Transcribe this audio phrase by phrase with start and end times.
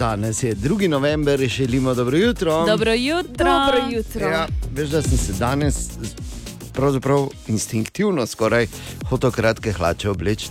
[0.00, 0.88] danes je 2.
[0.88, 2.66] november, želimo dobro jutro.
[2.66, 3.44] Dobro jutro.
[3.44, 4.28] Dobro jutro.
[4.28, 5.76] Ja, veš, da sem se danes
[6.72, 8.66] pravzaprav instinktivno skoraj
[9.08, 10.48] hotel kratke hlače obleči.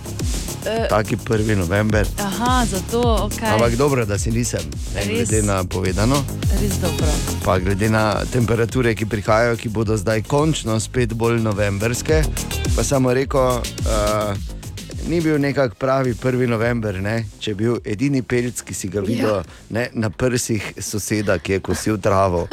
[0.65, 0.87] Eh.
[0.89, 1.55] Taki 1.
[1.55, 2.07] november.
[2.19, 3.53] Aha, zato okay.
[3.53, 4.61] Ampak dobro, da si nisem,
[4.95, 5.29] ne, Res?
[5.29, 6.23] glede na povedano,
[6.61, 7.07] res dobro.
[7.45, 12.21] pa glede na temperature, ki prihajajo, ki bodo zdaj končno spet bolj novemberske.
[12.75, 14.58] Pa samo rekel, uh,
[15.09, 16.47] ni bil nekak pravi 1.
[16.47, 17.23] november, ne?
[17.41, 19.43] če je bil edini pelc, ki si ga videl ja.
[19.73, 22.45] ne, na prsih soseda, ki je kosil travo.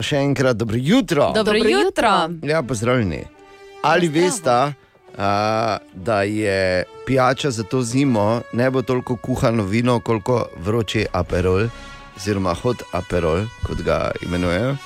[0.00, 1.32] Še enkrat dobro jutro.
[1.34, 2.12] Dobro, Dobro jutro.
[2.46, 3.24] Ja, pozdravljeni.
[3.82, 4.58] Ali veste,
[5.18, 11.66] da je pijača za to zimo ne bo toliko kuhano vino, koliko vroči aperol,
[12.16, 14.76] oziroma hot aperol, kot ga imenujejo?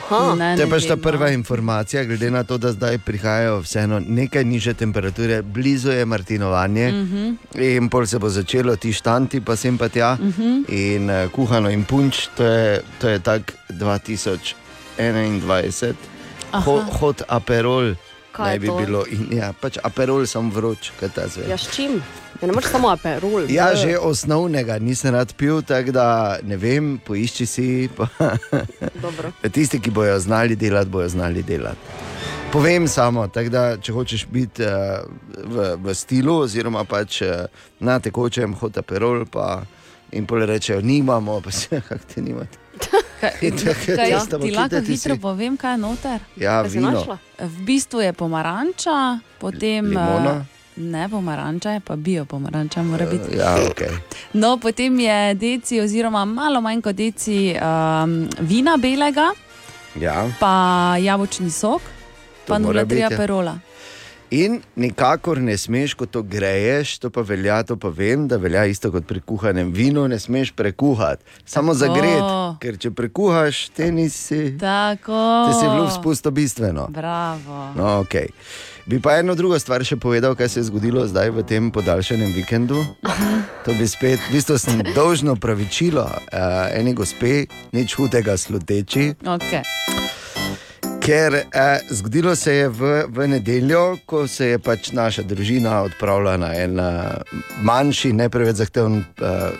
[0.00, 0.56] Aha.
[0.56, 1.02] To je pač ta vem, no.
[1.02, 6.88] prva informacija, glede na to, da zdaj prihajajo vseeno nekaj niže temperature, blizu je Martinovanje
[6.88, 7.16] uh Mhm.
[7.16, 7.36] -huh.
[7.76, 10.12] in pol se bo začelo ti štanti, pa sem pa tja.
[10.12, 10.42] Uh Mhm.
[10.42, 10.64] -huh.
[10.68, 15.94] In uh, kuhano in punč, to je, to je tak 2021,
[16.52, 17.94] Ho, hot aperol.
[18.40, 18.76] Kaj Naj bi to?
[18.80, 21.44] bilo, in, ja, pač aperol sem vroč, kaj ta zve.
[21.50, 21.98] Ja, s čim?
[22.40, 23.44] Ja, ne moreš samo aperol.
[23.52, 23.80] Ja, Br.
[23.82, 26.06] že osnovnega nisem rad pil, tako da
[26.42, 27.66] ne vem, poišči si.
[27.92, 28.08] Pa,
[29.54, 32.08] tisti, ki bojo znali delati, bojo znali delati.
[32.52, 35.04] Povem samo, da če hočeš biti uh,
[35.44, 37.44] v, v stilu, oziroma pač uh,
[37.78, 39.60] na tekočem hota perol, pa
[40.16, 42.58] in pole rečejo, nimamo, pa se kako te nimate.
[43.40, 44.92] Kaj, kaj, tisto, ti lahko ti si?
[44.92, 46.20] hitro povem, kaj je noter.
[46.36, 47.18] Ja, Kaj vino?
[47.38, 49.86] V bistvu je pomaranča, potem.
[49.86, 50.30] limona.
[50.40, 53.34] eh, Ne, pomaranča je pa bio pomaranča, mora biti.
[53.34, 53.90] Uh, ja, okay.
[54.32, 59.32] No, potem je deci, oziroma malo manj kot deci um, vina belega,
[60.00, 60.24] ja.
[60.40, 61.82] pa jabolčni sok,
[62.46, 63.06] To pa mora 0,3 biti, ja.
[63.06, 63.58] aperola.
[64.30, 68.62] In nikakor ne smeš, ko to greješ, to pa velja, to pa vem, da velja
[68.70, 71.78] isto kot pri kuhanem vinu, ne smeš prekuhati, samo Tako.
[71.78, 72.22] zagret.
[72.62, 75.18] Ker če prekuhaš, te nisi, Tako.
[75.48, 76.86] te si v luft spustil bistveno.
[76.94, 77.72] Bravo.
[77.74, 78.30] No, okay.
[78.86, 82.30] Bi pa eno drugo stvar še povedal, kaj se je zgodilo zdaj v tem podaljšanem
[82.34, 82.78] vikendu.
[83.66, 89.20] To bi spet, v bistvu sem dolžno pravičilo uh, eni gospe, nič hudega sluteči.
[89.20, 89.99] Okay.
[91.10, 96.36] Ker eh, zgodilo se je v, v nedeljo, ko se je pač naša družina odpravila
[96.38, 96.78] na en
[97.66, 99.56] manjši, ne preveč zahteven eh,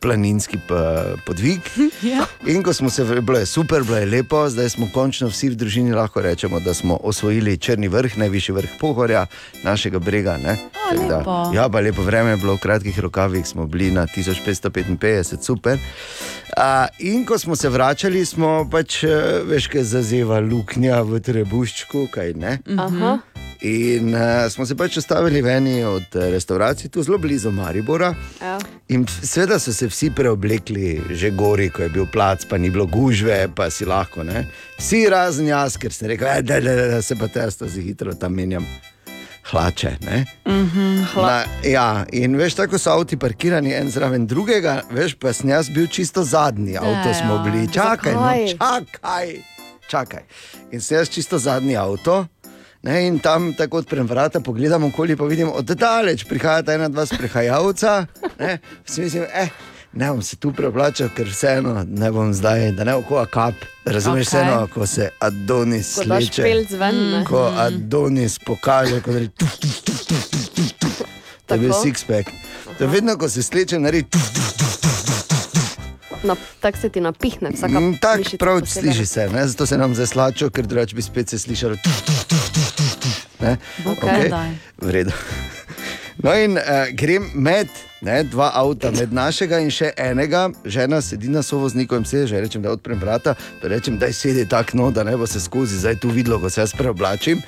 [0.00, 0.58] planinski
[1.26, 1.60] podvig.
[2.02, 2.26] Ja.
[2.46, 5.54] In ko smo se, bilo je super, bilo je lepo, zdaj smo končno vsi v
[5.54, 9.26] družini lahko rečemo, da smo osvojili črni vrh, najvišji vrh Pohorja,
[9.64, 10.36] našega brega.
[10.36, 10.56] ne.
[10.92, 11.50] O, da-.
[11.54, 15.78] Ja, pa lepo vreme je bilo, v kratkih rokavih smo bili na 1555, super.
[16.56, 22.06] A, in ko smo se vračali, smo pač, eh, veš, kaj zazeva luknja v trebuščku,
[22.12, 22.58] kaj ne.
[22.78, 23.18] Aha.
[23.66, 28.12] In uh, smo se pač ustavili v eni od eh, restavracij, tu zelo blizu Maribora.
[28.40, 28.58] Ja.
[28.94, 32.86] In seveda so se vsi preoblekli, že gori, ko je bil plac, pa ni bilo
[32.86, 34.22] gužve, pa si lahko.
[34.22, 34.44] Ne?
[34.78, 37.86] Vsi razen jaz, ker sem rekel, "Ej, da, da, da, da se pa testo zelo
[37.88, 38.66] hitro tam menjam.
[39.50, 39.96] Hlače.
[40.06, 40.22] ne."
[41.16, 45.72] Na, ja, in veš, tako so avti parkirani en zraven drugega, veš, pa sem jaz
[45.74, 47.42] bil čisto zadnji, avto smo ja.
[47.42, 49.36] bili, čakaj, no, čakaj,
[49.90, 50.22] čakaj.
[50.70, 52.26] In sem jaz čisto zadnji avto.
[52.86, 58.06] Ne, in tam tako odprem vrata, pogledam okoli, pa vidim oddaleč, prihajata ena, dva sprehajalca.
[58.38, 59.48] Ne, mislim, eh,
[59.92, 63.54] ne bom se tu preoblačil, ker vseeno ne bom zdaj, da ne oko kap.
[63.84, 64.28] Razumeš, okay.
[64.28, 66.42] vseeno, ko se Adonis sleče.
[66.92, 67.24] ne?
[67.24, 71.02] Ko Adonis pokaže, ko reče, tuf, tuf, tuf, tuf, tuf, tuf, tuf.
[71.46, 71.82] To je bil Tako?
[71.82, 72.30] six-pack.
[72.78, 76.24] To je vedno, ko se sleče, naredi tuf, tuf, tuf, tuf, tuf, tuf.
[76.24, 79.48] Na, tak se ti napihne, vsaka Mm, Tako mišica prav sliši se, ne?
[79.48, 81.76] zato se nam zaslačo, ker drugače bi spet se slišalo.
[81.84, 82.15] Tuf, tuf,
[83.46, 83.58] ne?
[83.86, 84.54] Okej, daj.
[84.82, 85.14] v redu.
[86.22, 87.68] No, in uh, grem med
[88.00, 92.40] ne, dva avta, med našega in še enega, žena sedi na sovozniku in se že
[92.40, 95.78] rečem, da odprem vrata, rečem, da je sedi tako, no, da ne bo se skozi
[95.82, 97.42] zdaj tu videlo, ko se jaz preoblačim.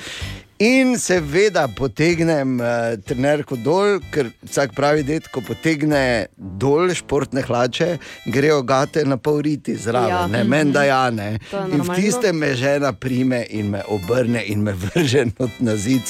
[0.58, 7.92] In seveda potegnem uh, trenerko dol, ker vsak pravi, da ko potegne dol športne hlače,
[8.26, 10.26] grejo gate na pol riti zraven, Ja.
[10.26, 11.38] ne meni da ja ne.
[11.70, 16.02] In v tistem me žena prime in me obrne in me vrže not na zid.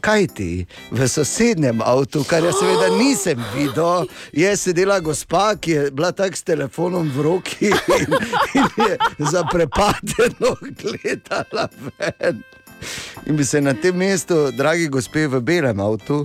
[0.00, 5.90] Kaj ti v sosednjem avtu, kar jaz seveda nisem videl, je sedela gospa, ki je
[5.90, 8.14] bila tako s telefonom v roki in,
[8.54, 8.94] in je
[9.34, 11.66] zaprepadeno gledala
[11.98, 12.44] ven.
[13.26, 16.22] In bi se na tem mestu, dragi gospe v belem avtu,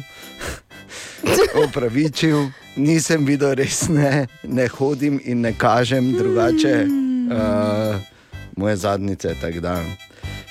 [1.64, 8.02] opravičil, nisem videl res ne, ne hodim in ne kažem drugače uh,
[8.56, 9.36] moje zadnjice.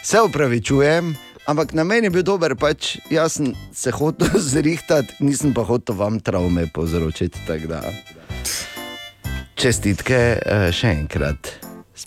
[0.03, 1.15] Se upravičujem,
[1.47, 5.97] ampak na meni je bil dober, pač jaz sem se hotel zrihtati, nisem pa hotel
[5.97, 7.39] vam travme povzročiti.
[9.55, 11.62] Čestitke eh, še enkrat,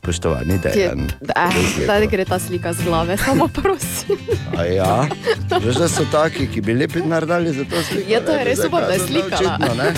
[0.06, 1.08] spoštovani Dejan.
[1.26, 1.88] Res lepo.
[1.88, 4.18] Da gre ta slika z glave, samo prosim.
[4.58, 5.08] A Ja,
[5.50, 8.12] veš, da so taki, ki bi lepi naredili za to sliko.
[8.12, 9.94] Ja, to je ne, res zdaj upam, da je slika, ne.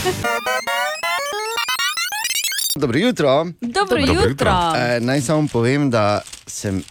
[2.76, 3.46] Dobro jutro.
[3.62, 4.56] Dobro Dobro jutro.
[4.78, 6.84] E, naj samo povem, da sem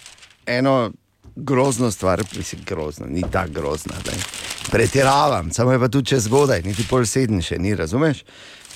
[0.47, 0.91] eno
[1.37, 3.95] grozno stvar, mislim, grozno, ni tako grozna.
[4.05, 4.15] Daj.
[4.71, 8.25] Pretiravam, samo je pa tu če zgodaj, niti pol sedem še ni, razumeš?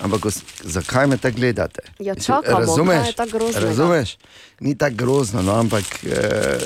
[0.00, 1.81] Ampak os- zakaj me tako gledate?
[1.99, 2.76] Ja, čakamo,
[3.17, 3.67] tako groznega?
[3.67, 4.17] Razumeš?
[4.61, 6.08] Ni tako grozno, no, ampak e,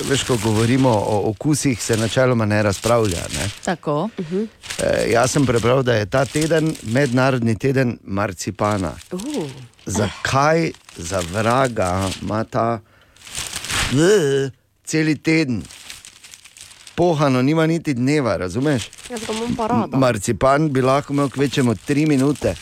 [0.08, 3.22] veš, ko govorimo o okusih, se načeloma ne razpravlja.
[3.34, 3.50] Ne?
[3.64, 4.08] Tako.
[4.78, 8.92] E, jaz sem prebral, da je ta teden mednarodni teden marcipana.
[9.12, 9.20] Uh,
[9.86, 12.81] Zakaj za vraga ima ta
[13.92, 14.50] v,
[14.84, 15.62] celi teden?
[16.94, 18.90] Pohano, nima niti dneva, razumeš?
[19.10, 19.96] jaz ga imam pa rada.
[19.96, 22.54] Marcipan bi lahko imel kvečemo tri minute,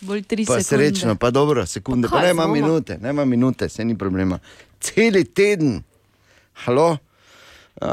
[0.00, 0.64] Bolj tri pa sekunde.
[0.84, 2.54] srečno, pa dobro, sekunde, Pa pa ne ima znova?
[2.54, 4.38] minute, ne ima minute, se ni problema.
[4.80, 5.82] Celi teden,
[6.54, 6.96] halo,
[7.76, 7.88] uh,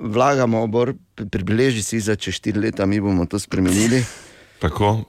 [0.00, 4.04] vlagamo obor, pri- pribeleži si za čez štiri leta, mi bomo to spremenili.
[4.58, 5.02] Tako, Uh,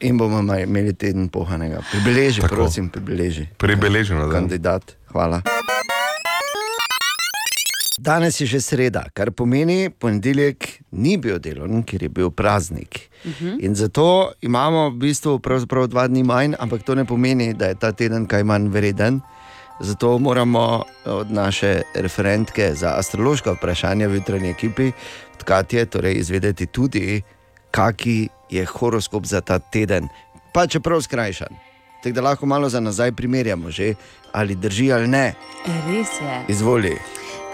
[0.00, 1.82] in bomo imeli teden pohanega.
[1.92, 2.54] Pribeleži, Tako.
[2.54, 3.46] prosim, pribeleži.
[3.56, 4.26] pribeleženo.
[4.26, 4.32] Da.
[4.32, 5.42] Kandidat, hvala.
[7.98, 13.08] Danes je že sreda, kar pomeni, ponedeljek ni bil delovni, ker je bil praznik.
[13.24, 13.56] Uh -huh.
[13.64, 15.40] In zato imamo v bistvu
[15.88, 19.20] dva dni manj, ampak to ne pomeni, da je ta teden kaj manj vreden.
[19.80, 24.92] Zato moramo od naše referentke za astrološka vprašanja v jutranji ekipi,
[25.34, 27.22] od Katje, torej izvedeti tudi,
[27.70, 30.08] kaki je horoskop za ta teden,
[30.52, 31.48] pa čeprav skrajšan.
[32.02, 33.94] Tako da lahko malo za nazaj primerjamo, že,
[34.32, 35.34] ali drži ali ne.
[35.66, 36.44] Res je.
[36.48, 36.96] Izvoli.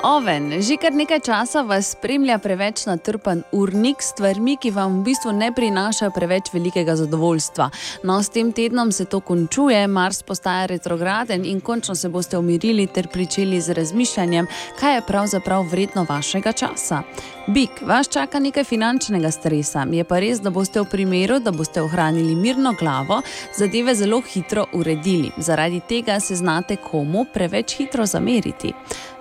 [0.02, 5.04] Oven, že kar nekaj časa vas spremlja preveč natrpan urnik s stvarmi, ki vam v
[5.06, 7.68] bistvu ne prinašajo preveč velikega zadovoljstva.
[8.02, 12.86] No, s tem tednom se to končuje, Mars postaja retrograden in končno se boste umirili
[12.86, 14.46] ter pričeli z razmišljanjem,
[14.80, 17.02] kaj je pravzaprav vredno vašega časa.
[17.46, 21.82] Bik, vas čaka nekaj finančnega stresa, je pa res, da boste v primeru, da boste
[21.82, 23.22] ohranili mirno glavo,
[23.58, 25.30] zadeve zelo hitro uredili.
[25.38, 28.74] Zaradi tega se znate komu preveč hitro zameriti.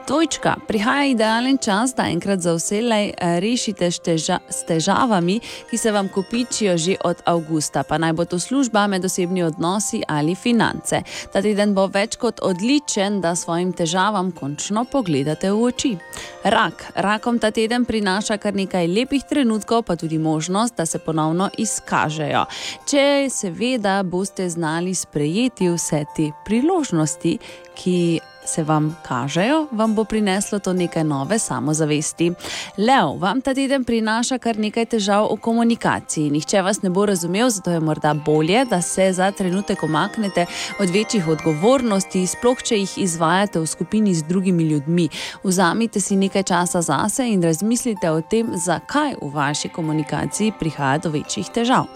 [0.07, 5.39] Dvojčka, prihaja idealen čas, da enkrat za vselej eh, rešite s teža, s težavami,
[5.69, 10.35] ki se vam kopičijo že od avgusta, pa naj bo to služba, medosebni odnosi ali
[10.35, 11.03] finance.
[11.33, 15.93] Ta teden bo več kot odličen, da svojim težavam končno pogledate v oči.
[16.43, 21.49] Rak, rakom ta teden prinaša kar nekaj lepih trenutkov, pa tudi možnost, da se ponovno
[21.57, 22.45] izkažejo.
[22.89, 27.37] Če seveda boste znali sprejeti vse te priložnosti,
[27.75, 28.19] ki
[28.51, 32.31] se vam kažejo, vam bo prineslo to nekaj nove samozavesti.
[32.77, 36.29] Lev, vam ta teden prinaša kar nekaj težav v komunikaciji.
[36.29, 40.45] Nihče vas ne bo razumel, zato je morda bolje, da se za trenutek omaknete
[40.79, 45.07] od večjih odgovornosti, sploh če jih izvajate v skupini z drugimi ljudmi.
[45.43, 51.09] Vzamite si nekaj časa zase in razmislite o tem, zakaj v vaši komunikaciji prihaja do
[51.09, 51.87] večjih težav.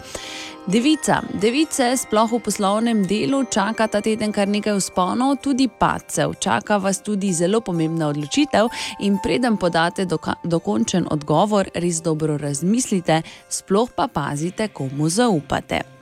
[0.66, 6.34] Devica, device, sploh v poslovnem delu, čaka ta teden kar nekaj usponov, tudi padcev.
[6.42, 8.66] Čaka vas tudi zelo pomembna odločitev
[8.98, 10.10] in preden podate
[10.42, 15.95] dokončen odgovor, res dobro razmislite, sploh pa pazite, komu zaupate.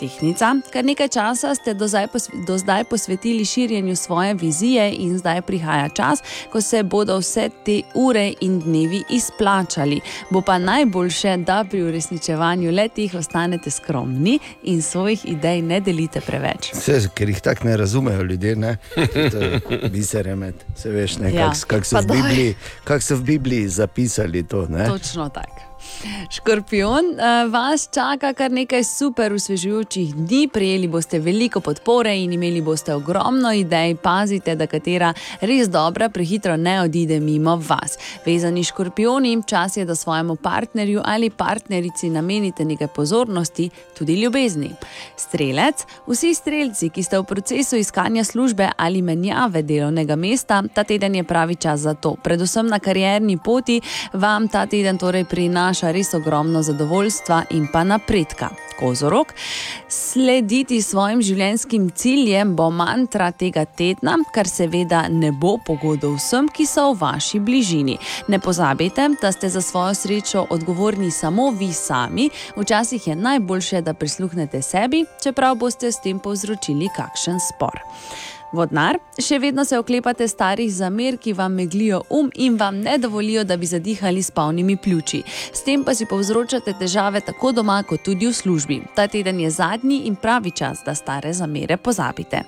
[0.00, 2.06] Tehnica, kar nekaj časa ste do zdaj,
[2.46, 7.82] do zdaj posvetili širjenju svoje vizije, in zdaj prihaja čas, ko se bodo vse te
[7.94, 10.00] ure in dnevi izplačali.
[10.30, 16.72] Bo pa najboljše, da pri uresničevanju letih ostanete skromni in svojih idej ne delite preveč.
[16.72, 18.76] Vse, ker jih tako ne razumejo ljudje, ne?
[19.92, 21.50] bi se remet, se veš, ne, Ja.
[21.50, 21.98] kako kak so,
[22.84, 24.66] kak so v Bibliji zapisali to.
[24.66, 24.86] Ne?
[24.86, 25.69] Točno tako.
[26.30, 32.60] Škorpion, eh, vas čaka kar nekaj super usvežujočih dni, prejeli boste veliko podpore in imeli
[32.60, 33.94] boste ogromno idej.
[33.94, 37.98] Pazite, da katera res dobra prehitro ne odide mimo vas.
[38.26, 44.70] Vezani škorpioni, čas je, da svojemu partnerju ali partnerici namenite nekaj pozornosti, tudi ljubezni.
[45.16, 51.14] Strelec, vsi strelci, ki ste v procesu iskanja službe ali menjave delovnega mesta, ta teden
[51.14, 52.14] je pravi čas za to.
[52.22, 53.80] Predvsem na karierni poti
[54.12, 58.50] vam ta teden torej prinaša res ogromno zadovoljstva in pa napredka.
[58.80, 59.34] Kozorok,
[59.88, 66.64] slediti svojim življenjskim ciljem bo mantra tega tedna, kar seveda ne bo pogodo vsem, ki
[66.66, 67.98] so v vaši bližini.
[68.32, 73.94] Ne pozabite, da ste za svojo srečo odgovorni samo vi sami, včasih je najboljše, da
[73.94, 77.84] prisluhnete sebi, čeprav boste s tem povzročili kakšen spor.
[78.52, 83.44] Vodnar, še vedno se oklepate starih zamer, ki vam meglijo um in vam ne dovolijo,
[83.44, 85.22] da bi zadihali s polnimi pljuči.
[85.52, 88.80] S tem pa si povzročate težave tako doma, kot tudi v službi.
[88.96, 92.42] Ta teden je zadnji in pravi čas, da stare zamere pozabite.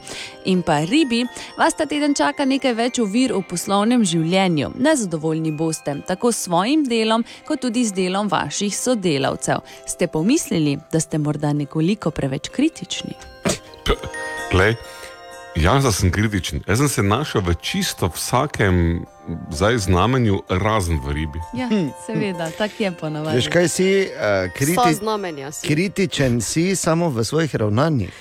[0.51, 1.23] In pa ribi,
[1.59, 4.73] vas ta teden čaka nekaj več ovir v poslovnem življenju.
[4.83, 9.63] Nezadovoljni boste tako s svojim delom, kot tudi z delom vaših sodelavcev.
[9.87, 13.15] Ste pomislili, da ste morda nekoliko preveč kritični?
[14.53, 14.77] Glej,
[15.57, 16.63] jaz da sem kritičen.
[16.69, 19.05] Jaz sem se našel v čisto vsakem
[19.51, 21.39] zdaj znamenju, razen v ribi.
[21.55, 21.69] Ja,
[22.07, 23.37] seveda, tako je ponavadi.
[23.37, 25.69] Veš kaj si, uh, kriti, si.
[25.69, 28.13] kritičen si samo v svojih ravnanjih.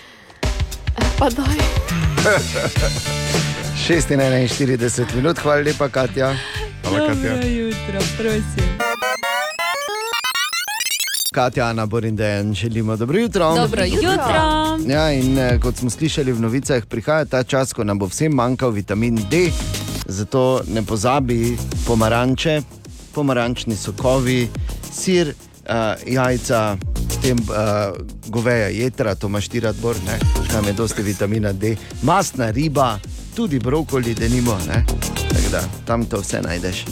[1.19, 1.57] Pa daj.
[3.87, 6.35] 46 minut, hvala lepa, Katja.
[6.83, 7.33] Hvala, Katja.
[7.33, 8.90] Dobro jutro, prosim.
[11.35, 13.55] Katja, Ana, Borindejan, želimo dobro jutro.
[13.55, 14.35] Dobro jutro.
[14.87, 18.33] Ja, in eh, kot smo slišali v novicah, prihaja ta čas, ko nam bo vsem
[18.33, 19.51] manjkal vitamin D,
[20.05, 21.57] zato ne pozabi
[21.87, 22.61] pomaranče,
[23.15, 24.49] pomarančni sokovi,
[24.93, 26.77] sir, uh, jajca,
[27.09, 27.95] potem uh,
[28.27, 30.19] goveja jedra, to imaš štirat bor, ne,
[30.51, 32.99] tam je dosti vitamina D, masna riba,
[33.35, 34.85] tudi brokoli, da nimo, ne,
[35.29, 36.85] tako da tam to vse najdeš.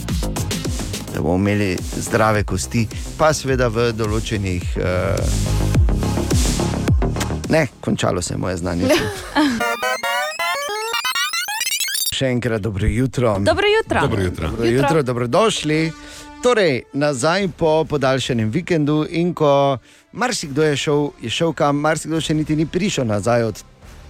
[1.13, 2.87] Da bomo imeli zdrave kosti,
[3.17, 4.63] pa seveda v določenih.
[4.77, 5.59] Uh,
[7.49, 8.85] Ne, končalo se je moje znanje.
[12.13, 13.39] Še enkrat dobro jutro.
[13.39, 14.01] Dobro jutro.
[14.01, 14.49] Dobro jutro.
[14.49, 15.91] Dobro jutro, dobrodošli.
[16.43, 19.77] Torej, nazaj po podaljšanem vikendu, in ko
[20.11, 23.63] marsikdo je šel, je šel kam, marsikdo še niti ni prišel nazaj od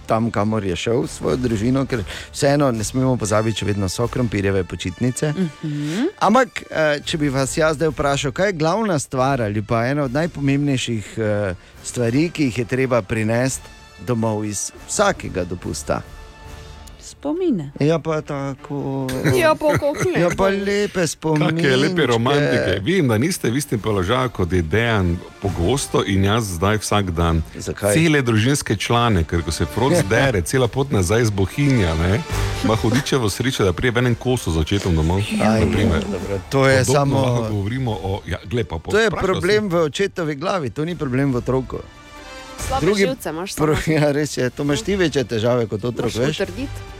[0.09, 2.01] tam, kamor je šel s svojo družino, ker
[2.31, 5.33] vseeno ne smemo pozabiti, če vedno so krompirjeve počitnice.
[5.37, 6.07] Uh -huh.
[6.19, 10.03] Ampak, eh, če bi vas jaz zdaj vprašal, kaj je glavna stvar ali pa ena
[10.03, 13.69] od najpomembnejših eh, stvari, ki jih je treba prinesti
[14.07, 16.01] domov iz vsakega dopusta.
[17.19, 17.71] Spomine.
[17.79, 19.07] Ja, pa tako.
[19.41, 20.15] Ja, pa kokle.
[20.15, 21.51] Ja, pa lepe spomine.
[21.51, 22.79] Kakšne lepe romantike.
[22.79, 27.41] Vem, da niste v istem položaju kot je Dejan pogosto in jaz zdaj vsak dan.
[27.55, 27.91] Zakaj?
[27.91, 32.21] Cele družinske člane, ker ko se frod zdere, cela pot nazaj z bohinja, ne,
[32.63, 35.19] ima hudičevo srečo, da prije v enem kosu z očetom domov.
[35.43, 36.05] Aj, na primer.
[36.07, 37.49] dobro, to je Podobno samo.
[37.51, 41.43] Govorimo o, ja, glej, pa To je problem v očetovi glavi, to ni problem v
[41.43, 41.83] otroku.
[42.67, 46.15] Slabe Drugi živce imaš Pro, ja, res je, to imaš ti večje težave kot otrok,
[46.15, 46.37] veš?
[46.37, 46.98] potrditi.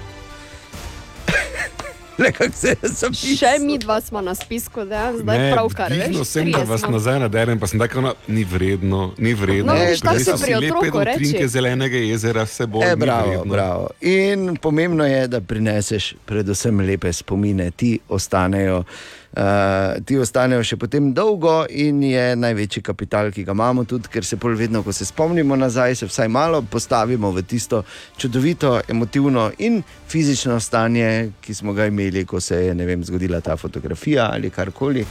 [2.19, 3.35] Le kako se je zapisal.
[3.37, 5.89] Še mi dva smo na spisku, da zdaj Ne, pravkar.
[5.89, 9.73] dvignil veš, sem, da vas nazaj naderem, pa sem tako, no, ni vredno, ni vredno.
[9.73, 11.19] No, vidiš, tako Prej si so pri lepe otroku reči.
[11.19, 12.83] doktrinke zelenega jezera, vse bo.
[12.83, 13.45] E, ni bravo, vredno.
[13.45, 13.87] bravo.
[14.01, 18.83] In pomembno je, da prineseš predvsem lepe spomine, ti ostanejo.
[19.29, 24.25] Uh, ti ostanejo še potem dolgo in je največji kapital, ki ga imamo, tudi ker
[24.25, 27.83] se pol vedno, ko se spomnimo nazaj, se vsaj malo postavimo v tisto
[28.17, 33.57] čudovito, emotivno in fizično stanje, ki smo ga imeli, ko se je vem, zgodila ta
[33.57, 35.05] fotografija ali karkoli.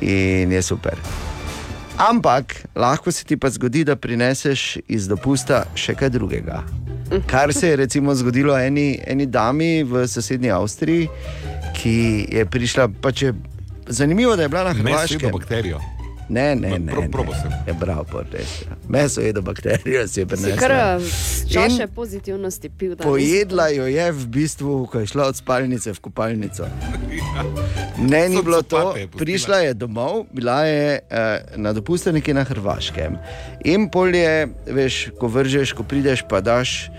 [0.00, 0.96] In je super.
[2.00, 6.62] Ampak lahko se ti pa zgodi, da prineseš iz dopusta še kaj drugega.
[7.28, 11.08] Kar se je recimo zgodilo eni, eni dami v sosednji Avstriji,
[11.76, 12.88] ki je prišla.
[13.02, 13.34] Pač je,
[13.90, 15.30] zanimivo, da je bila na Meso Hrvaškem.
[15.32, 15.80] bakterijo.
[16.28, 16.92] Ne, ne, ne.
[16.92, 17.10] pro- ne.
[17.10, 17.50] probal sem.
[17.66, 18.62] Je bravo, pol, res.
[18.62, 18.76] Ja.
[18.88, 20.56] Meso jedo bakterijo, si je Si prenesla.
[20.58, 20.98] kar eh,
[21.48, 22.88] čaše In pozitivnosti pil.
[22.90, 23.02] danes.
[23.04, 26.64] Pojedla jo je v bistvu, ko je šla od spalnice v kopalnico.
[27.98, 28.96] Ne, ni bilo to.
[28.96, 29.08] je.
[29.08, 33.18] Prišla je domov, bila je eh, na dopustu nekje na Hrvaškem.
[33.64, 34.34] In pol je,
[34.68, 36.90] veš, ko vržeš, ko prideš, pa daš.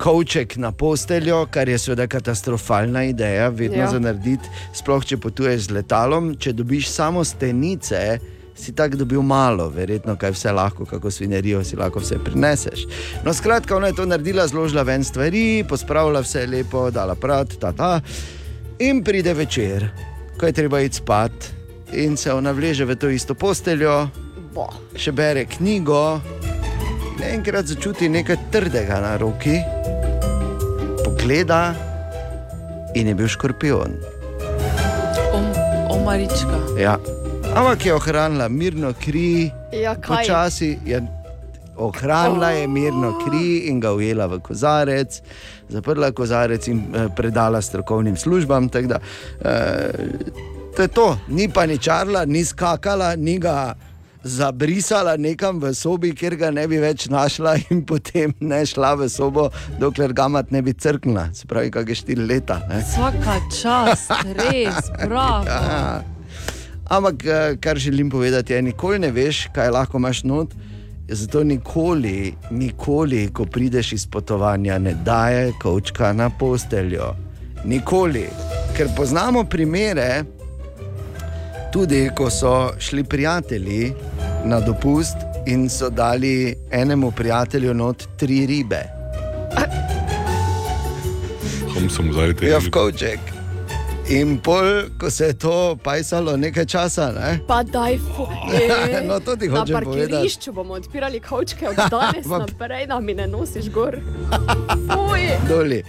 [0.00, 3.90] Kovček na posteljo, kar je seveda katastrofalna ideja, vedno ja.
[3.90, 6.30] Za narediti, sploh če potuješ z letalom.
[6.40, 8.00] Če dobiš samo stenice,
[8.56, 12.86] si tako dobil malo, verjetno kaj vse lahko, kako svinerijo si lahko vse prineseš.
[13.24, 17.72] No, skratka, ona je to naredila, zložila ven stvari, pospravila vse lepo, dala prat, ta
[17.76, 17.98] ta.
[18.80, 19.84] In pride večer,
[20.40, 21.50] ko je treba iti spat,
[21.92, 24.06] in se ona vleže v to isto posteljo,
[24.54, 24.64] Bo.
[24.96, 26.20] še bere knjigo,
[27.18, 29.60] in enkrat začuti nekaj trdega na roki,
[31.20, 31.74] pogleda
[32.94, 33.92] in je bil škorpion.
[35.32, 35.44] Om,
[35.90, 36.58] omarička.
[36.80, 36.96] Ja.
[37.54, 41.02] Ampak je ohranila mirno kri, Ja, počasi je
[41.76, 45.20] ohranila je mirno kri in ga ujela v kozarec,
[45.68, 48.68] zaprla kozarec in eh, predala strokovnim službam.
[48.68, 48.98] Da,
[49.44, 49.90] eh,
[50.76, 53.74] to je to, ni paničarla, ni skakala, ni ga.
[54.24, 59.08] Zabrisala nekam v sobi, kjer ga ne bi več našla, in potem ne šla v
[59.08, 59.48] sobo,
[59.80, 62.60] dokler gamat ne bi crknila, se pravi, kakšne štiri leta.
[62.68, 62.82] Ne?
[62.84, 65.46] Vsaka čast, res, bravo.
[65.50, 66.02] Ja.
[66.90, 70.54] Ampak, eh, kar želim povedati, je, nikoli ne veš, kaj lahko imaš not.
[71.08, 77.14] Zato nikoli, nikoli, ko prideš iz potovanja, ne daje kavčka na posteljo.
[77.64, 78.26] Nikoli.
[78.76, 80.24] Ker poznamo primere,
[81.72, 83.92] tudi ko so šli prijatelji
[84.44, 88.82] na dopust in so dali enemu prijatelju not tri ribe.
[91.74, 93.20] Kom sem zdaj te Ja, v kavček.
[94.10, 97.38] In pol, ko se je to pajsalo nekaj časa, ne?
[97.46, 99.02] Pa daj, fu, je.
[99.08, 100.10] No, to ti Na hočem povedati.
[100.10, 104.00] parkirišču bomo odpirali kavčke od danes naprej, da mi ne nosiš gor.
[104.90, 105.28] Fuj.
[105.48, 105.82] doli.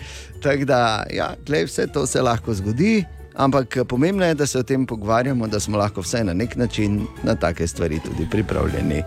[0.43, 3.03] Tako da, ja, glej, vse to se lahko zgodi,
[3.41, 7.01] ampak pomembno je, da se o tem pogovarjamo, da smo lahko vsaj na nek način
[7.23, 9.03] na take stvari tudi pripravljeni.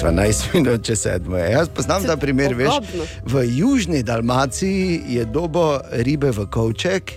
[0.00, 1.38] 12 minut, če sedmo.
[1.38, 2.80] Jaz poznam ta primer, veš.
[3.24, 7.12] V južni Dalmaciji je dobo ribe v kovček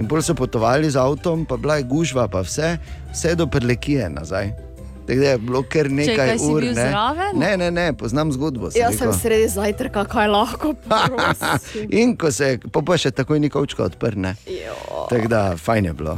[0.00, 2.76] in bolj so potovali z avtom, pa bila je gužva, pa vse,
[3.12, 4.71] vse do prelekije nazaj.
[5.12, 6.62] Tako da je bilo kar nekaj kaj si ur.
[6.62, 6.74] ne.
[6.74, 7.38] zraven?
[7.38, 8.70] ne, ne, ne, poznam zgodbo.
[8.70, 9.20] sem Jaz sem rekel.
[9.20, 11.90] sredi zajtrka, kaj lahko prosim.
[12.00, 14.36] In ko se je, pa, pa še takoj ni kavčka odprne.
[14.48, 15.04] Jo.
[15.10, 16.16] Tako da, fajn je bilo.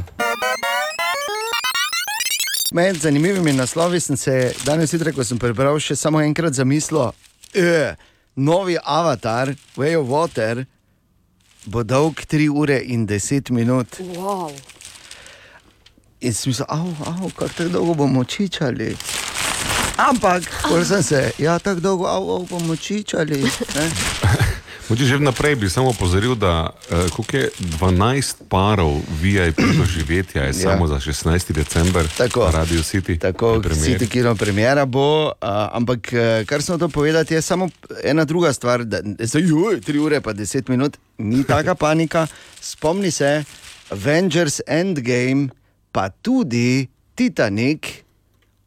[2.71, 7.11] Med zanimivimi naslovi sem se danes zjutraj, ko sem prebral, še samo enkrat zamislil,
[7.53, 7.95] da
[8.35, 10.65] novi avatar, Way of Water,
[11.65, 13.99] bo dolg 3 ure in 10 minut.
[14.15, 14.51] Wow.
[16.21, 18.95] In sem mislil, av, av, kako tako dolgo bomo čičali.
[19.97, 23.43] Ampak, ko sem se, ja, tako dolgo, av, av bomo čičali.
[24.89, 27.49] Moče že vnaprej bi samo opozoril, da uh, je
[27.81, 30.53] 12 parov VIP doživetja je Ja.
[30.53, 31.51] samo za 16.
[31.51, 32.45] december Tako.
[32.45, 33.19] na Radio City.
[33.19, 33.61] Tako.
[33.61, 37.69] City Kino premjera bo, a, ampak eh, kar sem to povedati, je samo
[38.03, 38.83] ena druga stvar.
[38.83, 42.27] Da, zdaj, joj, tri ure pa deset minut, ni taka panika.
[42.61, 43.43] Spomni se,
[43.89, 45.49] Avengers Endgame,
[45.95, 47.87] pa tudi Titanic,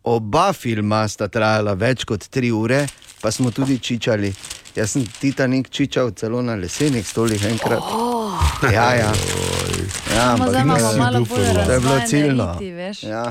[0.03, 2.87] oba filma sta trajala več kot tri ure,
[3.21, 4.31] pa smo tudi čičali.
[4.73, 7.85] Jaz sem Titanic čičal celo na lesenih stolih enkrat.
[7.85, 8.33] Oh.
[8.73, 9.13] Ja, ja.
[10.15, 11.67] ja ampak zdaj imamo malo bolj no.
[11.67, 12.49] To je bilo razvajene ciljno.
[12.53, 13.03] riti, veš.
[13.03, 13.25] Ja.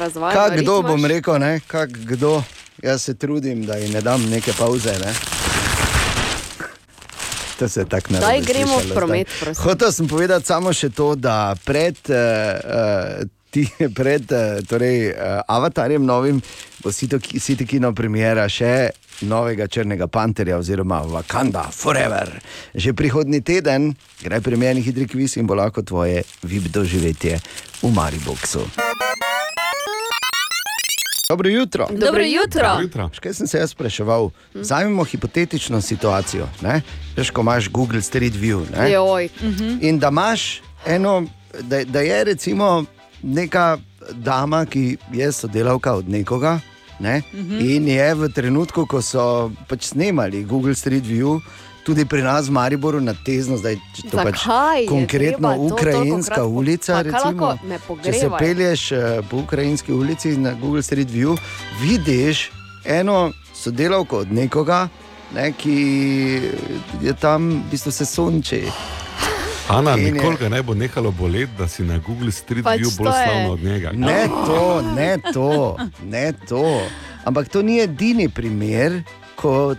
[0.00, 0.40] Razvajanje.
[0.40, 1.60] Kak kdo bom rekel, ne?
[1.66, 2.42] Kak kdo?
[2.82, 4.96] Jaz se trudim, da ji ne dam neke pauze.
[5.04, 5.12] Ne?
[7.58, 9.28] To se tako ne Daj, gremo v promet.
[9.58, 13.64] Hotel sem povedati samo še to, da pred, uh, ti,
[13.98, 16.42] pred uh, torej, uh, avatarjem novim
[16.84, 18.90] bo City Kino premjera še
[19.26, 22.36] novega Črnega panterja oziroma Wakanda Forever.
[22.74, 27.40] Že prihodni teden gre premjerni hitri kviz in bo lahko tvoje vib doživetje
[27.82, 28.68] v Mariboku.
[31.28, 31.86] Dobro jutro.
[31.90, 32.78] Dobro jutro.
[32.82, 33.06] Jutra.
[33.06, 34.30] Veš, Kaj sem se jaz spraševal?
[34.54, 36.46] Vzamemo hipotetično situacijo.
[36.62, 36.82] ne?
[37.16, 38.62] Veš, ko imaš Google Street View.
[38.78, 38.90] ne?
[38.92, 39.28] Joj.
[39.80, 41.26] In da imaš eno,
[41.60, 42.84] da, da je recimo
[43.22, 43.78] neka
[44.12, 46.60] dama, ki je sodelavka od nekoga.
[46.98, 47.22] Ne?
[47.60, 51.40] In je v trenutku, ko so pač snemali Google Street View,
[51.86, 55.54] tudi pri nas v Mariboru na tezno, zdaj če to pač Zakaj je konkretno treba
[55.54, 56.92] to ukrajinska tolikokrat po- ulica.
[56.92, 57.46] Pa Recimo,
[58.02, 61.38] če se pelješ eh, po ukrajinski ulici na Google Street View,
[61.78, 62.50] vidiš
[62.84, 64.88] eno sodelavko od nekoga,
[65.34, 65.78] ne, ki
[67.02, 68.64] je tam v bistvu se sonči.
[69.68, 73.06] Ana, nikoli ga ne bo nehalo boleti, da si na Google Street Pač View bolj
[73.06, 73.90] to slavna od njega.
[73.94, 76.82] Ne to, ne to, ne to.
[77.24, 79.02] Ampak to ni edini primer,
[79.34, 79.74] ko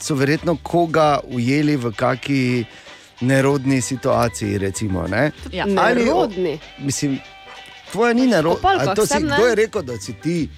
[0.00, 2.64] so verjetno koga ujeli v kaki
[3.20, 4.58] nerodni situaciji.
[4.58, 5.30] Recimo, ne?
[5.52, 5.66] Ja.
[5.76, 6.58] Ali- Nerodni.
[6.78, 7.18] Mislim,
[7.92, 8.58] tvoja ni nerodna.
[8.58, 9.36] Opalkah A to si- sem, ne?
[9.36, 10.48] Kdo je rekel, da si ti?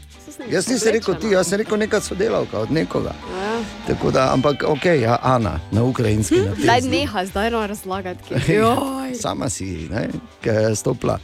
[0.50, 3.12] Jaz nisem rekel ti, jaz sem rekel neka sodelavka od nekoga.
[3.40, 3.52] Ja.
[3.86, 6.80] Tako Da, ampak ok, ja, Ana, na ukrajinski Daj, naprej.
[6.90, 8.34] neha zdaj no razlagati.
[8.52, 9.14] Joj.
[9.20, 10.08] Sama si ne,
[10.74, 11.18] stopila.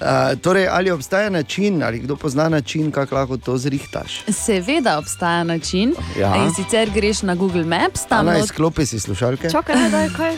[0.00, 4.22] Uh, torej, ali obstaja način, ali kdo pozna način, kako lahko to zrihtaš?
[4.28, 5.94] Seveda obstaja način.
[6.18, 6.36] Ja.
[6.36, 9.50] In sicer greš na Google Maps, tam, Ana, not, izklopi si slušalke.
[9.50, 10.36] Čakaj, ne, daj, kaj?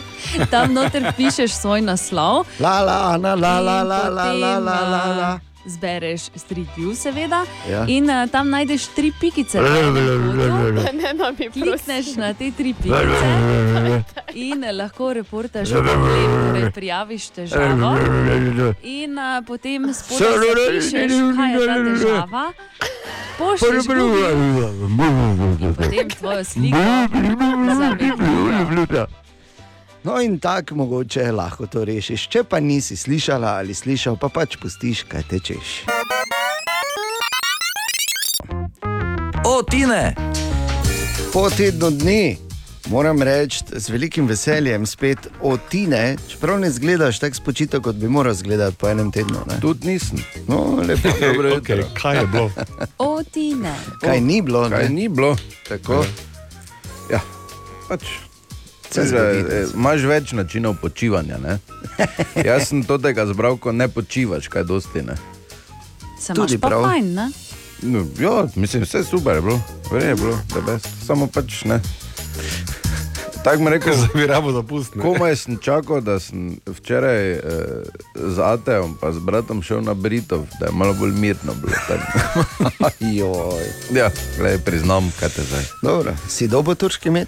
[0.51, 2.45] tam noter pišeš svoj naslov.
[2.59, 5.39] La, la, Ana, la, la, in la, la, la, potem, la, la, eh, la.
[5.67, 7.83] Zbereš Street View, seveda, Ja.
[7.87, 9.61] in uh, tam najdeš tri pikice.
[9.61, 10.01] Ne, ne,
[11.31, 11.51] mi prosim.
[11.51, 14.03] Klikneš na te tri pikice
[14.33, 16.01] in lahko reportaš problem,
[16.47, 17.97] torej prijaviš težavo.
[18.83, 22.45] In uh, potem spodaj zapišeš, kaj je ta težava,
[23.37, 24.31] pošlješ Google
[25.59, 26.77] in potem tvojo sliko
[27.79, 29.07] zametijo.
[30.07, 32.27] No, in tako mogoče lahko to rešiš.
[32.27, 35.71] Če pa nisi slišala ali slišal, pa pač pustiš, kaj tečeš.
[39.43, 40.15] O, Tine!
[41.33, 42.37] Po tednu dni
[42.87, 48.07] moram reči z velikim veseljem spet od Tine, čeprav ne zgledaš tako spočito, kot bi
[48.07, 49.43] moral zgledati po enem tednu.
[49.47, 49.59] Ne?
[49.61, 50.23] Tudi nisem.
[50.47, 51.11] No, lepo.
[51.21, 52.51] Dobro okay, kaj je bilo?
[52.97, 53.75] O, ti ne.
[53.99, 54.69] Kaj ni bilo?
[54.69, 54.89] Kaj Ne?
[54.89, 55.35] ni bilo?
[55.67, 56.05] Tako.
[57.11, 57.19] Ja,
[57.89, 58.26] pač.
[59.73, 61.37] Imaš več načinov počivanja.
[61.37, 61.57] Ne?
[62.47, 65.15] Jaz sem to tega zbral, ko ne počivaš, kaj dosti ne.
[66.19, 66.83] Se Tudi prav.
[66.83, 67.29] fajn, ne?
[67.79, 69.59] No, ja, mislim, vse super je bilo,
[69.91, 70.87] verjetno je bilo, da best.
[71.05, 71.77] Samo pač ne.
[73.43, 74.99] Tako mi rekel, Zdaj bi rabo dopustiti.
[74.99, 77.39] komaj sem čakal, da sem včeraj eh,
[78.15, 81.77] z Atejem pa z bratom šel na Britov, da je malo bolj mirno bilo.
[83.19, 83.65] Joj.
[83.93, 85.63] ja, gledaj, priznam, kaj te zdaj.
[85.83, 87.27] Dobro, si dobo turški med?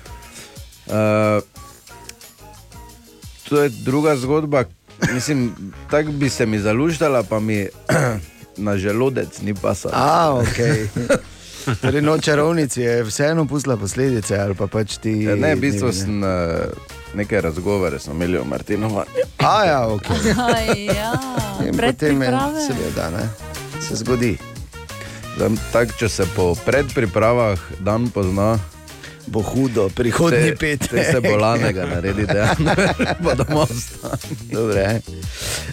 [0.90, 1.44] Uh,
[3.44, 4.64] to je druga zgodba.
[5.14, 5.56] Mislim,
[5.90, 7.68] tako bi se mi zaluštala, pa mi
[8.58, 9.94] na želodec ni pasalo.
[9.96, 10.58] A, ok.
[11.82, 15.12] Torej, no, čarovnici je vseeno pustila posledice, ali pa pač ti.
[15.24, 16.30] Ja, Ne, v bistvu ne- sem uh,
[17.14, 19.06] nekaj razgovore smo imeli o Martinova.
[19.38, 20.10] A, ja, ok.
[20.56, 21.14] Aj, ja.
[21.62, 22.32] In potem je,
[22.68, 23.30] seveda, ne,
[23.82, 24.38] se zgodi.
[25.36, 28.60] Zdaj, Tak, če se po predpripravah dan pozna,
[29.30, 30.88] Bo hudo, prihodnji te, pet.
[30.90, 32.56] te se bolanega naredi, da
[33.24, 33.70] bo domov.
[34.52, 35.02] Dobre.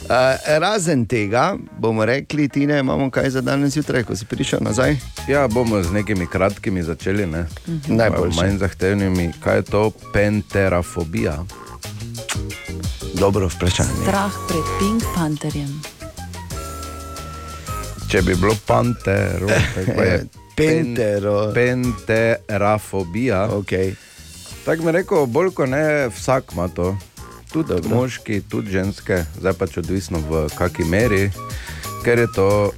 [0.05, 4.61] Uh, razen tega, bomo rekli, ti ne imamo kaj za danes jutraj, ko si prišel
[4.63, 4.97] nazaj.
[5.29, 7.47] Ja, bomo z nekimi kratkimi začeli, ne?
[7.89, 8.37] Najboljše.
[8.37, 9.33] manj zahtevnimi.
[9.41, 11.45] Kaj je to penterafobija?
[13.15, 13.89] Dobro vprašanje.
[14.03, 15.81] Strah pred Pink Pantherjem.
[18.09, 20.25] Če bi bilo pantero, tako je.
[20.57, 21.53] Pentero.
[21.55, 23.49] Penterafobija.
[23.49, 23.95] Okay.
[24.65, 26.97] Tako mi rekel, bolj kot ne, vsak ima to.
[27.53, 27.97] Tudi Dobro.
[27.97, 31.31] moški, tudi ženske, zdaj pač odvisno v kakšni meri,
[32.05, 32.73] ker je to uh,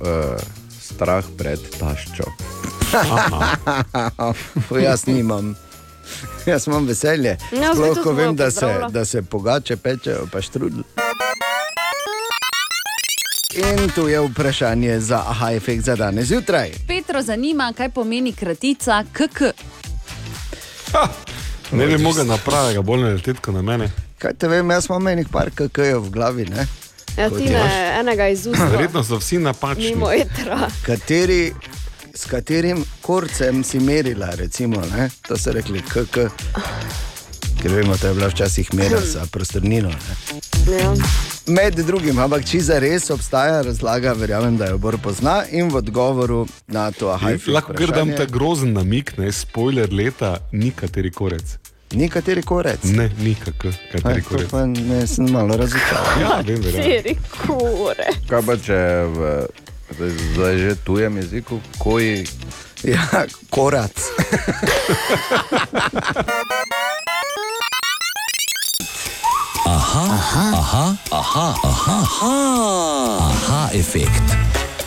[0.80, 2.28] strah pred taščo.
[4.86, 5.56] Jaz nimam.
[6.46, 7.38] Jaz imam veselje.
[7.52, 10.80] Ja, zdaj Sploh, to ko smo vem, da se, da se pogače pečejo, pa štrudl.
[13.54, 16.70] In tu je vprašanje za aha efekt za danes zjutraj.
[16.86, 19.40] Petro zanima, kaj pomeni kratica KK.
[21.72, 23.90] Ne bi mogel na pravega, bolj ne leteti kot na mene.
[24.18, 26.66] Kaj te vem, jaz imam enih par KK-jev v glavi, ne?
[27.16, 28.68] Ja, ti ne, enega iz usta.
[28.68, 29.96] Verjetno so vsi napačni.
[30.86, 31.54] Kateri,
[32.14, 35.10] s katerim korcem si merila, recimo, ne?
[35.28, 36.28] to so rekli KK.
[37.62, 39.88] Ker vemo, da je bila včasih mera za prostornino.
[39.88, 40.78] Ne?
[40.78, 40.94] Ja.
[41.46, 45.80] Med drugim, ampak če za res obstaja razlaga, verjamem, da jo Bor pozna in v
[45.80, 51.10] odgovoru na to, aha, Lahko kar dam ta grozen namik, ne, spoiler leta, ni kateri
[51.10, 51.56] korec.
[51.96, 52.84] Ni kateri korec.
[52.84, 53.52] Ne, ni Aj,
[53.92, 54.50] kateri korec.
[54.50, 56.20] pa ne, sem malo razočaran.
[56.22, 56.84] Ja, vem, verjamem.
[56.84, 58.08] Štiri kure.
[58.28, 58.78] Kaj pa če
[59.16, 59.32] v
[59.96, 62.26] zdaj, zdaj že tujem jeziku, koji
[62.84, 63.90] Ja, korac.
[69.68, 70.96] Aha,
[73.74, 74.22] efekt.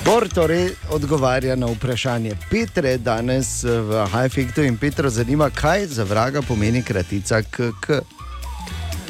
[0.05, 6.41] Bor torej odgovarja na vprašanje Petre danes v Hajfektu in Petro zanima, kaj za vraga
[6.41, 8.01] pomeni kratica KK.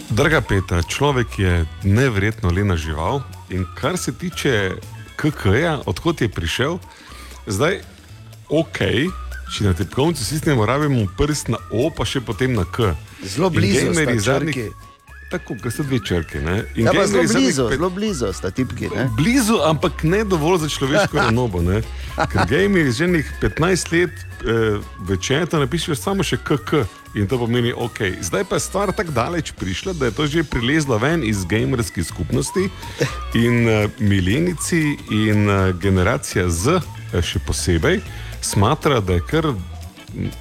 [0.10, 4.72] Draga Petra, človek je nevrjetno lena žival in kar se tiče
[5.16, 6.78] KK-ja, odkot je prišel,
[7.48, 7.80] zdaj
[8.50, 8.80] ok,
[9.56, 12.92] če na tipkovnici sistemu rabimo prst na O, pa še potem na K.
[13.24, 14.91] Zelo blizu sta gamerji zadnjih-.
[15.32, 16.40] Tako, ker so dve črke.
[16.40, 16.64] Ne?
[16.76, 18.90] In Ja, zelo blizu, pet- zelo blizu sta tipki.
[18.90, 19.08] Ne?
[19.12, 21.62] Blizu, ampak ne dovolj za človeško renobo.
[21.62, 21.82] ne.
[22.18, 27.72] Ker gameri že nekaj 15 let eh, večer napišejo samo še KK in to pomeni
[27.74, 28.00] OK.
[28.22, 32.04] Zdaj pa je stvar tako daleč prišla, da je to že prilezlo ven iz gamerskih
[32.04, 32.68] skupnosti
[33.34, 38.02] in eh, milenici in eh, generacija Z eh, še posebej
[38.42, 39.48] smatra, da je kar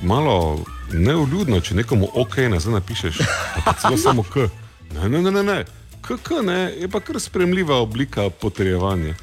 [0.02, 3.18] malo neuljudno, če nekomu OK nazaj napišeš,
[3.62, 4.48] pa celo samo K.
[4.94, 5.42] Ne, ne, ne, ne.
[5.42, 5.64] ne.
[6.00, 9.14] KK ne, je pa kar spremljiva oblika potrjevanja.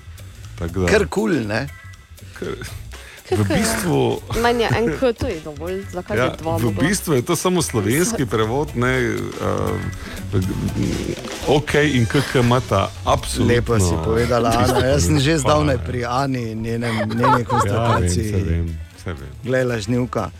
[0.59, 1.67] Kar kul, cool, ne?
[3.31, 7.19] v bistvu, Meni je en K, to je dovolj, zakaj ja, bi dva v bistvu
[7.19, 9.75] je to samo slovenski prevod, ne, uh,
[11.47, 13.55] OK in KK imata absolutno.
[13.55, 14.95] Lepo si povedala, Ana.
[14.95, 18.31] Jaz sem že zdavnaj pri Ani in njenem, njeni Ja, vem, konstataciji.
[18.31, 19.31] se vem, se vem.
[19.43, 20.31] Glej, lažnivka.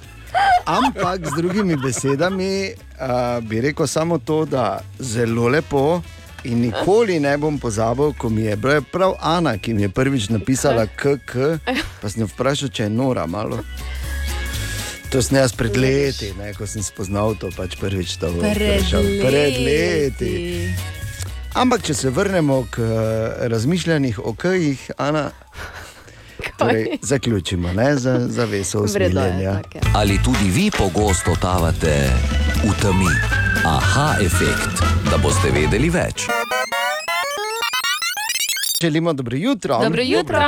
[0.68, 6.02] Ampak z drugimi besedami uh, bi rekel samo to, da zelo lepo
[6.44, 10.30] in nikoli ne bom pozabil, ko mi je bila prav Ana, ki mi je prvič
[10.30, 11.60] napisala KK,
[12.02, 13.60] pa sem jo vprašal, če je nora malo.
[15.10, 18.20] To sem jaz pred leti, ne, ko sem spoznal to pač prvič.
[18.20, 19.04] To Pred vprašal.
[19.24, 20.36] pred leti.
[21.56, 22.92] Ampak, če se vrnemo k eh,
[23.48, 25.32] razmišljanjih o kajih, Ana,
[26.58, 29.62] torej, zaključimo ne, za, za veso V redu je, usmiljenja.
[29.96, 32.10] Ali tudi vi pogosto totavate
[32.64, 33.12] v temi.
[33.66, 36.28] Aha, efekt, da boste vedeli več.
[38.82, 39.80] Želimo dobro jutro.
[39.84, 40.40] Dobro jutro.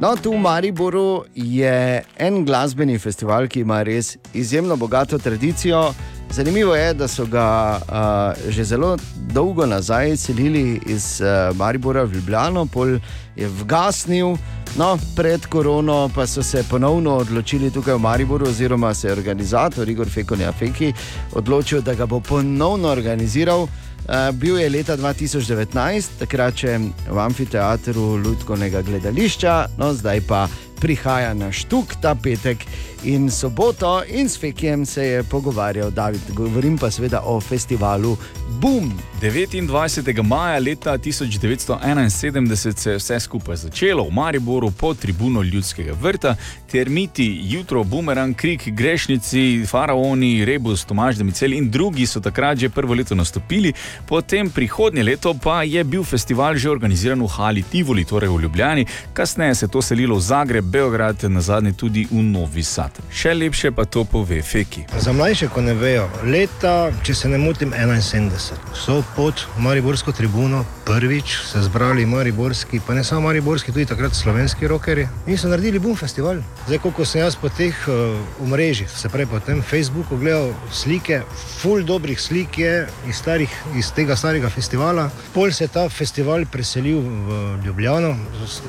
[0.00, 5.92] No, tu v Mariboru je en glasbeni festival, ki ima res izjemno bogato tradicijo.
[6.30, 12.14] Zanimivo je, da so ga uh, že zelo dolgo nazaj selili iz uh, Maribora v
[12.14, 12.98] Ljubljano, pol
[13.36, 14.36] je vgasnil.
[14.76, 19.88] No, pred korono pa so se ponovno odločili tukaj v Mariboru, oziroma se je organizator
[19.88, 20.92] Igor Fekonja Feki
[21.32, 23.62] odločil, da ga bo ponovno organiziral.
[23.62, 26.74] Uh, bil je leta 2019, takrat še
[27.08, 30.42] v amfiteatru Ludkovnega gledališča, no zdaj pa
[30.84, 32.66] prihaja na štuk ta petek
[33.04, 36.20] in soboto in s Fekijem se je pogovarjal David.
[36.28, 38.16] Govorim pa seveda o festivalu
[38.60, 38.92] Boom.
[39.20, 40.22] 29.
[40.22, 46.36] maja leta 1971 se je vse skupaj začelo v Mariboru pod tribuno ljudskega vrta,
[46.70, 52.94] termiti, jutro, bumerang, krik, grešnici, faraoni, rebus, Tomaž Demicel in drugi so takrat že prvo
[52.94, 53.72] leto nastopili,
[54.08, 58.86] potem prihodnje leto pa je bil festival že organiziran v Hali Tivoli, torej v Ljubljani,
[59.12, 62.98] kasneje se je to selilo v Zagreb, Beograd, na zadnje tudi v Novi Sad.
[63.06, 64.82] Še lepše pa to pove Feki.
[64.98, 70.64] Za mlajše, ko ne vejo, leta, če se ne motim, 71 so pod Mariborsko tribuno
[70.82, 75.78] prvič se zbrali Mariborski, pa ne samo Mariborski, tudi takrat slovenski rokeri in so naredili
[75.78, 76.42] Boom festival.
[76.66, 81.22] Zdaj, koliko sem jaz po teh uh, omrežjih, se pravi po tem Facebooku, gledal slike,
[81.62, 82.74] full dobrih slik je
[83.06, 85.06] iz, starih, iz tega starega festivala.
[85.34, 88.16] Pol se je ta festival preselil v Ljubljano,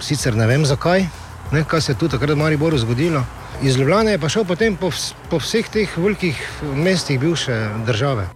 [0.05, 1.09] sicer ne vem zakaj,
[1.51, 3.23] ne, kaj se je tu takrat v Mariboru zgodilo.
[3.61, 4.91] Iz Ljubljana je pa šel potem po,
[5.29, 6.39] po vseh teh velikih
[6.75, 8.27] mestih bivše države.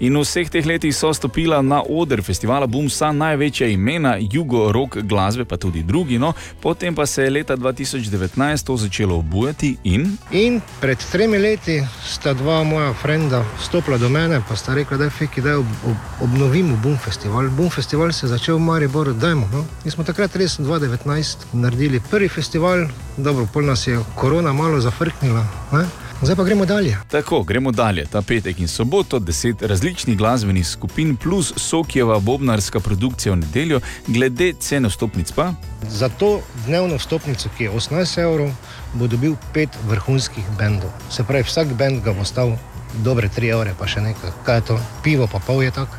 [0.00, 5.02] In v vseh teh letih so stopila na oder festivala Boom vsa največja imena jugo-rock
[5.02, 6.18] glasbe, pa tudi drugi.
[6.18, 6.34] No.
[6.62, 12.34] Potem pa se je leta 2019 to začelo obujati in In pred tremi leti sta
[12.34, 15.96] dva moja frenda stopila do mene, pa sta rekla, da je feki, da ob, ob,
[16.20, 17.50] obnovimo Boom festival.
[17.50, 19.48] Boom festival se je začel v Mariboru, dajmo.
[19.52, 19.64] No?
[19.84, 25.42] Mi smo takrat res 2019 naredili prvi festival, dobro, pol nas je korona malo zafrknila.
[25.72, 26.07] Ne?
[26.22, 26.96] Zdaj pa gremo dalje.
[27.10, 28.06] tako gremo dalje.
[28.06, 34.52] Ta petek in soboto, deset različnih glasbenih skupin plus Sokjeva bobnarska produkcija v nedeljo, glede
[34.60, 35.52] cene vstopnic pa.
[35.88, 38.50] Za to dnevno vstopnico, ki je 18 evrov,
[38.94, 40.90] bo dobil pet vrhunskih bendov.
[41.10, 42.56] Se pravi, vsak bend ga bo stal
[43.04, 44.30] dobre 3 evre, pa še nekaj.
[44.44, 44.80] Kaj je to?
[45.02, 45.94] Pivo pa pol je tako.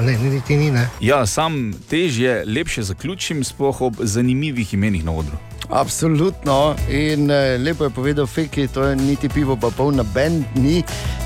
[0.00, 0.88] Ne, niti ni, ne.
[1.00, 5.38] Ja, sam težje, lepše zaključim, sploh ob zanimivih imenih na odru.
[5.70, 6.74] Absolutno.
[6.88, 10.82] In eh, lepo je povedal Feki, to je niti pivo, pa polna bend ni.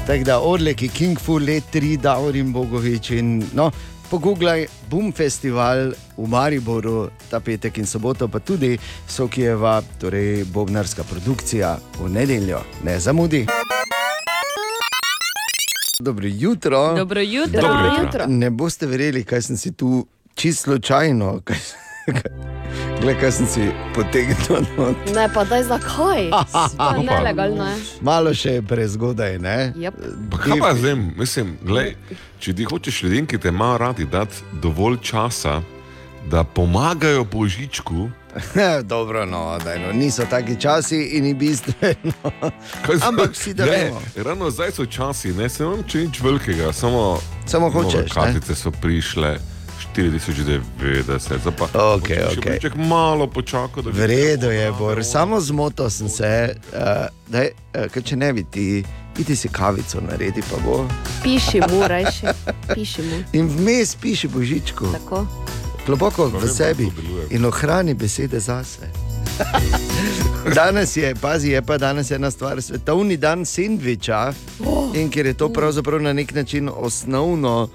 [0.06, 3.70] Tako da odleki King Fu, let 3, Daurin Bogovič in no.
[4.10, 11.76] Pogooglaj Boom Festival v Mariboru ta petek in soboto, pa tudi Sokijeva, torej Bobnarska produkcija
[11.98, 12.62] v nedeljo.
[12.84, 13.46] Ne zamudi.
[16.00, 16.94] Dobro jutro.
[16.94, 17.60] Dobro jutro.
[17.60, 18.24] Dobro jutro.
[18.26, 21.40] Ne boste verjeli, kaj sem si tu čisto slučajno.
[21.44, 21.87] kaj-
[23.00, 23.62] Glej, kaj sem si
[23.94, 24.66] potegnil.
[24.76, 24.96] not.
[25.14, 26.28] Ne, pa daj zakaj?
[26.74, 27.02] To je Opa.
[27.02, 27.64] nelegalno.
[27.64, 27.76] je.
[28.00, 29.72] Malo še je prezgodaj, ne?
[30.30, 31.94] Pa kaj pa zdaj, mislim, glej,
[32.38, 35.60] če ti hočeš ljudem, ki te imajo radi, dati dovolj časa,
[36.26, 38.10] da pomagajo božičku,
[38.84, 42.12] Dobro, no, daj, no, niso taki časi in ni bistveno.
[42.84, 44.00] zdaj- Ampak vsi da Ne, vemo.
[44.16, 48.08] Ravno zdaj so časi, ne se vam če nič velikega, samo, Samo hočeš, ne?
[48.08, 49.38] Kartice so prišle.
[49.98, 52.52] 4090, zdaj pa Okej, hočem še okej.
[52.52, 53.82] Božiček malo počakati.
[53.82, 54.72] da bi V redu je.
[54.78, 58.84] Bor, samo zmotil sem se, uh, da uh, če ne bi ti,
[59.18, 60.86] idi si kavico naredi, pa bo.
[61.22, 62.26] Piši mu, rajši.
[62.74, 63.22] Piši mu.
[63.32, 65.26] In vmes piši božičku, Tako.
[65.86, 66.86] globoko v sebi
[67.30, 68.86] in ohrani besede zase.
[70.54, 74.32] Danes je, pazi, je pa danes ena stvar, svetovni dan sendviča.
[74.94, 77.68] In ker je to pravzaprav na nek način osnovno,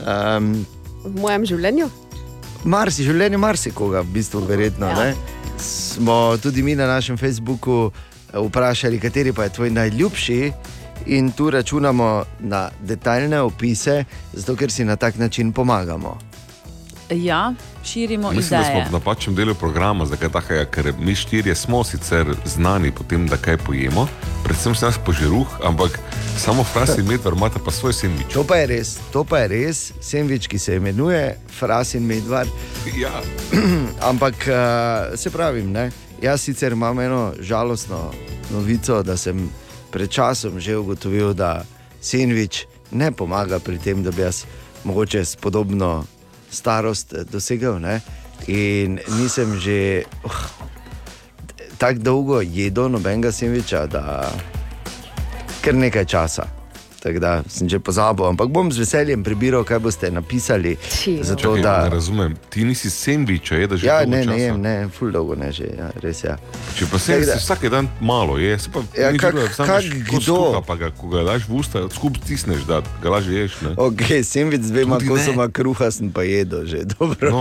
[0.00, 0.66] um,
[1.04, 1.90] V mojem življenju?
[2.64, 4.88] marsi, življenje marsikoga, v bistvu, verjetno.
[4.90, 4.96] Ja.
[4.98, 5.36] Ne?
[5.58, 10.40] Smo tudi mi na našem Facebooku eh, vprašali, kateri pa je tvoj najljubši.
[11.14, 16.18] In tu računamo na detaljne opise, zato ker si na tak način pomagamo.
[17.10, 17.54] Ja,
[17.92, 18.88] širimo Mislim, da smo ideje.
[18.88, 23.36] v napačnem delu programa, zakaj takega, ker mi štirje smo sicer znani po tem, da
[23.36, 24.06] kaj pojemo,
[24.44, 25.98] predvsem sem jaz požiruh, ampak
[26.38, 28.32] samo frasi in medvar imate pa svoj sendvič.
[28.34, 32.46] To pa je res, to pa je res, sendvič, ki se imenuje Fras in Medvar.
[32.96, 33.12] Ja,
[34.10, 35.90] Ampak uh, se pravim, ne?
[36.22, 38.10] jaz sicer imam eno žalostno
[38.50, 39.48] novico, da sem
[39.90, 41.64] pred časom že ugotovil, da
[42.00, 44.44] sendvič ne pomaga pri tem, da bi jaz
[44.84, 46.04] mogoče s podobno
[46.50, 47.78] starost eh, dosegel.
[47.80, 48.00] Ne?
[48.46, 50.42] In nisem že uh,
[51.78, 54.30] tako dolgo jedel nobenega sendviča, da
[55.62, 56.57] kar nekaj časa.
[56.98, 60.74] Tako da sem že pozabil, ampak bom z veseljem prebiral, kaj boste napisali.
[61.20, 61.74] Zato, Čakaj, da...
[61.84, 64.30] ne razumem, ti nisi sendviča, jedeš že Ja, ne, časa.
[64.30, 66.28] ne, jem, ne, ful dolgo ne že, ja, res je.
[66.28, 66.36] Ja.
[66.74, 70.34] Če pa se da- vsak dan malo je, se pa Ja, kak- vzameš kak kdo?
[70.36, 73.54] kruha, pa ga, ko ga daš v usta, skup stisneš, da ga lažje ješ.
[73.60, 73.70] Ne?
[73.78, 77.30] Ok, sendvič z dvema kosoma kruha sem pa jedel že dobro.
[77.30, 77.40] No.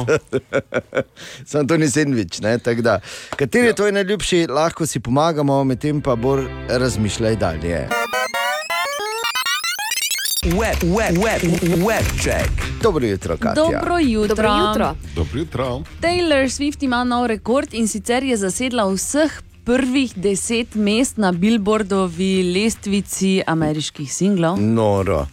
[1.50, 2.58] Sam to ni sendvič, ne?
[2.60, 3.00] tako da.
[3.34, 3.67] Kateri ja.
[3.67, 7.88] je tvoj najljubši, lahko si pomagamo, medtem pa bolj razmišljaj dalje.
[10.48, 11.42] Web, web, web,
[11.88, 12.50] web check.
[12.82, 13.64] Dobro jutro, Katja.
[13.64, 14.36] Dobro jutro.
[14.36, 14.96] Dobro jutro.
[15.16, 15.84] Dobro jutro.
[16.02, 19.32] Taylor Swift ima nov rekord in sicer je zasedla vseh
[19.64, 24.62] prvih deset mest na Billboardovi lestvici ameriških singlov.
[24.62, 25.28] Noro.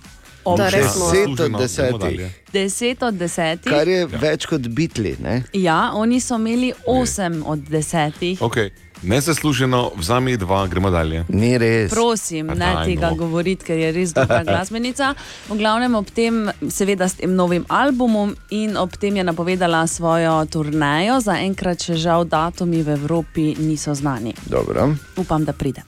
[0.70, 3.72] Deset od desetih, Deset od desetih.
[3.72, 5.16] kar je več kot bitli.
[5.22, 5.42] Ne?
[5.52, 8.40] Ja, oni so imeli osem od desetih.
[8.40, 8.70] Okay.
[9.04, 11.24] Nezasluženo, vzami dva, gremo dalje.
[11.28, 11.90] Ni res.
[11.92, 13.16] Prosim, A ne daj, tega no.
[13.20, 15.12] govoriti, ker je res dobra glasbenica.
[15.48, 20.40] V glavnem ob tem, seveda s tem novim albumom in ob tem je napovedala svojo
[20.48, 21.20] turnejo.
[21.20, 24.32] Zaenkrat še žal datumi v Evropi niso znani.
[24.48, 24.94] Dobro.
[25.20, 25.84] Upam, da pride.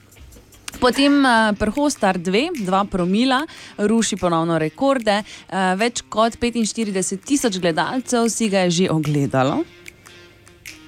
[0.76, 3.46] Potem uh, Prhostar 2, 2 promila,
[3.80, 5.22] ruši ponovno rekorde.
[5.48, 9.64] Uh, več kot 45 tisoč gledalcev si ga je že ogledalo.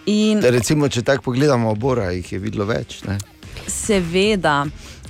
[0.09, 3.03] In Recimo, če tako pogledamo, Bora jih je videlo več.
[3.09, 3.18] Ne?
[3.68, 4.66] seveda.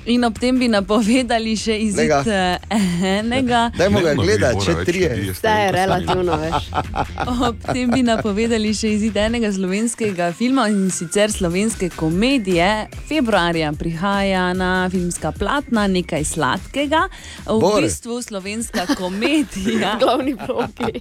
[0.08, 2.76] In ob tem bi napovedali še izid Glej eh,
[3.20, 3.66] enega.
[3.78, 5.08] Dajmo ga gledati, če trije.
[5.10, 6.68] ljudi je Zdaj je relativno več.
[7.48, 12.70] Ob tem bi napovedali še izid enega slovenskega filma in sicer slovenske komedije.
[13.04, 17.02] Februarja prihaja na filmska platna nekaj sladkega,
[17.44, 17.82] v Bor.
[17.82, 19.96] bistvu slovenska komedija.
[20.02, 20.94] Glavni vlogi.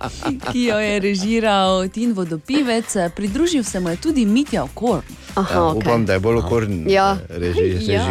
[0.52, 5.02] ki jo je režiral Tin Vodopivec, pridružil se mu je tudi Mitja Okor.
[5.36, 5.78] Aha, Ja, okay.
[5.80, 7.16] upam, da je bolj okoren Ja.
[7.30, 8.04] reži, Ja.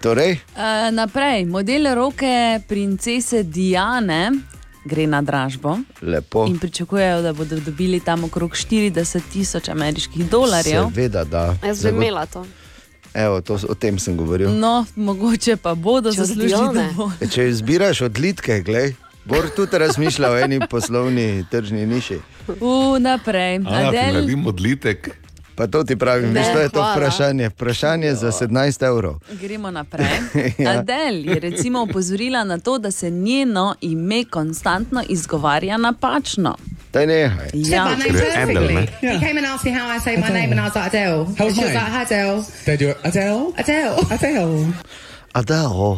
[0.00, 2.26] Torej, Uh, naprej, model roke
[2.66, 4.32] princese Diane
[4.82, 6.46] gre na dražbo lepo.
[6.46, 10.84] in pričakujejo, da bodo dobili tam okrog 40 tisoč ameriških dolarjev.
[10.84, 11.56] Seveda, da.
[11.62, 12.46] Jaz bi Zago- imela to.
[13.14, 14.50] Evo, to, o tem sem govoril.
[14.50, 16.80] No, mogoče pa bodo zaslužili.
[17.20, 22.16] E, Če izbiraš odlitke, glej, Bor tudi razmišlja o eni poslovni tržni niši.
[22.60, 25.10] U, naprej, A, ti Adel, naredim odlitek.
[25.60, 26.94] Pa to ti pravim, Ne, veš, to je to hvala.
[26.94, 27.48] vprašanje.
[27.50, 28.48] Vprašanje za 17
[28.82, 29.20] evrov.
[29.32, 30.08] gremo naprej.
[30.58, 30.70] Ja.
[30.72, 36.56] Adel je recimo opozorila na to, da se njeno ime konstantno izgovarja napačno.
[36.92, 37.48] Daj nehaj.
[37.54, 37.84] Ja.
[37.84, 38.74] my name Adele, perfectly.
[38.74, 38.86] ne?
[39.10, 41.24] He came and asked me how I say my name, and I was like Adele.
[41.28, 42.44] How's and she was like, Adele.
[42.64, 42.96] They do it.
[43.04, 43.52] Adele?
[43.58, 44.00] Adele.
[44.10, 44.66] Adele.
[45.32, 45.96] Adao.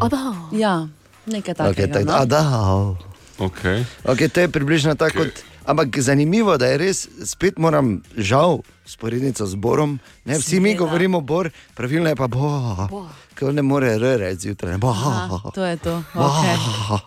[0.52, 0.88] Ja,
[1.26, 1.92] nekaj Okay, takega.
[1.94, 2.12] tak, no.
[2.14, 2.96] Adao.
[3.38, 3.84] Okay.
[4.04, 5.18] Okay, to je približno tako.
[5.18, 5.30] Okej.
[5.30, 9.98] Kot, ampak zanimivo, da je res, spet moram, žal, sporednico z Borom.
[10.24, 13.06] Ne, vsi mi govorimo Bor, pravilno je pa Bo.
[13.34, 14.76] Ker ne more R reči zjutraj.
[14.78, 14.90] Bo.
[14.90, 16.02] Aha, to je to.
[16.14, 16.98] Okay.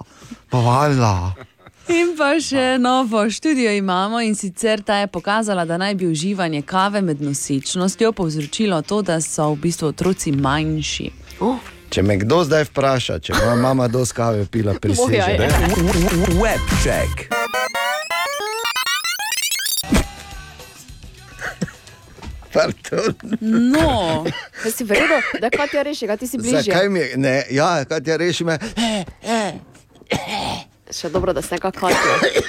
[0.49, 1.33] Pa valjda.
[1.88, 6.61] In pa še novo študijo imamo in sicer ta je pokazala, da naj bi uživanje
[6.61, 11.11] kave med nosečnostjo povzročilo to, da so v bistvu otroci manjši.
[11.39, 11.59] Oh,
[11.89, 15.31] Če me kdo zdaj vpraša, če moja mama dosti kave pila, moja priseže.
[16.83, 17.44] je.
[23.41, 24.25] No,
[24.65, 26.61] Jaz si verjetno, da kaj ti reši, kaj ti si bližje.
[26.63, 28.57] Zakaj mi je, ne, ja, kaj ti reši me?
[30.91, 32.45] Še dobro, da ste nekako katili.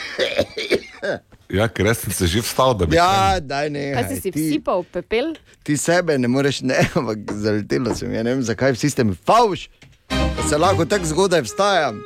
[1.49, 3.85] Ja, ker sem se že vstal, da bi Ja, daj ne.
[3.95, 5.35] Kaj si si vsipal pepel?
[5.63, 9.15] Ti sebe ne moreš, ne, ampak zaletelo sem, ja ne vem zakaj, vsi ste mi
[9.15, 9.69] favš,
[10.11, 12.03] da se lahko tako zgodaj vstajam.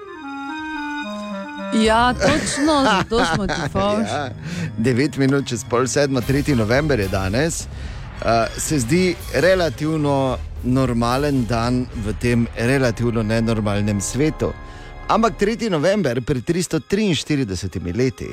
[1.75, 4.09] Ja, točno, zato smo ti fauš.
[4.15, 4.31] Ja,
[4.79, 6.55] 9 minut čez pol sedma, 3.
[6.55, 7.61] november je danes.
[7.61, 14.53] Uh, se zdi relativno normalen dan v tem relativno nenormalnem svetu.
[15.09, 15.71] Ampak 3.
[15.71, 18.29] november pred 343 leti.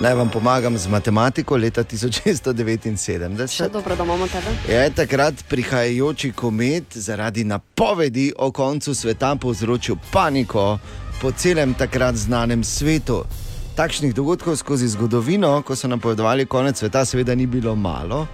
[0.00, 3.46] Naj vam pomagam z matematiko leta 1679.
[3.50, 4.50] Še dobro, da imamo tebe.
[4.68, 10.78] Je takrat prihajajoči komet zaradi napovedi o koncu sveta povzročil paniko
[11.24, 13.24] po celem takrat znanem svetu.
[13.72, 18.26] Takšnih dogodkov skozi zgodovino, ko so napovedovali konec sveta, seveda ni bilo malo.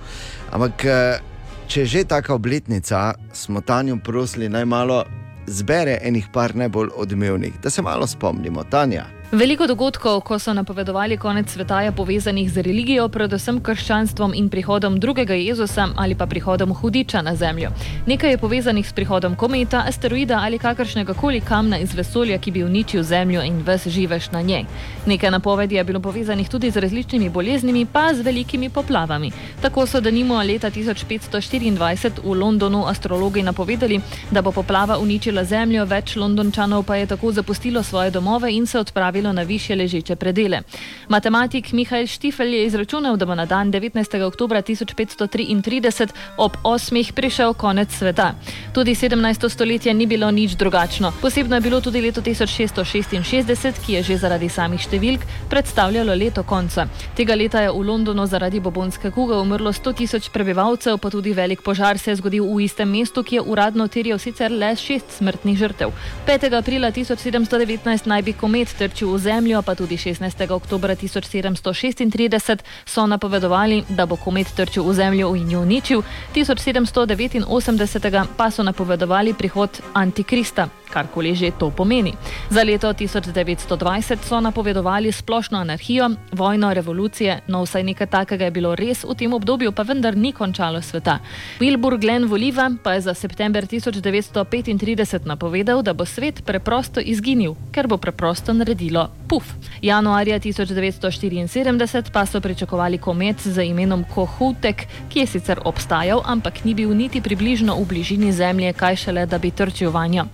[0.50, 1.22] Ampak, eh,
[1.70, 5.04] če že taka obletnica, smo Tanjo prosili naj malo
[5.46, 8.64] zbere enih par najbolj odmevnih, da se malo spomnimo.
[8.66, 9.06] Tanja.
[9.30, 14.96] Veliko dogodkov, ko so napovedovali konec sveta, je povezanih z religijo, predvsem krščanstvom in prihodom
[14.98, 17.70] drugega Jezusa ali pa prihodom hudiča na Zemljo.
[18.06, 22.64] Nekaj je povezanih s prihodom kometa, asteroida ali kakršnega koli kamna iz vesolja, ki bi
[22.64, 24.64] uničil Zemljo in ves živež na njej.
[25.06, 29.30] Nekaj napovedi je bilo povezanih tudi z različnimi boleznimi, pa z velikimi poplavami.
[29.62, 34.00] Tako so denimo leta 1524 v Londonu astrologi napovedali,
[34.30, 38.78] da bo poplava uničila Zemljo, več Londončanov pa je tako zapustilo svoje domove in se
[38.78, 40.62] odpravilo na više ležeče predele.
[41.08, 44.22] Matematik Mihajl Štifel je izračunal, da bo na dan 19.
[44.22, 47.12] oktober 1533 ob 8.
[47.12, 48.34] prišel konec sveta.
[48.72, 49.48] Tudi 17.
[49.48, 51.12] stoletje ni bilo nič drugačno.
[51.20, 56.86] Posebno je bilo tudi leto 1666, ki je že zaradi samih številk predstavljalo leto konca.
[57.16, 61.62] Tega leta je v Londonu zaradi bobonske kuge umrlo 100 tisoč prebivalcev, pa tudi velik
[61.62, 65.58] požar se je zgodil v istem mestu, ki je uradno terjal sicer le šest smrtnih
[65.58, 65.92] žrtev.
[66.26, 66.54] 5.
[66.56, 70.50] aprila 1719 naj bi komet trčil v Zemljo, pa tudi 16.
[70.50, 76.02] oktober 1736 so napovedovali, da bo komet trčil v Zemljo in jo uničil,
[76.34, 80.79] 1789 pa so napovedovali prihod Antikrista.
[80.90, 82.14] Karkoli že to pomeni.
[82.50, 88.74] Za leto 1920 so napovedovali splošno anarhijo, vojno, revolucije, no vsaj nekaj takega je bilo
[88.74, 91.18] res v tem obdobju, pa vendar ni končalo sveta.
[91.60, 97.86] Wilbur Glenn Voliva pa je za september 1935 napovedal, da bo svet preprosto izginil, ker
[97.86, 99.44] bo preprosto naredilo puf.
[99.82, 106.74] Januarja 1974 pa so pričakovali komet z imenom Kohutek, ki je sicer obstajal, ampak ni
[106.74, 110.26] bil niti približno v bližini Zemlje, kaj šele da bi trčil vanjo.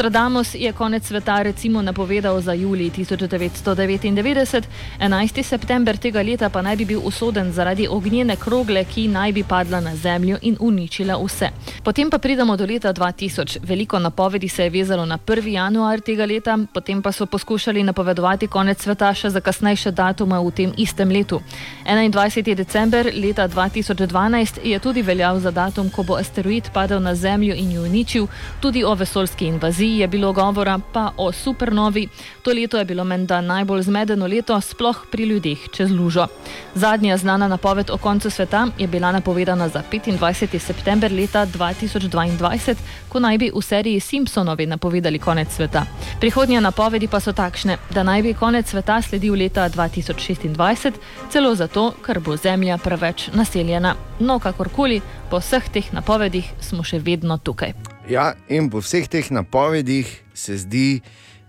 [0.00, 4.62] Nostradamus je konec sveta recimo napovedal za julij 1999,
[5.00, 5.42] 11.
[5.42, 9.80] september tega leta pa naj bi bil usoden zaradi ognjene krogle, ki naj bi padla
[9.80, 11.50] na Zemljo in uničila vse.
[11.84, 13.58] Potem pa pridemo do leta 2000.
[13.62, 15.46] Veliko napovedi se je vezalo na 1.
[15.46, 20.50] januar tega leta, potem pa so poskušali napovedovati konec sveta še za kasnejše datume v
[20.50, 21.42] tem istem letu.
[21.84, 22.54] 21.
[22.54, 27.72] december leta 2012 je tudi veljal za datum, ko bo asteroid padel na Zemljo in
[27.72, 28.26] jo uničil,
[28.60, 32.08] tudi o vesoljski invaziji je bilo govora, pa o supernovi.
[32.42, 36.26] To leto je bilo menda najbolj zmedeno leto, sploh pri ljudeh čez lužo.
[36.74, 40.58] Zadnja znana napoved o koncu sveta je bila napovedana za 25.
[40.58, 42.74] september leta 2022,
[43.08, 45.84] ko naj bi v seriji Simpsonovi napovedali konec sveta.
[46.20, 50.92] Prihodnje napovedi pa so takšne, da naj bi konec sveta sledil leta 2026,
[51.30, 53.94] celo zato, ker bo Zemlja preveč naseljena.
[54.20, 57.99] No, kakorkoli, po vseh teh napovedih smo še vedno tukaj.
[58.10, 61.00] Ja, in po vseh teh napovedih se zdi,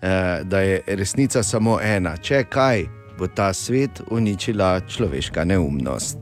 [0.02, 2.16] eh, da je resnica samo ena.
[2.16, 2.86] Če kaj,
[3.18, 6.16] bo ta svet uničila človeška neumnost.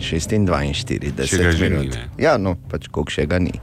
[0.00, 1.94] 46 Še ga že ni, minut.
[1.94, 2.10] ne?
[2.18, 3.54] Ja, no, pač koliko še ga ni.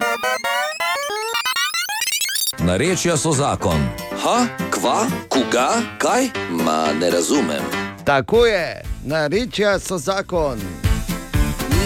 [2.59, 3.79] Narečja so zakon.
[4.23, 6.31] Ha, kva, koga, kaj?
[6.63, 7.63] Ma ne razumem.
[8.03, 10.59] Tako je, narečja so zakon.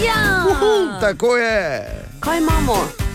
[0.06, 0.46] Ja!
[0.46, 1.86] Uhu, tako je.
[2.20, 3.09] Kaj imamo?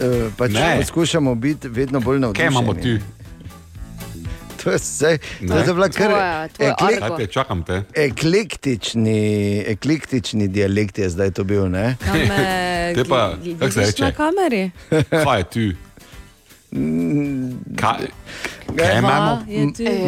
[0.00, 0.76] E, pač Ne.
[0.78, 2.48] poskušamo biti vedno bolj navdušeni.
[2.48, 2.98] Kaj imamo ti?
[4.58, 5.18] To je, vse,
[5.48, 6.10] to je bila kar
[6.58, 7.02] eklek.
[7.02, 7.82] Ajde, čakam te.
[7.94, 9.18] eklektični,
[9.62, 11.68] eklektični dialekt je zdaj to bil.
[11.68, 11.96] Ne?
[12.00, 14.02] Kam me Te pa, kako se reče?
[14.02, 14.70] Na kameri.
[15.24, 15.76] Kaj je tu?
[17.76, 18.06] Kaj,
[18.76, 19.42] kaj imamo?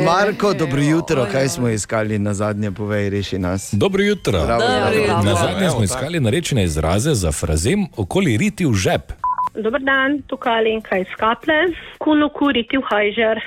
[0.05, 3.69] Marko, dobro jutro, kaj smo iskali na zadnje, povej, reši nas.
[3.73, 4.41] Dobro jutro.
[4.41, 5.15] Zdravo, Dobro jutro.
[5.15, 5.39] Na Bravo.
[5.39, 9.13] zadnje smo iskali narečene izraze za frazem okoli riti v žep.
[9.55, 11.73] Dober dan, tukaj Alenka iz Kaple.
[11.99, 13.41] Kuno kuriti v hajžer.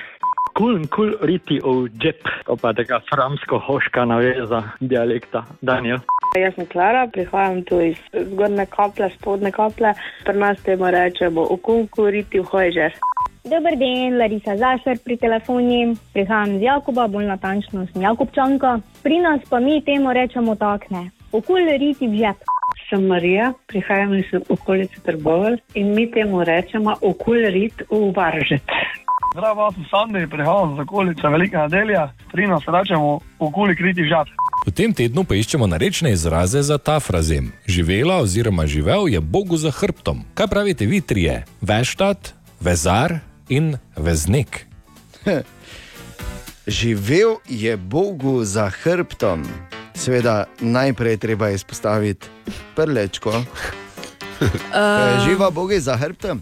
[0.53, 5.45] Kul in kul riti v džep, to pa tega framsko-hoška naveza dialekta.
[5.61, 6.01] Daniel.
[6.35, 9.93] Jaz sem Klara, prihajam tu iz zgornje kaple, spodne kaple.
[10.25, 12.95] Pri nas temu rečemo okun kuriti v hajžer.
[13.47, 15.95] Dober dan, Larisa Zašer pri telefoni.
[16.13, 18.79] Prihajam z Jakoba, bolj natančno sem Jakobčanka.
[19.03, 21.09] Pri nas pa mi temu rečemo takne.
[21.31, 22.37] Okul riti v žep.
[22.91, 28.67] Sem Marija, prihajam iz okolice Trbovelj in mi temu rečemo okul rit v varžet.
[29.31, 32.09] Zdravo, jaz sem Sandri, prihajam z okolice Velika nedelja.
[32.31, 34.27] Pri nas rečemo okoli kriti žap.
[34.67, 37.53] V tem tednu poiščemo narečne izraze za ta frazem.
[37.63, 40.27] Živela oziroma živel je Bogu za hrbtom.
[40.35, 41.45] Kaj pravite vi trije?
[41.61, 44.67] Veštat, vezar in veznik.
[46.67, 49.47] Živel je Bogu za hrbtom.
[49.95, 52.27] Seveda, najprej treba izpostaviti
[52.75, 53.43] prlečko.
[54.41, 56.41] Uh, živa Bogu za hrbtom.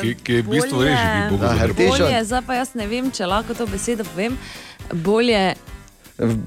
[0.00, 0.84] Ki, ki je v bistvu
[1.30, 1.86] Bogu Da, za hrbtom.
[1.88, 4.36] Bolje, zdaj pa jaz ne vem, če lahko to besedo povem.
[4.92, 5.56] Bolje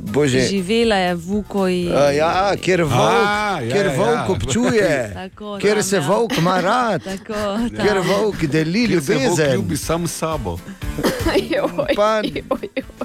[0.06, 0.40] Bože.
[0.40, 1.92] Živela je v Vukoji.
[1.92, 4.26] A, ja, kjer volk, A, ja, kjer ja, volk ja.
[4.28, 6.02] občuje, Tako, kjer tam, se ja.
[6.02, 7.34] volk ima rad, Tako,
[7.72, 8.08] kjer tam.
[8.08, 9.54] volk deli Kjer se volk ljubezen.
[9.56, 10.58] ljubi sam sabo.
[11.96, 12.22] Pa,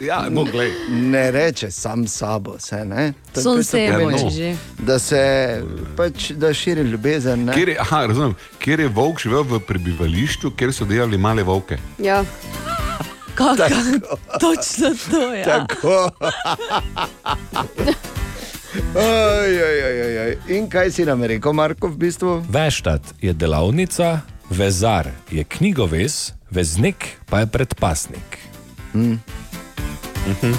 [0.01, 0.71] Ja, no, glej.
[0.91, 3.13] ne reče sam sabo, se, ne?
[3.33, 4.57] To je Son tisto sebo, pomeni, če že.
[4.79, 5.23] Da se
[5.97, 7.45] pač, da širi ljubezen.
[7.45, 7.53] Ne?
[7.53, 11.79] Kjer je, aha, razumem, kjer je volk živel v prebivališču, kjer so delali male volke.
[11.99, 12.25] Ja.
[13.39, 13.65] Kako?
[14.41, 15.45] Točno to je.
[15.45, 16.11] Tako.
[18.95, 20.57] Oj, oj, oj, oj, oj.
[20.57, 22.43] In kaj si nam rekel, Marko, v bistvu?
[22.51, 24.21] Veštat je delavnica,
[24.51, 28.39] vezar je knjigovez, veznik pa je predpasnik.
[28.95, 29.21] Mm.
[30.29, 30.53] Mhm.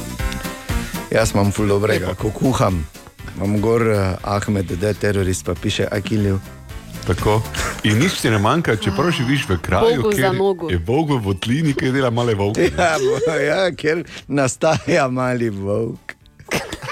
[1.12, 2.88] Jaz imam ful dobrega, ko kuham.
[3.36, 6.40] Imam gor uh, Ahmed, da je terorist, pa piše Akiljev.
[7.10, 7.42] Tako.
[7.84, 10.70] In nič ti ne manjka, čeprav živiš v kraju, Bogu za kjer nogo.
[10.70, 12.70] je Bog v votlini, ki dela male volke.
[12.70, 16.14] Ja, bo- ja, ker nastaja mali volk.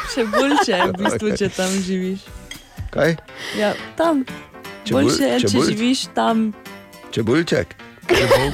[0.10, 2.26] Še boljše je, v bistvu, če tam živiš.
[2.90, 3.14] Kaj?
[3.54, 4.26] Ja, tam.
[4.82, 5.68] Čebul- Boljše je, če čebulj?
[5.68, 6.38] živiš tam.
[7.12, 7.78] Čebulček.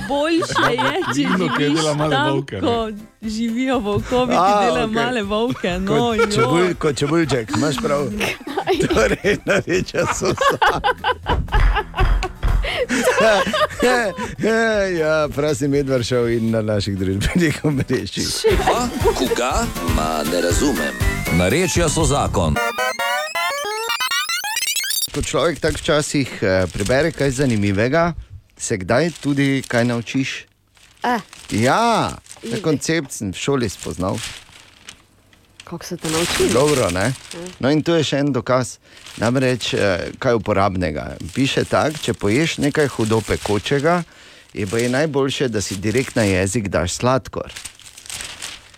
[0.07, 2.89] Boljše je, če živiš tam, ko
[3.21, 4.95] živijo volkovi, ki A, delajo okej.
[4.95, 5.79] male volke.
[5.79, 6.27] No, Kot, jo.
[6.31, 8.07] čebul, kot čebulček, imaš prav.
[8.89, 10.33] Torej, na reče so
[14.99, 18.27] ja, prav si medvard šel in na naših družbenih omrežjih.
[19.03, 20.93] Koga, ma ne razumem.
[21.37, 22.55] Narečja so zakon.
[25.13, 28.13] Ko človek tako včasih eh, prebere kaj zanimivega,
[28.57, 30.45] se kdaj tudi kaj naučiš?
[31.03, 31.19] Eh,
[31.51, 34.17] Ja, ta koncept sem v šoli spoznal.
[35.63, 36.49] kako se te naučili?
[36.53, 37.13] Dobro, ne?
[37.59, 38.77] No, in to je še en dokaz,
[39.17, 41.15] namreč eh, kaj uporabnega.
[41.33, 44.03] Piše tako, če poješ nekaj hudo pekočega,
[44.53, 47.51] je pa je najboljše, da si direkt na jezik daš sladkor.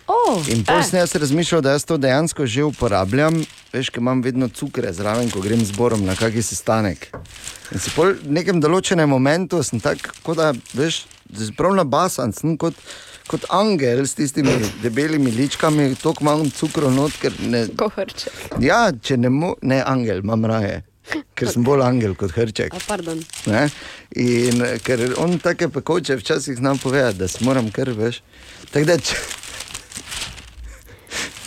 [0.06, 3.40] Oh, In pol sem jaz razmišljal, da jaz to dejansko že uporabljam,
[3.72, 7.08] veš, ker imam vedno cukre zraven, ko grem zborom na kakšen sestanek.
[7.74, 11.02] In si pol v nekem določenem momentu sem tako, kot da, veš,
[11.58, 12.78] prav nabasan, sem kot,
[13.26, 17.64] kot angel s tistimi debelimi ličkami, toliko imam cukru not, ker ne.
[17.74, 18.60] Kohrček.
[18.62, 20.84] Ja, če ne, mo, ne angel, imam raje.
[21.38, 22.74] Ker sem bolj angel kot hrček.
[23.54, 23.66] A?
[24.18, 28.22] In ker on take pekoče včasih znam povedati, da si moram kar veš.
[28.72, 29.18] Tako da, če,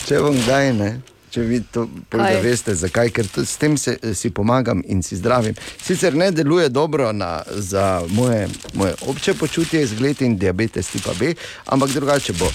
[0.10, 0.90] če vam kdaj ne.
[1.30, 2.40] Če vi to bolj da Kaj?
[2.42, 5.54] veste, zakaj, ker to, s tem se, si pomagam in si zdravim.
[5.78, 11.36] Sicer ne deluje dobro na, za moje, moje obče počutje, izgled in diabetes tipa B,
[11.70, 12.50] ampak drugače bo.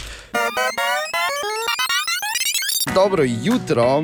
[2.94, 4.02] Dobro jutro.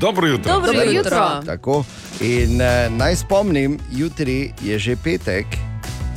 [0.00, 0.52] Dobro jutro.
[0.52, 0.98] Dobro Dobro jutro.
[0.98, 1.42] jutro.
[1.46, 1.84] Tako.
[2.20, 5.71] In eh, naj spomnim, jutri je že petek.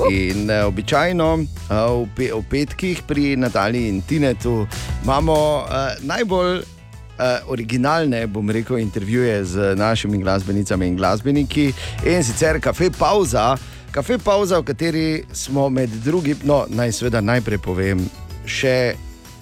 [0.10, 4.68] In eh, običajno eh, v, pe v petkih pri Nataliji in Tinetu
[5.04, 11.74] imamo eh, najbolj eh, originalne, bom rekel, intervjuje z našimi glasbenicami in glasbeniki
[12.04, 13.56] in sicer kafe pauza.
[13.92, 18.04] Kafe pauza, v kateri smo med drugim, no naj seveda najprej povem,
[18.44, 18.98] še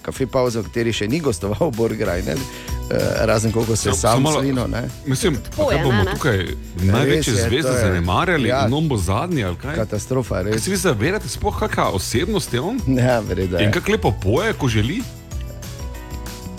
[0.06, 2.38] kafe pauza, v kateri še ni gostoval Borgrajner,
[3.20, 4.66] razen koliko se Samo- sam malo- slino.
[4.66, 4.82] Ne?
[5.06, 6.10] Mislim, Tako kaj je, bomo ne, ne?
[6.12, 8.66] tukaj Res največje je, zvezde je- zanemarjali ja.
[8.66, 9.74] in on bo zadnji ali kaj?
[9.76, 10.62] Katastrofa, Kaj res.
[10.62, 12.80] si vi zavedate, sploh kakšna osebnost je on?
[12.88, 13.58] Ja, verjetno.
[13.58, 15.02] In kako lepo poje, ko želi.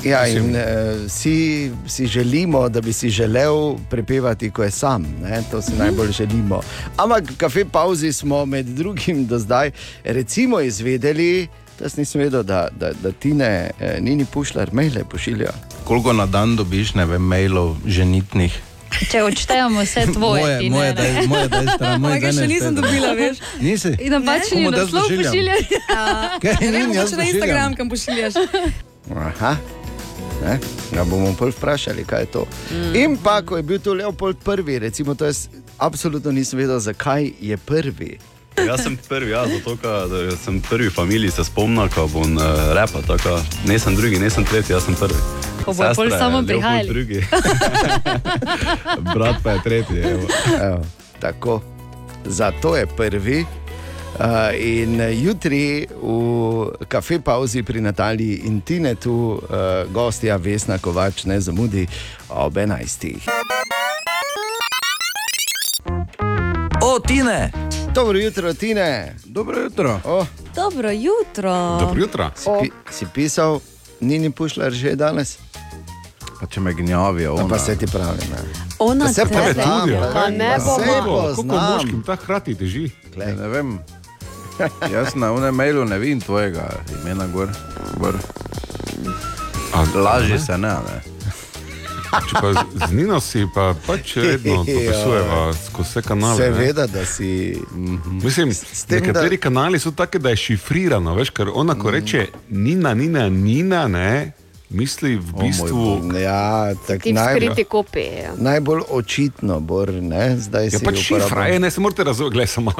[0.04, 0.62] Ja, Mislim- in uh,
[1.08, 1.38] vsi
[1.88, 3.56] si želimo, da bi si želel
[3.90, 5.02] prepevati, ko je sam.
[5.22, 5.42] Ne?
[5.52, 6.62] To si najbolj želimo.
[6.98, 9.72] Ampak v kafe pauzi smo med drugim do zdaj
[10.04, 11.48] recimo izvedeli.
[11.78, 13.50] Jaz nisem vedel, da, da, da ti ne,
[13.80, 15.52] eh, nini pušljar, maile pošilja.
[15.84, 18.56] Koliko na dan dobiš, ne vem, mailov, ženitnih?
[19.06, 21.28] Če odštejemo vse tvoje, Moje- ti moje ne, daj- ne.
[21.28, 23.38] moje daj stran, moje zdaj še ne nisem dobila, veš.
[23.60, 23.92] Nisi?
[24.00, 25.24] In napačni Komu da naslov pošiljam?
[25.26, 25.64] pošiljaš.
[26.42, 27.24] Kaj, Ne jaz mogoče na.
[27.26, 28.34] Instagram, kam pošiljaš.
[29.12, 29.56] Aha.
[30.38, 30.60] Ne?
[30.92, 32.48] Ga bomo pol vprašali, kaj je to.
[32.72, 32.96] Mm.
[32.96, 35.48] In pa, ko je bil to Leopold prvi, recimo, to jaz
[35.78, 38.18] absolutno nisem vedel, zakaj je prvi.
[38.64, 42.38] Jaz sem prvi, ja, zato ker da sem prvi v familiji, se spomnim, ko bom
[42.38, 42.44] uh,
[42.78, 45.20] repa, tako ne sem drugi, ne sem tretji, jaz sem prvi.
[45.66, 47.22] Ko bojo pol samo drugi.
[49.14, 50.00] Brat pa je tretji.
[50.00, 50.28] Evo.
[50.62, 50.82] Evo,
[51.20, 51.62] tako.
[52.26, 53.46] Zato je prvi.
[54.16, 61.40] Uh, in jutri v kafe pauzi pri Nataliji in Tinetu uh, gostja Vesna Kovač ne
[61.40, 61.88] zamudi
[62.30, 63.20] ob 11.
[66.82, 67.52] O, Tine!
[67.96, 69.16] Dobro jutro, Tine.
[69.26, 70.00] Dobro jutro.
[70.04, 70.26] Oh.
[70.56, 72.32] Dobro jutro.
[72.36, 73.60] Si, pi, si pisal,
[74.00, 75.38] ni ni pušljal že danes?
[76.40, 77.48] Pa če me gnjavijo, ona.
[77.48, 78.20] Pa se ti pravi.
[78.32, 78.38] Ne.
[78.80, 81.74] Ona se poznam, Pa ne se Koliko poznam.
[81.74, 82.92] moškim ta hkrati teži?
[83.18, 83.80] Ja, ne vem.
[84.94, 86.70] Jaz na unem mailu ne vidim tvojega
[87.02, 87.50] imena gor.
[87.98, 88.16] gor.
[89.96, 90.68] Lažje se ne.
[90.68, 91.15] ne.
[92.30, 96.38] Če pa z- Nino si pa pač redno popisujeva skozi vse kanale.
[96.38, 97.58] Seveda, da si.
[98.24, 98.52] Mislim,
[98.88, 99.42] tem, nekateri da...
[99.42, 104.32] kanali so taki, da je šifrirano, veš, ker ona, ko reče Nina, Nina, Nina, ne,
[104.70, 106.12] misli v bistvu.
[106.20, 108.04] Ja, tak Ti v najbolj, kopiji.
[108.24, 108.34] ja.
[108.38, 112.74] najbolj očitno, bor, ne, zdaj Ja, si pač šifra, je, ne se morate razumeti, samo.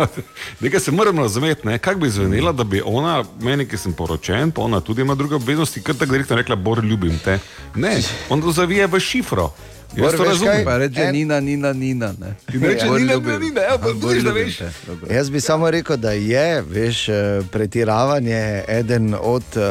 [0.60, 4.52] Nekaj se moram razumeti, ne, kako bi zvenela, da bi ona, meni, ki sem poročen,
[4.52, 7.40] pa ona tudi ima druge obveznosti, kar tako direktno rekla, Bor, ljubim te.
[7.76, 9.52] Ne, on to zavije v šifro.
[9.98, 10.66] Jaz to razumem.
[10.66, 12.14] Pa reče Nina, Nina, Nina.
[12.20, 12.36] Ne.
[12.54, 13.16] In reče Bor, Nina.
[13.16, 14.58] Nina, Nina, ja, pa vidiš, da veš.
[14.58, 14.70] te.
[14.88, 15.14] Dobro.
[15.14, 17.14] Jaz bi samo rekel, da je veš, eh,
[17.52, 18.36] pretiravanje
[18.68, 19.62] eden od eh,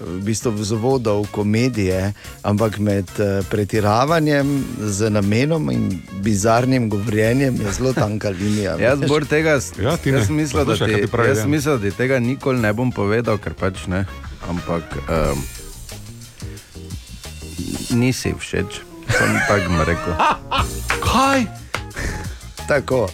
[0.00, 2.12] v bistvu vzvodov komedije,
[2.42, 4.50] ampak med eh, pretiravanjem
[4.80, 8.76] z namenom in bizarnim govorjenjem je zelo tanka linija.
[8.76, 10.18] Jaz bor tega, Ja, ti ne.
[10.18, 11.50] jaz mislim, da ti, pravi jaz Dejan.
[11.50, 14.04] mislim, da ti tega nikoli ne bom povedal, ker pač ne.
[14.48, 15.42] Ampak um,
[17.90, 18.80] nisi všeč,
[19.18, 20.12] sem tako rekel.
[21.02, 21.46] Kaj?
[22.68, 23.08] Tako.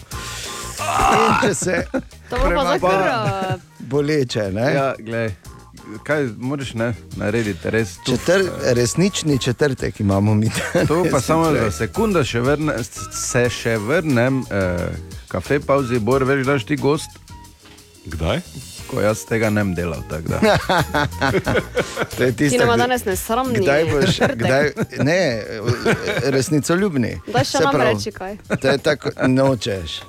[1.15, 1.85] In če se
[2.29, 3.59] To bo pa kar.
[3.79, 4.65] boleče, ne?
[4.73, 5.31] Ja, glej,
[6.03, 8.17] kaj moraš ne, narediti, res tu.
[8.17, 8.45] Četr,
[8.75, 10.49] resnični četrtek imamo mi.
[10.87, 12.73] To pa samo za sekundo še vrne,
[13.11, 14.87] se še vrnem, eh,
[15.27, 17.09] kafe pauzi, bor, veš, daš ti gost.
[18.05, 18.41] Kdaj?
[18.95, 20.01] Ko jaz tega ne bi delal.
[20.09, 20.39] tako da.
[22.11, 23.59] To je Ti tisto, nama kdaj- danes nesramni.
[23.59, 25.43] Kdaj boš, kdaj, ne,
[26.25, 27.19] resnicoljubni.
[27.27, 28.37] Daj še Se nam reči kaj.
[28.55, 29.99] To je tako, nočeš.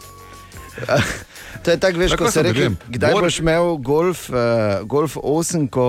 [1.59, 4.37] To je tako, veš, Tako ko se reče, kdaj Bor- boš imel golf, uh,
[4.85, 5.87] golf 8, ko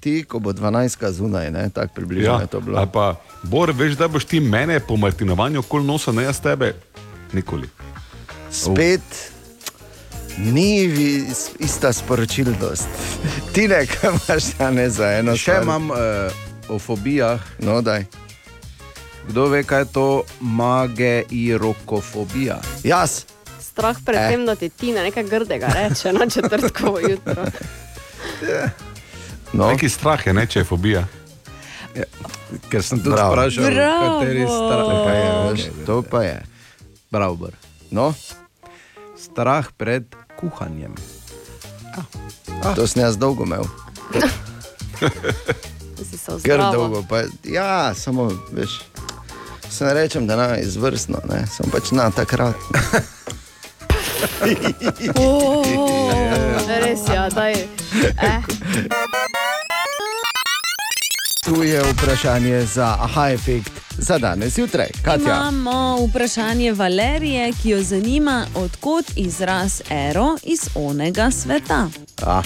[0.00, 2.78] ti, ko bo 12 zunaj, ne, tako približno Ja, je to bilo.
[2.78, 6.74] ali pa, Bor, veš, da boš ti mene po martinovanju okoli nosa, ne jaz tebe.
[7.32, 7.66] Nikoli.
[8.52, 9.35] Spet ni
[10.38, 11.24] vi-
[11.58, 12.86] ista sporočilnost.
[13.52, 15.62] Ti ne, kaj imaš danes za eno Še stvar?
[15.62, 15.96] imam uh,
[16.68, 17.40] o fobijah.
[17.58, 18.04] No, daj.
[19.28, 22.60] Kdo ve, kaj je to mageirokofobija?
[22.84, 23.24] Jaz.
[23.60, 24.28] Strah pred Eh.
[24.28, 27.44] tem, da ti Tina nekaj grdega reče na četrtkovo jutro.
[29.52, 29.68] No.
[29.68, 31.06] Neki strah je, ne, če je fobija.
[32.68, 33.32] Ker sem tudi Bravo.
[33.32, 36.42] vprašal, kateri strah je, Ok, veš, to pa je.
[37.10, 37.48] Bravo.
[37.90, 38.14] No,
[39.16, 40.04] Strah pred
[40.40, 40.94] kuhanjem.
[42.74, 43.64] to sem jaz dolgo imel.
[46.44, 47.02] Ker dolgo.
[47.08, 48.80] Pa, ja, samo veš.
[49.70, 51.46] Se ne rečem, da je izvrstno, ne?
[51.46, 52.56] sem pač na takrat.
[55.16, 55.64] Oh,
[56.68, 57.52] res ja, daj.
[58.22, 58.40] Eh.
[61.44, 64.86] Tu je vprašanje za aha efekt za danes jutraj.
[65.02, 65.26] Katja.
[65.26, 65.72] Imamo
[66.02, 71.88] vprašanje Valerije, ki jo zanima, odkot izraz ero iz onega sveta.
[72.22, 72.42] Ah,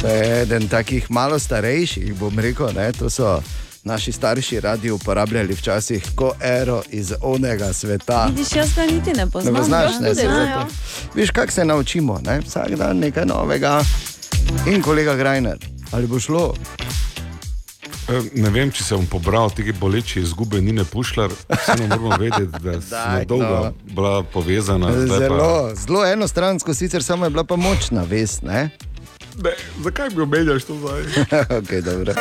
[0.00, 2.68] to je eden takih malo starejših, bom rekel.
[2.72, 2.92] Ne?
[2.92, 3.42] To so
[3.84, 8.26] naši starši radi uporabljali včasih, ko ero iz onega sveta.
[8.26, 9.54] Vidiš, jaz ga niti ne Ne poznam.
[9.54, 10.28] poznaš, Ja, ne ne, zato.
[10.30, 10.66] ja.
[11.14, 12.40] Viš, kako se naučimo, ne?
[12.40, 13.84] vsak dan nekaj novega.
[14.66, 15.58] In kolega Grajner,
[15.90, 16.54] ali bo šlo?
[18.08, 22.62] E, Ne vem, če se bom pobral te boleče izgube Nine Pušlar, vseeno moramo vedeti,
[22.64, 23.72] da Daj, dolgo no.
[23.92, 24.92] bila povezana.
[25.06, 28.42] Zelo, zelo enostransko, sicer samo je bila pa močna vest.
[28.42, 28.70] Ne?
[29.42, 31.04] Pa, ne, zakaj bi omenjal to zdaj?
[31.60, 32.16] okay, dobro.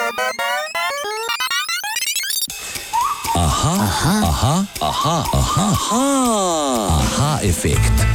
[3.38, 8.06] Aha, aha, aha, aha, aha, aha, aha efekt.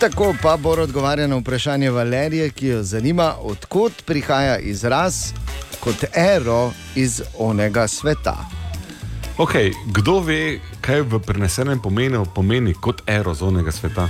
[0.00, 5.32] Tako pa bo odgovarjal na vprašanje Valerije, ki jo zanima, odkot prihaja izraz
[5.82, 8.36] kot ero iz onega sveta.
[9.38, 14.08] Okay, kdo ve, kaj v prenesenem pomenu pomeni kot ero zonega sveta?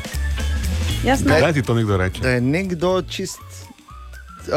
[1.05, 1.39] Jaz ne.
[1.39, 2.21] Kdaj ti to nekdo reče?
[2.21, 4.53] Da je nekdo čist uh,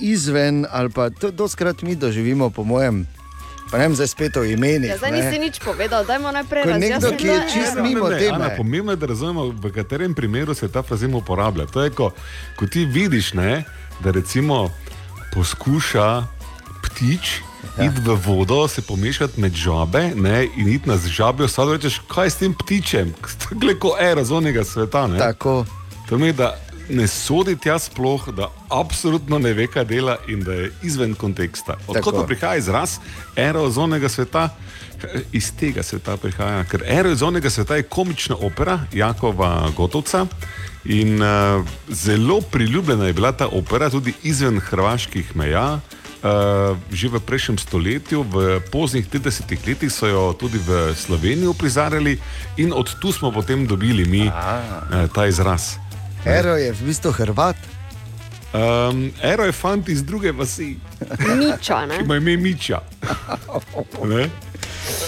[0.00, 3.04] izven, ali pa to doskrat mi doživimo, po mojem,
[3.70, 4.90] pa ne vem, zdaj spet o imenih.
[4.90, 5.20] Ja, zdaj ne.
[5.20, 8.40] nisi nič povedal, dajmo najprej Ko nekdo, ki je čist mimo Ne, teme.
[8.40, 11.66] Ana, pomembno je, da razumemo, v katerem primeru se ta frazem uporablja.
[11.66, 12.10] To je, ko,
[12.56, 13.64] ko ti vidiš, ne,
[14.00, 14.70] da recimo
[15.34, 16.26] poskuša
[16.82, 17.40] ptič
[17.78, 17.84] ja.
[17.84, 22.26] iti v vodo, se pomešati med žabe ne, in iti na žabe, vsak rečeš, kaj
[22.26, 23.14] je s tem ptičem,
[23.62, 25.06] gleko je razonega sveta.
[25.06, 25.18] Ne.
[25.18, 25.64] Tako.
[26.08, 26.56] To pomeni, da
[26.90, 31.76] ne sodi tja sploh, da absolutno ne ve, kaj dela in da je izven konteksta.
[31.94, 32.12] Tako.
[32.12, 32.98] pa prihaja izraz
[33.36, 34.48] aerozonega sveta?
[35.32, 40.26] Iz tega sveta prihaja, ker aerozonega sveta je komična opera Jakova Gotovca.
[40.84, 45.80] In uh, zelo priljubljena je bila ta opera tudi izven hrvaških meja.
[46.20, 52.18] Uh, že v prejšnjem stoletju, v poznih 30-ih letih, so jo tudi v Sloveniji uprizarjali,
[52.60, 54.34] in od tu smo potem dobili mi uh,
[55.14, 55.80] ta izraz.
[56.24, 57.56] Ero je v bistvu Hrvat.
[58.52, 60.76] Um, Ero je fant iz druge vasi.
[61.40, 61.96] Miča, ne?
[61.96, 62.80] Ki ima ime Miča.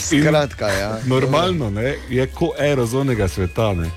[0.01, 0.99] Skratka, ja.
[1.07, 3.91] Normalno ne, je kot ero zonega sveta, ne?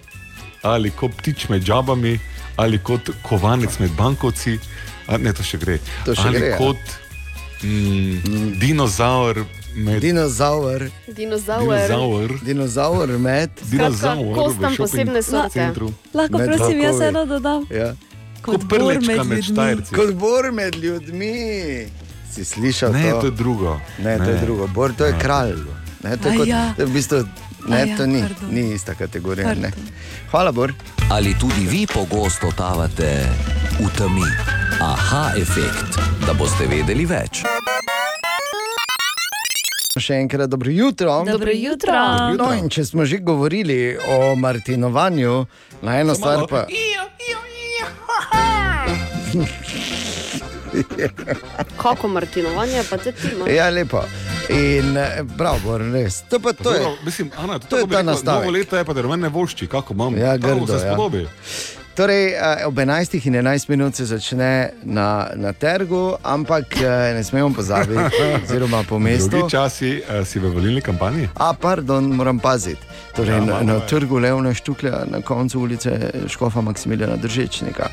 [0.66, 2.18] Ali kot ptič med žabami,
[2.58, 4.58] ali kot kovanec med bankovci.
[5.08, 5.78] A, ne, to še gre.
[6.08, 6.58] To še ali gre, ja.
[6.58, 6.96] kot
[7.62, 9.46] mm, dinozaur
[9.76, 10.90] med Dinozaur.
[11.08, 11.68] Dinozaur.
[11.68, 12.40] Dinozaur.
[12.46, 13.50] Dinozaur med.
[13.72, 15.66] Dinozaur kost tam v shopping posebne sorte.
[16.14, 17.66] Lahko Med prosim, jaz eno dodam.
[17.70, 17.92] Ja.
[18.42, 19.86] Kot Kot bor prlečka med med ljudmi.
[19.96, 21.88] Kot bor med ljudmi.
[22.32, 23.20] Si slišal Ne, to?
[23.20, 23.80] to je drugo.
[24.00, 24.42] Ne, to je Ne.
[24.46, 24.68] drugo.
[24.68, 25.60] Bor, to je kralj.
[26.04, 26.74] Ne, to je kot, ja.
[26.78, 27.24] v bistvu,
[27.68, 28.50] ne, A ja, to ni, pardon.
[28.52, 29.54] ni ista kategorija.
[29.54, 29.72] Ne.
[29.72, 29.94] Pardon.
[30.32, 30.74] Hvala, Bor.
[31.12, 33.26] Ali tudi vi pogosto totavate
[33.80, 34.28] v temi?
[34.82, 37.44] Aha, efekt, da boste vedeli več.
[39.96, 41.22] Še enkrat dobro jutro.
[41.24, 41.94] Dobro jutro.
[42.36, 45.46] No, in če smo že govorili o Martinovanju,
[45.82, 46.66] na eno stvar pa.
[51.84, 53.52] Kako martinovanje, pa te ti imaš.
[53.52, 54.02] Ja, lepo.
[54.50, 56.22] In eh, bravo, res.
[56.30, 56.80] To, pa, to je.
[56.80, 58.46] Dobro, mislim, Ana, to je ta nastavek.
[58.46, 60.18] Novo leto je pa, da meni ne vošči, kako imam.
[60.18, 60.98] Ja, Kako grdo, se ja.
[61.96, 67.24] Torej, eh, ob 11 in 11 minut se začne na, na trgu, ampak eh, ne
[67.24, 69.30] smemo pozabiti, oziroma po mestu.
[69.30, 71.30] Drugi časi uh, si v volilni kampanji.
[71.36, 72.84] A, pardon, moram paziti.
[73.16, 77.88] Torej, Ja, na, na trgu Levna Štuklja, na koncu ulice Škofa Maksimiljana Držečnika.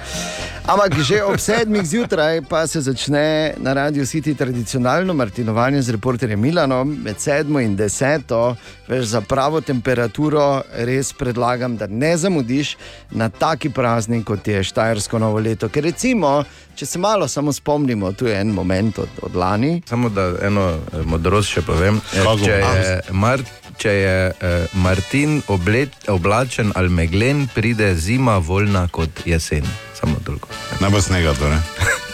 [0.66, 6.40] Ampak že ob sedmih zjutraj pa se začne na Radio City tradicionalno martinovanje z reporterjem
[6.40, 8.56] Milanom med sedmo in deseto.
[8.88, 12.76] Veš, za pravo temperaturo res predlagam, da ne zamudiš
[13.10, 15.68] na taki praznik, kot je Štajersko novo leto.
[15.68, 19.82] Ker recimo, če se malo samo spomnimo, tu je en moment od, od lani.
[19.88, 22.00] Samo da eno eh, modrost še povem.
[22.14, 22.38] Kako?
[22.40, 23.44] Če je, Mar,
[23.76, 29.68] če je eh, Martin oblet, oblačen ali meglen, pride zima voljna kot jesen.
[30.00, 30.48] Samo toliko.
[30.80, 31.60] Ne bo snega, torej.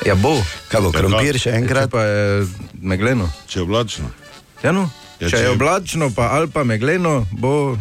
[0.07, 0.35] Ja, bo.
[0.73, 1.89] Kaj bo, krompir še enkrat?
[1.89, 2.47] Če pa je
[2.83, 3.31] megleno.
[3.47, 4.11] Če je oblačno.
[4.65, 4.89] Ja, no.
[5.19, 7.77] Ja, če, če je oblačno, pa ali pa megleno, bo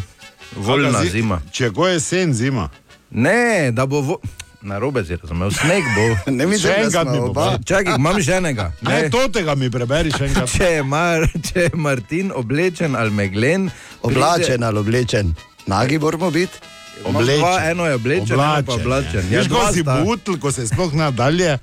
[0.56, 1.42] voljna zima.
[1.54, 2.70] Če ko je sen, zima.
[3.12, 4.02] Ne, da bo.
[4.02, 4.20] Vo...
[4.62, 6.06] Na robe si razumel, sneg bo.
[6.38, 7.46] Ne mislim, Še da enkrat smo mi bo.
[7.66, 8.72] Čakaj, imam že enega.
[8.90, 10.50] Ne, to tega mi preberi še enkrat.
[10.58, 13.70] Če je, Mar, če je Martin oblečen ali meglen,
[14.02, 15.36] Oblačen ali oblečen.
[15.68, 16.60] Nagi moramo biti.
[17.06, 19.22] Imam Dva, eno je oblečen, eno pa oblačen.
[19.30, 21.60] Ja, Ja, Veš, dva ko si butl, ko se sploh nadalje.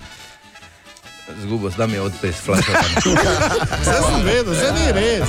[1.42, 2.82] Zgubo, zdaj mi je odpis, flaša.
[3.00, 5.28] Vse sem vedel, vse ni res.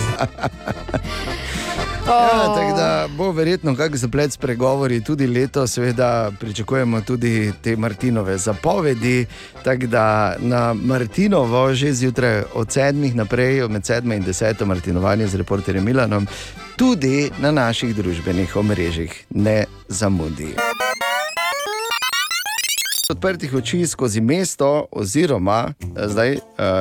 [2.08, 7.76] Ja, tako da bo verjetno kak zaplet s pregovori tudi leto, seveda pričakujemo tudi te
[7.76, 9.26] Martinove zapovedi.
[9.64, 15.36] Tako da na Martinovo že zjutraj od sedmih naprej, med sedmim in deseto Martinovanje z
[15.36, 16.28] reporterjem Milanom,
[16.76, 20.56] tudi na naših družbenih omrežjih ne zamudi.
[23.10, 26.40] Odprtih oči skozi mesto, oziroma eh, zdaj uh,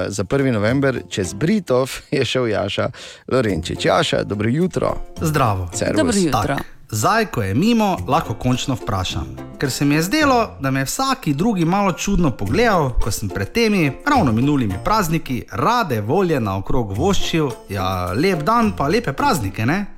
[0.08, 0.52] za 1.
[0.52, 2.90] november čez Britov je šel Jaša
[3.28, 3.84] Lorenčič.
[3.84, 4.96] Jaša, dobro jutro.
[5.20, 5.68] Zdravo.
[5.74, 5.96] Servus.
[5.96, 6.56] Dobro jutro.
[6.56, 9.36] Tak, zdaj, ko je mimo, lahko končno vprašam.
[9.58, 13.28] Ker se mi je zdelo, da me je vsaki drugi malo čudno pogledal, ko sem
[13.28, 19.66] pred temi ravno minulimi prazniki rade volje naokrog voščil, ja, lep dan pa lepe praznike,
[19.66, 19.93] ne?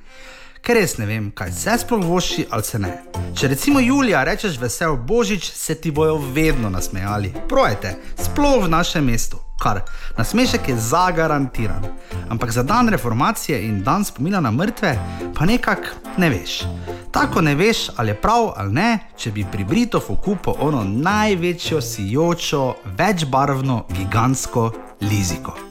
[0.61, 2.91] Ker res ne vem, kaj se sploh voši ali se ne.
[3.37, 7.33] Če recimo Julija rečeš vesel božič, se ti bojo vedno nasmejali.
[7.49, 9.39] Projete, sploh v našem mestu.
[9.57, 9.81] Kar
[10.17, 11.85] nasmešek je zagarantiran.
[12.29, 14.99] Ampak za dan reformacije in dan spomina na mrtve,
[15.35, 16.61] pa nekako ne veš.
[17.11, 21.81] Tako ne veš, ali je prav ali ne, če bi pri Britofu kupil ono največjo
[21.81, 25.66] sijočo, večbarvno, gigantsko liziko.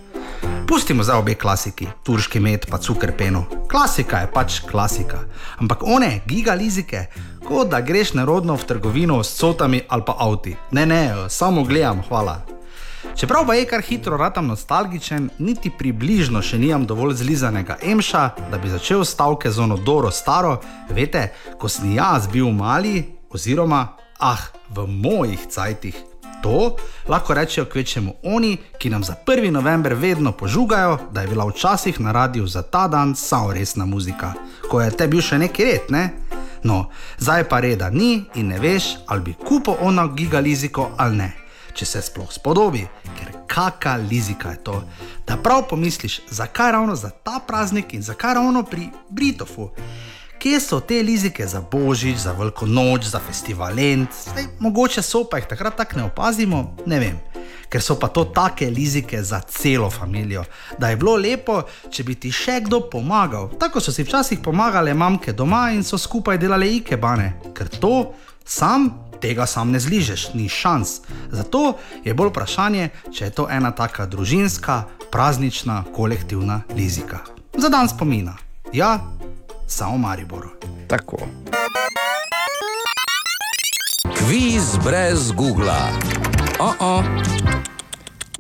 [0.69, 3.45] Pustimo za obe klasiki, turški med pa cukrpeno.
[3.71, 5.19] Klasika je pač klasika.
[5.59, 7.07] Ampak one gigalizike,
[7.47, 10.57] kot da greš nerodno v trgovino s cotami ali pa avti.
[10.71, 12.41] Ne, ne, samo gledam, hvala.
[13.17, 18.59] Čeprav pa je kar hitro ratam nostalgičen, niti približno še nimam dovolj zlizanega emša, da
[18.59, 20.59] bi začel stavke z ono Doro staro,
[20.91, 23.87] veste, ko sem jaz bil mali, oziroma,
[24.19, 26.16] ah, v mojih cajtih.
[26.47, 26.77] To
[27.09, 29.51] lahko rečejo kvečemu oni, ki nam za 1.
[29.51, 34.33] november vedno požugajo, da je bila včasih na radiju za ta dan samo resna muzika,
[34.71, 36.11] ko je te bil še neki red, ne?
[36.63, 36.87] No,
[37.19, 41.33] zdaj pa reda ni in ne veš, ali bi kupil ono gigaliziko ali ne,
[41.75, 42.87] če se sploh spodobi,
[43.19, 44.83] ker kakšna lizika je to.
[45.27, 49.71] Da prav pomisliš, zakaj ravno za ta praznik in zakaj ravno pri Britofu.
[50.47, 54.09] Kje so te lizike za božič, za veliko noč, za festivalent?
[54.31, 57.17] Zdaj, mogoče so pa jih takrat tako ne opazimo, ne vem.
[57.69, 60.45] Ker so pa to take lizike za celo družino,
[60.79, 63.51] da je bilo lepo, če bi ti še kdo pomagal.
[63.59, 68.15] Tako so si včasih pomagale mamke doma in so skupaj delale ikebane, ker to
[68.47, 68.91] Sam
[69.21, 71.01] tega sam ne zližeš, ni šans.
[71.35, 71.75] Zato
[72.05, 77.25] je bolj vprašanje, če je to ena taka družinska, praznična, kolektivna lizika.
[77.59, 78.37] Za dan spomina.
[78.73, 79.01] Ja,
[79.67, 80.49] samo Mariboru.
[80.87, 81.17] Tako.
[84.19, 85.83] Kviz brez Google.
[86.59, 87.05] Oh -oh.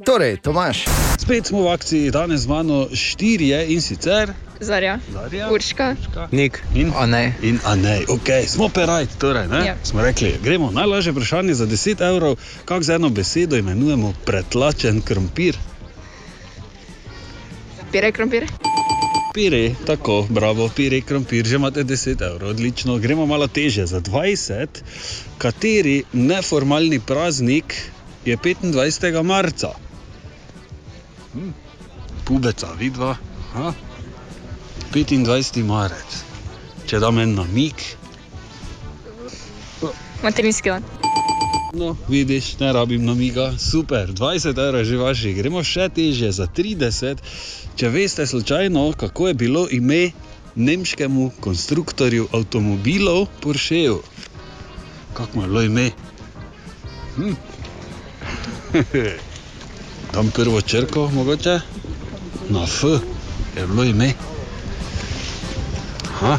[0.05, 0.85] Torej, Tomaš.
[1.19, 4.33] Spet smo v akciji, danes z mano štirje in sicer.
[4.61, 5.51] Zarja, Zarja.
[5.53, 5.97] Urška,
[6.33, 7.33] Nik in Anej.
[7.43, 9.67] In Anej, ok, smo perajt, torej, ne?
[9.67, 9.77] Ja.
[9.85, 10.71] Smo rekli, gremo.
[10.71, 15.57] Najlažje vprašanje za 10 evrov, kako z eno besedo imenujemo pretlačen krompir.
[17.97, 18.45] pire krompir.
[19.37, 22.97] Pire, tako, bravo, pire krompir, že imate 10 evrov, odlično.
[22.99, 24.81] Gremo malo teže, za 20,
[25.39, 27.75] kateri neformalni praznik
[28.25, 29.23] je 25.
[29.23, 29.75] marca?
[31.35, 31.53] Hm.
[32.25, 33.17] Pubeca, vidva.
[33.53, 33.75] Aha.
[34.95, 35.63] 25.
[35.63, 36.17] marec.
[36.89, 37.85] Če dam en namik,
[40.23, 40.83] Materinski dan.
[41.75, 46.47] no, vidiš, ne rabim namiga, super, 20 evrov je že vaši, gremo še težje, za
[46.47, 47.21] 30.
[47.77, 50.11] Če veste slučajno, kako je bilo ime
[50.55, 53.99] nemškemu konstruktorju avtomobilov Porscheju.
[55.15, 55.91] Kako je bilo ime?
[57.17, 57.35] Hm.
[60.13, 61.61] Tam prvo črko, mogoče?
[62.49, 62.85] Na F
[63.57, 64.13] je bilo ime.
[66.15, 66.39] Aha.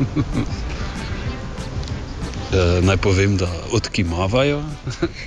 [2.54, 4.62] E, naj povem, da odkimavajo.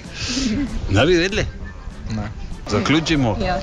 [0.96, 1.44] ne bi vedeli?
[2.16, 2.47] Ne.
[2.70, 3.38] Zaključimo.
[3.46, 3.60] Ja.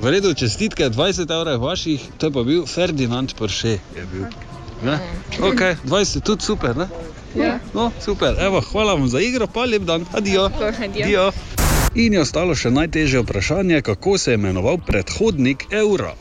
[0.00, 3.78] V redu, čestitke, 20 evrov vaših, to je pa bil Ferdinand Porsche.
[3.96, 4.24] Je bil.
[4.84, 4.98] Ne?
[5.40, 6.88] Ok, 20, tudi super, ne?
[7.34, 7.58] Ja.
[7.74, 10.50] No, super, evo, hvala vam za igro, pa lep dan, adijo.
[10.84, 11.32] Adijo.
[11.94, 16.14] In je ostalo še najtežje vprašanje, kako se je imenoval predhodnik evra.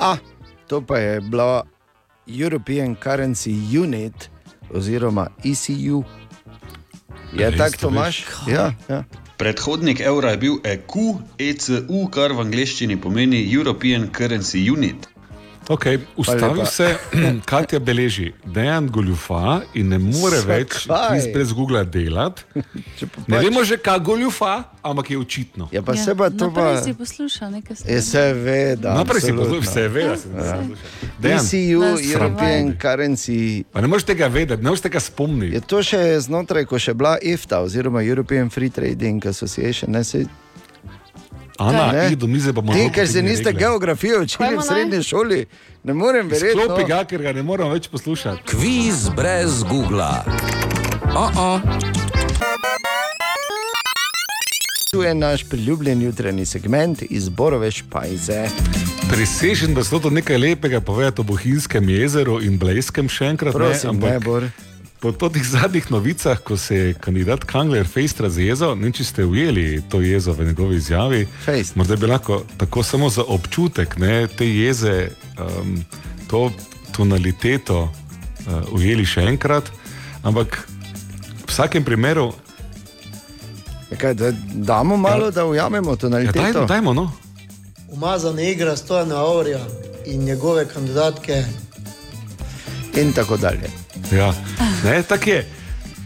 [0.00, 0.16] A,
[0.66, 1.64] to pa je bila
[2.26, 4.30] European Currency Unit
[4.70, 6.04] oziroma ECU.
[7.32, 8.24] Je Res tako, to Tomaš?
[8.48, 9.04] Ja, ja.
[9.44, 10.94] Predhodnik evra je bil EQ,
[11.38, 15.04] ECU, kar v angleščini pomeni European Currency Unit.
[15.66, 15.84] Ok,
[16.16, 16.96] ustavi se,
[17.44, 20.56] Katja beleži, dejan goljufa in ne more Zakaj?
[20.56, 22.42] več kviz brez Google delati.
[23.26, 24.50] Ne vemo že, kaj goljufa,
[24.82, 25.68] ampak je očitno.
[25.72, 26.60] Ja, pa se pa to pa.
[26.62, 28.94] Naprej si poslušal, nekaj se Je seveda.
[28.94, 29.44] Naprej si absolutno.
[29.54, 30.52] poslušal, seveda sem Ja.
[30.54, 30.84] poslušal.
[31.18, 31.38] Dejan.
[31.38, 32.78] ECU, Nas European sramoti.
[32.78, 33.64] Currency.
[33.72, 35.54] Pa ne moreš tega vedeti, ne moreš tega spomniti.
[35.54, 39.90] Je to še znotraj, ko še bila EFTA oziroma European Free Trading Association.
[39.90, 40.26] Ne, se,
[41.58, 42.06] Ana, Ne?
[42.06, 43.58] idi do mize, pa bomo Ti, ker se niste regle.
[43.58, 45.46] geografije učili v srednji šoli,
[45.84, 46.58] ne morem verjeti.
[46.60, 46.88] Sklopi no.
[46.88, 48.42] ga, ker ga ne moramo več poslušati.
[48.46, 50.10] Kviz brez Google.
[51.14, 51.60] Oh -oh.
[54.90, 58.46] Tu je naš priljubljen jutranji segment iz Borove špajze.
[59.10, 63.54] Presežen, da so to nekaj lepega povedati o Bohinjskem jezeru in Blejskem še enkrat.
[63.54, 64.46] Prosim, ne, Bor.
[65.12, 69.82] Po teh zadnjih novicah, ko se je kandidat Kangler Fejst razjezal, ne če ste ujeli
[69.92, 71.26] to jezo v njegovi izjavi.
[71.44, 71.76] Fejst.
[71.76, 75.84] Morda bi lahko tako samo za občutek ne, te jeze, um,
[76.30, 76.48] to
[76.96, 79.68] tonaliteto uh, ujeli še enkrat.
[80.24, 80.56] Ampak
[81.44, 82.30] v vsakem primeru.
[83.92, 86.40] Ja, kaj, da, damo malo, da ujamemo tonaliteto.
[86.40, 87.10] Ja, dajmo, dajmo, no.
[87.92, 89.60] Umazana igra Stojana Aurija
[90.06, 91.44] in njegove kandidatke.
[92.96, 93.83] In tako dalje.
[94.14, 94.34] Ja,
[94.84, 95.46] ne, tako je.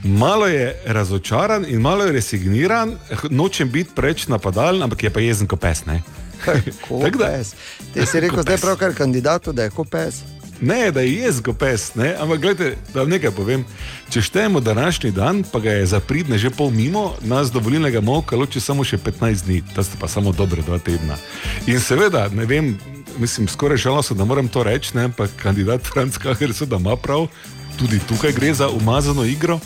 [0.04, 2.94] Malo je razočaran in malo je resigniran,
[3.30, 5.84] nočem biti preveč napadalen, ampak je pa jezen kot pes.
[5.86, 6.02] Ne?
[6.88, 7.54] Ko Tako da- pes.
[7.94, 8.60] Ti si rekel, zdaj pes.
[8.60, 10.22] pravkar kandidatu, da je kot pes.
[10.60, 12.14] Ne, da je jezen kot pes, ne?
[12.14, 13.64] ampak gledajte, da vam nekaj povem.
[14.08, 18.00] Če štejemo današnji dan, pa ga je za pridne že pol mimo, nas do volilnega
[18.00, 21.18] molka loči samo še 15 dni, to sta pa samo dobre dva tedna.
[21.66, 22.78] In seveda, ne vem,
[23.18, 25.04] mislim, skoraj žalostno, da moram to reči, ne?
[25.04, 27.26] ampak kandidat Franz Kaher seveda ima prav,
[27.78, 29.54] tudi tukaj gre za umazano igro.
[29.54, 29.62] Uh,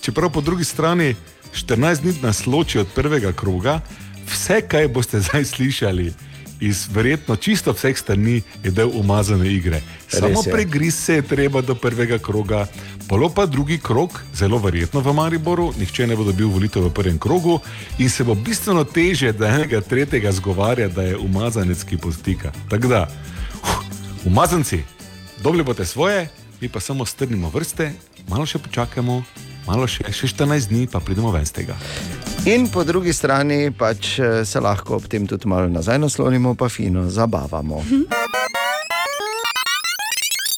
[0.00, 1.14] čeprav po drugi strani
[1.54, 3.80] 14 dni nas loči od prvega kroga,
[4.26, 6.12] vse, kaj boste zdaj slišali
[6.60, 9.80] iz verjetno čisto vseh strani, je del umazane igre.
[10.08, 12.66] Samo pregriz se je treba do prvega kroga,
[13.08, 17.18] polo pa drugi krog, zelo verjetno v Mariboru, nihče ne bo dobil volitev v prvem
[17.18, 17.60] krogu
[17.98, 22.52] in se bo bistveno teže, da enega tretjega zgovarja, da je umazanec, ki postika.
[22.70, 23.06] Tako da,
[23.62, 24.82] uf, umazanci,
[25.42, 26.28] dobili boste svoje,
[26.60, 27.92] mi pa samo strnimo vrste,
[28.28, 29.22] malo še počakamo,
[29.66, 31.76] malo še, še 14 dni, pa pridemo ven z tega.
[32.46, 36.68] In po drugi strani pač eh, se lahko ob tem tudi malo nazaj naslonimo, pa
[36.68, 37.82] fino zabavamo.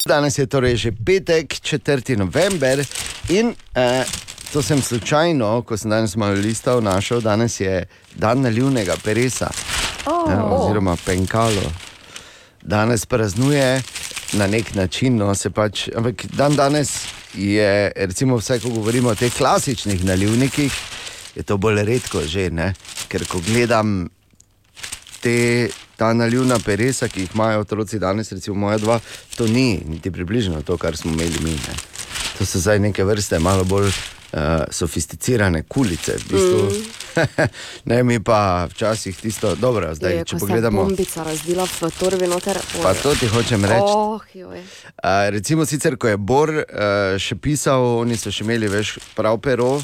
[0.07, 2.17] Danes je torej že petek, 4.
[2.17, 2.81] november
[3.29, 4.05] in eh,
[4.51, 7.85] to sem slučajno, ko sem danes malo listal, našel, danes je
[8.17, 9.51] dan nalivnega peresa
[10.05, 10.31] Oh.
[10.31, 11.61] ja, oziroma penkalo.
[12.61, 13.81] Danes praznuje
[14.33, 16.93] na nek način, no, se pač, ampak dan danes
[17.33, 20.73] je, recimo, vsaj ko govorimo o teh klasičnih nalivnikih,
[21.35, 22.73] je to bolj redko že, ne?
[23.11, 24.09] ker ko gledam
[25.21, 25.69] te,
[25.99, 28.99] ta nalivna peresa, ki jih imajo otroci danes, recimo moja dva,
[29.35, 31.51] to ni niti približno to, kar smo imeli mi.
[31.51, 31.75] Ne?
[32.37, 33.91] To so zdaj neke vrste malo bolj
[34.33, 36.11] uh, sofisticirane kulice.
[36.11, 36.63] V bistvu.
[36.63, 37.47] Mm.
[37.89, 40.83] ne, mi pa včasih tisto, dobro, zdaj, Je, če pogledamo.
[40.83, 42.59] Bombica razdela v torbi noter.
[42.81, 43.95] Pa to ti hočem reči.
[43.95, 44.21] Oh.
[44.45, 46.63] Uh, recimo, sicer, ko je Bor uh,
[47.19, 49.79] še pisal, oni so še imeli več prav pero.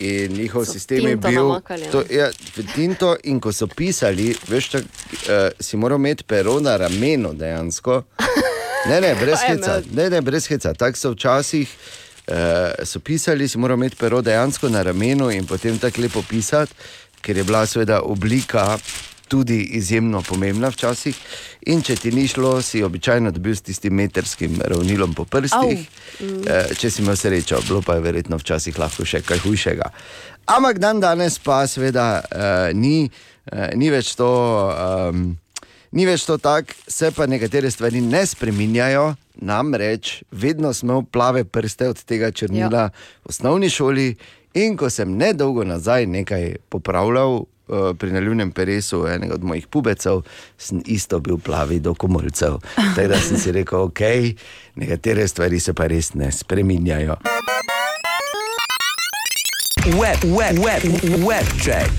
[0.00, 1.90] In njihov So sistem je bil, namakali, ne?
[1.92, 2.30] to, ja,
[2.72, 4.86] tinto, in ko so pisali, veš, tak,
[5.28, 8.02] uh, si moral imeti pero na ramenu dejansko.
[8.80, 9.74] Ne, ne, brez heca.
[9.92, 10.70] Ne, ne, brez heca.
[10.72, 12.09] Tako so včasih uh,
[12.84, 16.74] so pisali, si moral imeti pero dejansko na ramenu in potem tako lepo pisati,
[17.20, 18.78] ker je bila seveda oblika
[19.30, 21.18] tudi izjemno pomembna včasih.
[21.70, 25.84] In če ti ni šlo, si običajno dobil s tistim metrskim ravnilom po prstih.
[26.20, 26.40] Mm.
[26.46, 29.92] Eh, Če si imel srečo, bilo pa je verjetno včasih lahko še kaj hujšega.
[30.50, 33.06] Ampak dan danes pa seveda uh, ni,
[33.52, 34.32] uh, ni več to.
[34.74, 35.30] Um,
[35.90, 41.88] Ni več to tako, se pa nekatere stvari ne spreminjajo, namreč vedno smo plave prste
[41.90, 42.90] od tega črnila ja.
[43.24, 44.14] v osnovni šoli.
[44.54, 50.22] In ko sem nedolgo nazaj nekaj popravljal uh, pri nalivnem peresu enega od mojih pubecev,
[50.58, 52.58] sem isto bil plavi do komolcev.
[52.74, 54.00] Tako da sem si rekel, ok,
[54.78, 57.18] nekatere stvari se pa res ne spreminjajo.
[59.80, 60.82] Web, web, web,
[61.28, 61.90] web check.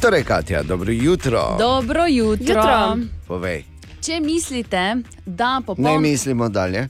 [0.00, 1.56] Torej, Katja, dobro jutro.
[1.58, 2.46] Dobro jutro.
[2.46, 2.96] Jutro.
[3.26, 3.64] Povej,
[4.00, 6.02] Če mislite, da ne popoln...
[6.02, 6.88] mislimo dalje.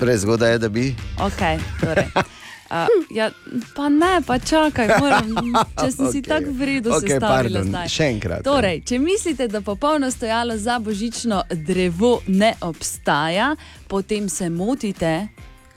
[0.00, 0.94] Prezgodaj je, da bi.
[1.18, 2.06] Okay, torej.
[2.14, 3.30] Uh, ja,
[3.76, 5.34] pa ne, pa čakaj, moram,
[5.80, 6.22] če sem si Okej.
[6.22, 7.88] tako v redu Okej, sestavila pardon, zdaj.
[7.88, 8.44] še enkrat.
[8.44, 13.52] Torej, če mislite, da popolno stojalo za božično drevo ne obstaja,
[13.88, 15.28] potem se motite,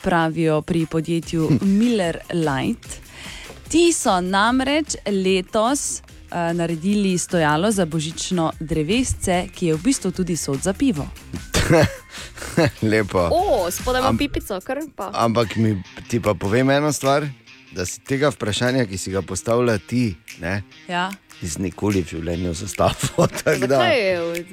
[0.01, 1.49] pravijo pri podjetju
[1.80, 3.06] Miller Light.
[3.68, 10.36] Ti so namreč letos uh, naredili stojalo za božično drevesce, ki je v bistvu tudi
[10.36, 11.07] sod za pivo.
[12.84, 13.30] Lepo.
[13.32, 13.41] O,
[13.72, 15.11] spodaj imam Am- pipico, kar pa.
[15.13, 15.76] Ampak mi
[16.07, 17.28] ti pa povem eno stvar,
[17.72, 21.11] da si tega vprašanja, ki si ga postavlja ti, ne, Ja.
[21.41, 23.28] nisi nikoli v življenju zastavil.
[23.68, 24.45] Zakaj je?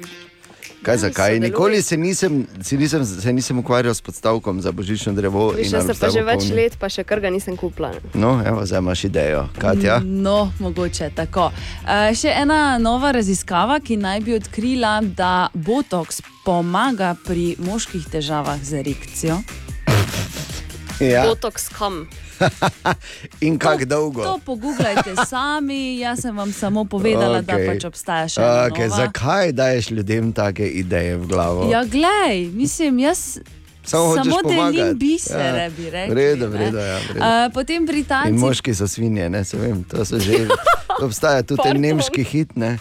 [0.85, 1.39] Kaj, zakaj?
[1.39, 5.51] Nikoli se nisem, si nisem, se nisem ukvarjal s podstavkom za božično drevo.
[5.51, 6.55] in Više se pa že več polni.
[6.55, 7.91] let, pa še kar ga nisem kupila.
[8.13, 9.99] No, evo, zdaj imaš idejo, Katja.
[10.03, 11.49] No, mogoče tako.
[11.49, 18.61] Uh, še ena nova raziskava, ki naj bi odkrila, da botoks pomaga pri moških težavah
[18.63, 19.41] z erekcijo.
[20.99, 21.25] Ja.
[21.25, 22.05] Botox kam?
[23.47, 24.23] In kako dolgo?
[24.23, 27.67] To pogooglajte sami, jaz sem vam samo povedala, okay.
[27.67, 28.65] da pač obstaja še ena.
[28.69, 29.05] Okay, nova.
[29.05, 31.69] zakaj daješ ljudem take ideje v glavo?
[31.71, 33.37] Ja, glej, mislim, jaz.
[33.85, 35.69] Samo Samo delim bisere, Ja.
[35.69, 36.09] bi rekli.
[36.09, 36.59] V redu, v ne.
[36.65, 37.19] redu, ja, v redu.
[37.19, 38.33] Uh, potem In Britanci.
[38.33, 40.47] moški so svinje, ne se vem, to so že.
[41.05, 42.79] Obstaja tudi nemški hit, ne?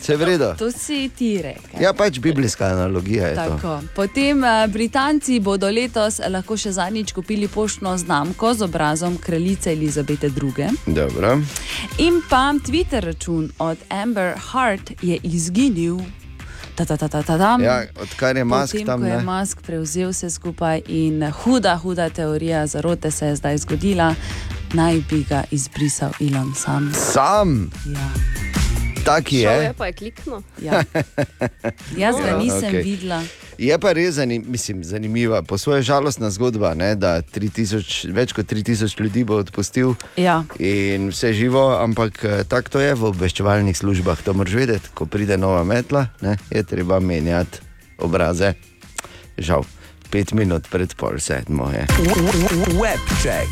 [0.00, 0.54] Vse v redu.
[0.58, 1.82] To si ti rekel.
[1.82, 3.40] Ja, pač biblijska analogija je to.
[3.56, 3.80] Tako.
[3.96, 10.32] Potem uh, Britanci bodo letos lahko še zadnjič kupili poštno znamko z obrazom kraljice Elizabete
[10.32, 10.72] II.
[10.86, 11.36] Dobro.
[11.98, 16.00] In pa Twitter račun od Amber Hart je izginil.
[16.74, 17.58] Ta, ta, ta, ta, ta.
[17.60, 19.24] Ja, odkar je Musk Potem, tam, ko je ne?
[19.24, 24.14] Musk prevzel vse skupaj in huda, huda teorija zarote se je zdaj zgodila,
[24.72, 26.92] naj bi ga izbrisal Elon sam.
[26.94, 27.70] Sam.
[27.84, 28.39] Ja.
[29.00, 29.72] Taki Šel je je.
[29.72, 30.40] pa je kliknil.
[30.58, 30.84] Ja.
[31.96, 32.82] Jaz ga Ja, nisem okay.
[32.82, 33.22] videla.
[33.58, 38.46] Je pa res zanim, mislim, zanimiva, po svoje žalostna zgodba, ne, da 3000, več kot
[38.46, 40.44] 3000 ljudi bo odpustil Ja.
[40.58, 44.22] in vse živo, ampak eh, tako to je v obveščevalnih službah.
[44.22, 47.60] To moraš vedeti, ko pride nova metla, ne, je treba menjati
[47.98, 48.54] obraze.
[49.36, 49.64] Žal,
[50.08, 51.84] pet minut pred pol sedmo je.
[52.74, 53.48] Web check.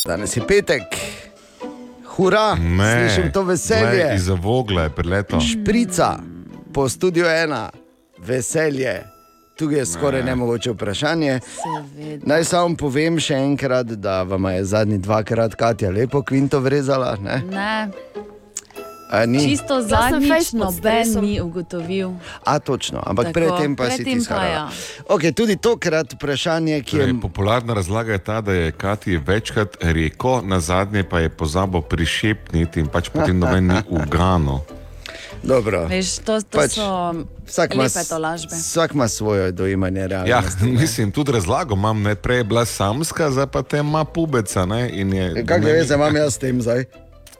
[0.00, 0.82] Danes je petek,
[2.18, 4.02] hura, Ne, slišim to veselje.
[4.04, 5.40] glej, Iz vogla je prileto.
[5.40, 6.18] Šprica,
[6.72, 7.70] po studiu ena,
[8.18, 9.02] veselje.
[9.56, 10.26] Tu je skoraj ne.
[10.26, 11.40] nemogoče vprašanje.
[11.42, 12.26] Seveda.
[12.26, 17.16] Naj samo povem še enkrat, da vam je zadnji dvakrat Katja lepo kvinto vrezala.
[17.16, 17.42] Ne?
[17.50, 17.88] Ne,
[19.10, 19.40] A, ni?
[19.40, 22.12] čisto sem zadnjič noben ni ugotovil.
[22.44, 24.44] A, točno, ampak Tako, predtem pa si ti skala.
[24.44, 24.64] ja.
[25.08, 27.02] Okay, tudi tokrat vprašanje, ki je.
[27.02, 31.80] Torej, popularna razlaga je ta, da je Kati večkrat rekel, na zadnje pa je pozabil
[31.80, 34.60] prišepniti in pač potem noben ni ugano.
[35.38, 35.86] Dobro.
[35.86, 37.14] Veš, to, to Pač so
[37.46, 37.86] Vsak ima,
[38.44, 40.64] vsak ima svoje dojemanje Ja, realnosti.
[40.64, 44.66] mislim, tudi razlago imam, ne prej je bila samska, zdaj pa te ima pubeca.
[44.66, 46.84] Ne, in je, Kaj ne- veze imam jaz s tem zdaj?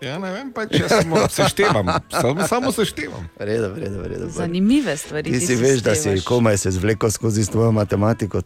[0.01, 1.87] Ja, ne vem, pač jaz samo seštevam.
[2.23, 3.29] Samo, samo seštevam.
[3.39, 4.29] Redo, redo, redo.
[4.31, 5.33] Zanimive stvari.
[5.33, 8.43] Ti si veš, da si komaj se zvlekel skozi s tvojo matematiko.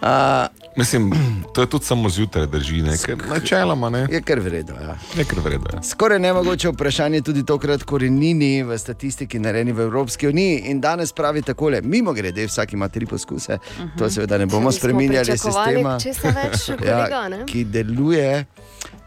[0.00, 0.46] a,
[0.76, 1.12] Mislim,
[1.54, 2.96] to je tudi samo zjutraj drži, ne?
[2.98, 4.06] ker načeloma ne.
[4.10, 4.74] je kar vredno.
[4.80, 4.96] Ja.
[5.16, 5.68] Je kar vredno.
[5.72, 5.82] Ja.
[5.82, 10.58] Skoraj nemogoče vprašanje tudi tokrat korenini v statistiki narejeni v Evropski uniji.
[10.58, 13.98] In danes pravi takole, mimo grede, vsak ima tri poskuse, uh -huh.
[13.98, 14.76] to seveda ne bomo Mhm.
[14.78, 17.44] Spremenjali sistema, več, kolega, ne?
[17.46, 18.46] ki deluje.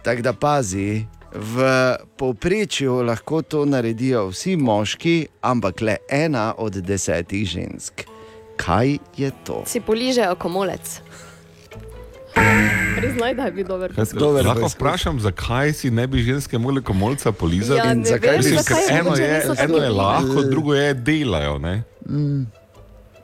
[0.07, 1.63] Tako da pazi, v
[2.17, 8.05] povprečju lahko to naredijo vsi moški, ampak le ena od desetih žensk.
[8.55, 9.63] Kaj je to?
[9.67, 11.01] Si poližejo komolec.
[12.95, 13.95] Priznaj, da je bil dober.
[13.95, 14.19] Poskus.
[14.19, 14.79] Dober lahko poskus.
[14.79, 17.87] vprašam, zakaj si ne bi ženske mogli komolca polizati?
[17.87, 21.57] Ja, zakaj Mislim, zakaj eno je, eno je lahko, drugo je delajo.
[21.59, 21.83] Ne?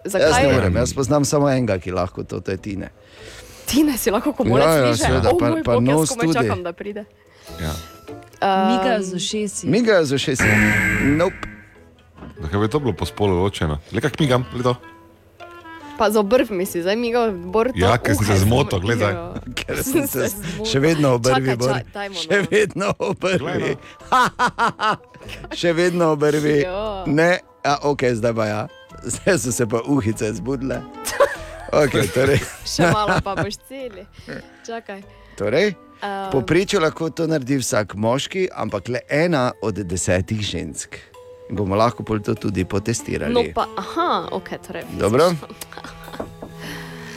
[0.04, 0.54] Jaz ne Zakaj?
[0.54, 2.92] morem, jaz poznam samo enega, ki lahko to, to je Tine.
[3.66, 5.04] Ti ne si lahko komolec Ja, ja, liže?
[5.04, 7.06] seveda, O pa- moj pa bog, nos jaz komaj čakam, da pride.
[7.58, 7.74] Ja.
[8.68, 9.68] Miga Um, z ušesi.
[9.68, 10.58] Mi ga za šest let.
[11.16, 11.48] Nope.
[12.40, 13.80] Zakaj bi to bilo po spolu ločeno?
[13.92, 14.74] Le kak migam, gledaj.
[15.96, 17.70] Pa za obrvmi si, zdaj mi ga bor.
[17.76, 19.14] Ja, ker sem se zmotil, gledaj.
[19.56, 20.28] Ker sem se
[20.66, 21.70] še vedno obrvi, Čakaj, Bor.
[21.70, 22.48] čakaj, dajmo, še no.
[22.50, 23.72] vedno obrvi.
[25.54, 26.66] še vedno obrvi.
[27.08, 28.62] Ne, a, ok, zdaj pa ja.
[29.06, 30.82] Zdaj so se pa uhice zbudile.
[31.76, 34.06] Okay, torej, Še malo pa boš celi.
[34.62, 35.02] Čakaj.
[35.36, 40.98] torej, Um, Poprečju lahko to naredi vsak moški, ampak le ena od desetih žensk.
[41.48, 43.32] In bomo lahko pol to tudi potestirali.
[43.32, 44.84] No pa, aha, ok, torej.
[44.94, 45.32] Dobro.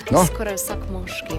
[0.07, 0.23] No.
[0.23, 1.35] Skoraj vsak moški.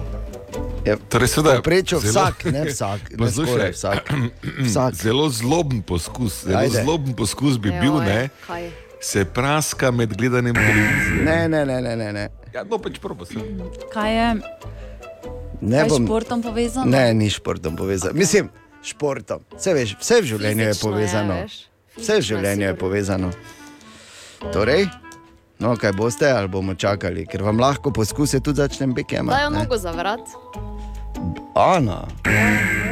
[0.84, 4.12] Je, Torej, seveda, Povprečju zelo- vsak, ne vsak, ne skoraj vsak.
[4.68, 4.92] vsak.
[4.94, 6.82] Zelo zloben poskus, zelo Ajde.
[6.82, 8.28] zloben poskus bi Joj, bil, ne?
[8.44, 8.68] kaj?
[9.00, 11.24] Se praska med gledanjem televizije.
[11.24, 12.12] Ne, ne, ne, ne, ne.
[12.12, 12.28] ne.
[12.54, 13.34] Ja, no, pač probo se.
[13.92, 14.28] Kaj je
[15.60, 16.90] ne kaj bom, športom povezano?
[16.90, 18.12] ne, ni športom povezano.
[18.12, 18.18] Okay.
[18.18, 18.48] Mislim,
[18.82, 19.42] športom.
[19.56, 21.34] Vse, veš, vse v življenju je Fizično je, povezano.
[21.34, 23.30] Vse v Fizično je življenju je povezano.
[24.52, 24.86] Torej,
[25.58, 29.34] no, kaj boste, ali bomo čakali, ker vam lahko poskuse tudi začnem bekema.
[29.34, 30.22] Dajo nogo za vrat.
[31.58, 32.04] Ana,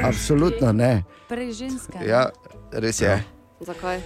[0.05, 1.05] absolutno ne.
[1.31, 2.03] Prej ženske.
[2.07, 2.29] Ja,
[2.73, 3.36] res je.
[3.61, 3.97] Zakaj?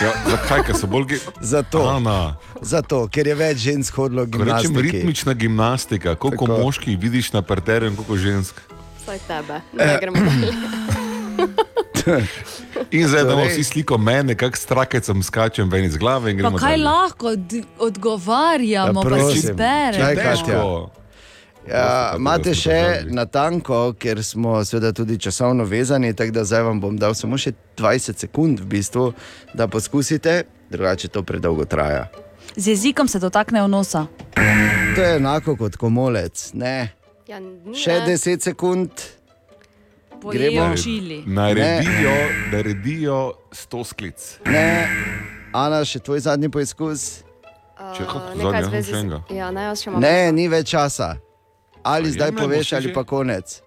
[0.00, 1.16] Ja, zakaj, ker so bolj ge...
[1.42, 6.58] Zato, Ana, zato, ker je več žensk hodilo ko rečem ritmična gimnastika, koliko Tako.
[6.58, 8.62] moških vidiš na parterju in koliko žensk.
[9.04, 9.60] Saj tebe.
[9.72, 9.86] Eh.
[9.86, 10.52] Ne gremo dalje.
[12.90, 16.40] In zdaj imamo Torej- vsi sliko mene, kak strakecem skačem ven iz glave in Pa
[16.40, 16.84] gremo kaj dalje.
[16.84, 19.42] lahko od, odgovarjamo, Ja, pa si prosim.
[19.42, 20.00] zberemo.
[20.00, 20.46] Čakaj, Težko.
[20.46, 21.02] Katja.
[21.68, 26.80] Ja, imate še na tanko, ker smo seveda tudi časovno vezani, tako da zdaj vam
[26.82, 29.12] bom dal samo še 20 sekund, v bistvu,
[29.54, 32.08] da poskusite, drugače to predolgo traja.
[32.56, 34.06] Z jezikom se dotakne v nosa.
[34.94, 36.50] To je enako kot komolec.
[36.54, 36.92] Ne.
[37.28, 38.16] Ja, ni, Še ne.
[38.16, 38.90] 10 sekund,
[40.22, 40.74] Gremo.
[40.76, 41.22] čili.
[41.26, 42.12] Naredijo,
[42.52, 44.38] naredijo sto sklic.
[44.46, 44.86] ne.
[45.52, 47.22] Ana, še tvoj zadnji poizkus.
[47.96, 48.94] Če kako Uh, zadnji, še z...
[48.94, 49.18] enega.
[49.30, 50.00] Ja, ne, imam.
[50.00, 51.16] Ne, ni več časa.
[51.82, 53.62] Ali zdaj poveš, ali pa konec.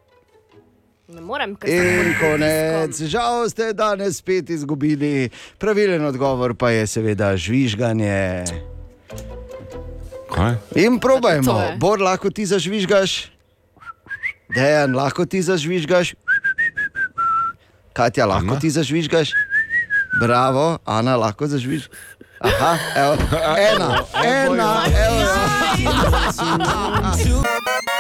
[1.06, 5.30] Ne morem, ker sem konec, žal ste danes spet izgubili.
[5.62, 8.46] Pravilen odgovor pa je seveda žvižganje.
[10.34, 10.58] Kaj?
[10.82, 11.78] In probajmo.
[11.78, 13.30] Bor, lahko ti zažvižgaš,
[14.56, 16.16] Dejan, lahko ti zažvižgaš,
[17.94, 18.60] Katja, lahko Ana?
[18.60, 19.30] ti zažvižgaš,
[20.22, 21.90] bravo, Ana, lahko zažvižgaš.
[22.42, 23.14] Aha, evo,
[23.58, 23.90] ena,
[24.26, 25.26] ena, evo.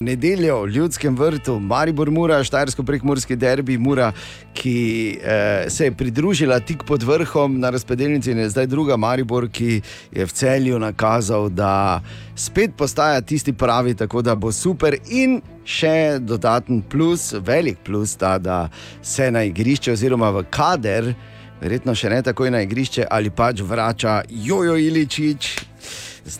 [0.00, 4.12] Nedeljo v Ljudskem vrtu, Maribor Mura, Štajersko prekmorski derbi Mura,
[4.56, 9.50] ki eh, se je pridružila tik pod vrhom na razpredelnici in je zdaj druga Maribor,
[9.52, 9.82] ki
[10.12, 12.00] je v celju nakazal, da
[12.32, 18.38] spet postaja tisti pravi, tako da bo super in še dodaten plus, velik plus ta,
[18.38, 18.70] da
[19.02, 21.12] se na igrišče oziroma v kader,
[21.60, 25.69] verjetno še ne takoj na igrišče ali pač vrača Jojo Iličič.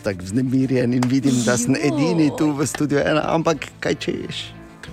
[0.03, 4.45] Tako vznemirjen in vidim, da sem edini tu v studiu, ena, ampak kaj češ?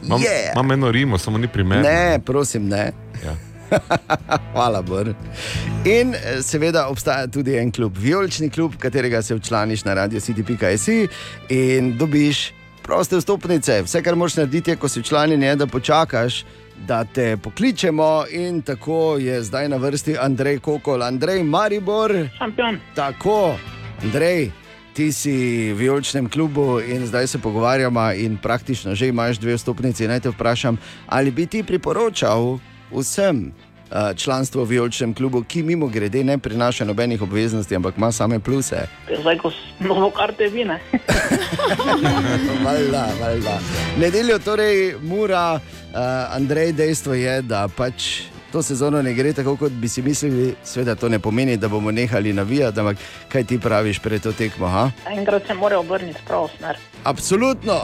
[0.05, 0.53] Imam Yeah.
[0.55, 1.83] imam eno rimo, samo ni primerno.
[1.83, 2.93] Ne, prosim, ne.
[3.25, 3.37] Ja.
[4.53, 5.15] Hvala, Bor.
[5.85, 10.89] In eh, seveda obstaja tudi en klub, Violčni klub, katerega se včlaniš na radiocity.js
[11.49, 13.83] in dobiš proste vstopnice.
[13.83, 16.45] Vse, kar moraš narediti, je, ko si včlanjen, je, da počakaš.
[16.87, 22.15] Da te pokličemo, in tako je zdaj na vrsti Andrej Kokol, Andrej Maribor.
[22.39, 22.79] Šampion.
[22.95, 23.57] Tako,
[24.03, 24.51] Andrej,
[24.99, 30.09] ti si v Violčnem klubu in zdaj se pogovarjamo, in praktično že imaš dve vstopnici.
[30.11, 30.75] Naj te vprašam,
[31.07, 32.59] ali bi ti priporočal
[32.91, 38.13] vsem, uh, članstvo v Vijolčnem klubu, ki mimo grede ne prinaša nobenih obveznosti, ampak ima
[38.13, 38.89] same pluse.
[39.21, 40.81] Zdaj, ko smo karte vine.
[42.67, 43.59] valjda, valjda.
[43.99, 48.27] Nedeljo torej mura, uh, Andrej, dejstvo je, da pač.
[48.53, 51.91] To sezono ne gre tako, kot bi si mislili, seveda to ne pomeni, da bomo
[51.91, 52.97] nehali navijati, ampak
[53.29, 54.69] kaj ti praviš pred to tekmo?
[54.69, 54.91] Ha?
[55.11, 56.79] Enkrat se mora obrniti v pravo smer.
[57.05, 57.81] Absolutno.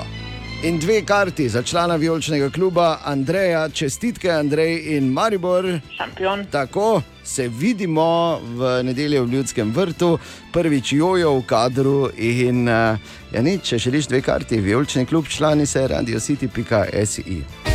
[0.64, 5.80] In dve karti za člana Vijolčnega kluba, Andreja, čestitke Andrej in Maribor.
[5.96, 6.46] Šampion.
[6.50, 10.18] Tako se vidimo v nedeljo v Ljudskem vrtu,
[10.52, 12.08] prvič jojo v kadru.
[12.16, 12.96] In uh,
[13.32, 17.73] ja, nič, če želiš dve karti, Vijolčni klub, člani se radiocity.si.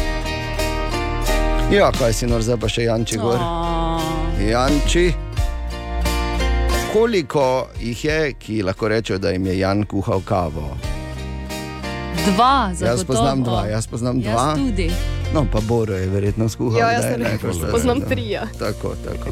[1.71, 3.37] Ja, kaj si nor zdaj pa še Janči gor?
[4.41, 5.11] Janči.
[6.89, 7.43] Koliko
[7.77, 10.71] jih je, ki lahko rečejo, da jim je Jan kuhal kavo?
[12.25, 13.05] Dva, Jaz zagotovo.
[13.05, 14.47] poznam dva, jaz poznam Jaz dva.
[14.55, 14.89] tudi.
[15.31, 16.79] No, pa Boro je verjetno skuhal.
[16.79, 18.47] Ja, jaz ne ne, ste- poznam tri, ja.
[18.59, 19.29] Tako, tako.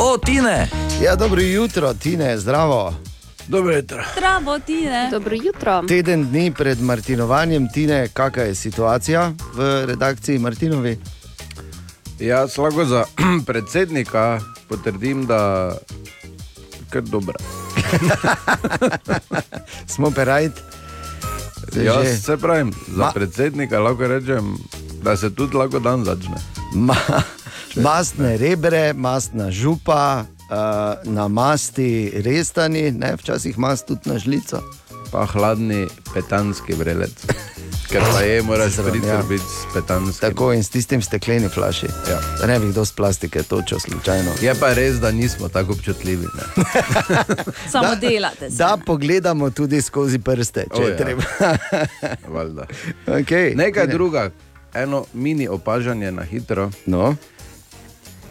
[0.00, 0.68] O, Tine!
[0.98, 2.94] Ja, dobro jutro, Tine, zdravo.
[3.50, 4.02] Dobro jutro.
[4.16, 5.08] Zdravo, Tine.
[5.10, 5.82] Dobro jutro.
[5.88, 10.98] Teden dni pred Martinovanjem, Tine, kakšna je situacija v redakciji Martinovi?
[12.18, 13.04] Jaz lahko za
[13.46, 15.72] predsednika potrdim, da
[16.72, 17.34] je kar dobro.
[19.94, 20.52] Smo perajt.
[21.84, 23.12] Jaz se pravim, za Ma...
[23.12, 24.58] predsednika lahko rečem,
[25.02, 26.36] da se tudi lahko dan začne.
[26.74, 26.96] Ma,
[27.86, 34.62] mastne rebre, mastna župa, uh, na masti restani, ne, včasih mast tudi na žlico.
[35.12, 37.26] Pa hladni petanski vrelec.
[37.90, 39.22] Ker pa je, moraš priti ja.
[39.28, 40.28] biti s petanskim.
[40.28, 41.86] Tako in s tistim stekleni flaši.
[42.10, 42.20] Ja.
[42.40, 44.30] Da ne bi kdo z plastike točil slučajno.
[44.42, 46.26] Je pa res, da nismo tako občutljivi.
[46.34, 46.64] Ne?
[47.72, 48.50] Samo delate.
[48.50, 48.56] Se.
[48.56, 50.96] Da pogledamo tudi skozi prste, če O, je ja.
[50.96, 51.22] treba.
[53.06, 53.56] Okay.
[53.56, 53.92] Nekaj Ne.
[53.92, 54.30] druga,
[54.74, 56.70] eno mini opažanje na hitro.
[56.86, 57.16] No.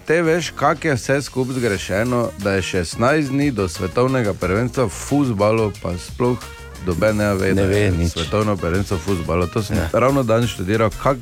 [0.09, 4.89] Te veš, kak je vse skupaj zgrešeno, da je 16 dni do svetovnega prvenstva v
[4.89, 6.37] futbalu, pa sploh
[6.85, 8.11] dobe ne ve, Ne da ve je nič.
[8.11, 9.45] svetovno prvenstvo v futbalu.
[9.47, 9.89] To sem Ja.
[9.93, 11.17] ravno danes študiral, kak,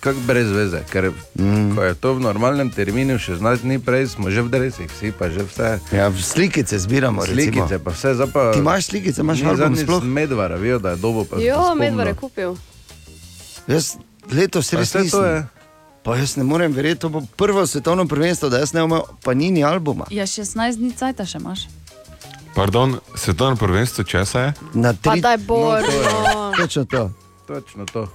[0.00, 0.86] kak brez veze.
[0.86, 1.74] Ker mm.
[1.74, 5.26] ko je to v normalnem terminu, 16 dni prej smo že v dresih, vsi pa
[5.26, 5.82] že vse.
[5.90, 7.26] Ja, slikice zbiramo.
[7.26, 7.42] recimo.
[7.42, 8.52] Slikice, pa vse, zdaj pa.
[8.54, 10.02] Ti imaš slikice, imaš album zadnjič sploh?
[10.06, 11.42] Medvara, vijo, da je dobo pa.
[11.42, 11.90] Jo, spomnil.
[11.90, 12.50] medved je kupil.
[13.66, 13.98] Jaz
[14.30, 15.42] letos res nisem.
[16.02, 19.34] Pa jaz ne morem verjeti, to bo prvo svetovno prvenstvo, da jaz ne imam pa
[19.34, 20.06] nini albuma.
[20.10, 21.66] Ja, 16 dni cajta še imaš.
[22.54, 24.52] Pardon, svetovno prvenstvo česa je?
[24.74, 26.34] Na Pa tri, daj bor, to je.
[26.34, 26.52] no.
[26.56, 27.10] točno to.
[27.46, 28.08] Točno to.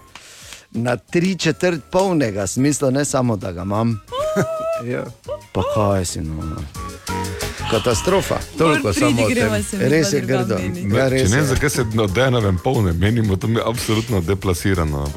[0.71, 4.01] Na tri četrt polnega smisla, ne samo da ga imam.
[4.85, 5.05] Ja.
[5.53, 6.55] Pa kaj si no.
[7.67, 8.35] Katastrofa.
[8.57, 9.49] Toliko samo o tem.
[9.81, 10.55] Res je grdo.
[10.55, 10.69] Ja,
[10.99, 11.43] Če res ne, je.
[11.45, 15.07] zakaj se na denovem polne, menimo, to mi je absolutno deplasirano.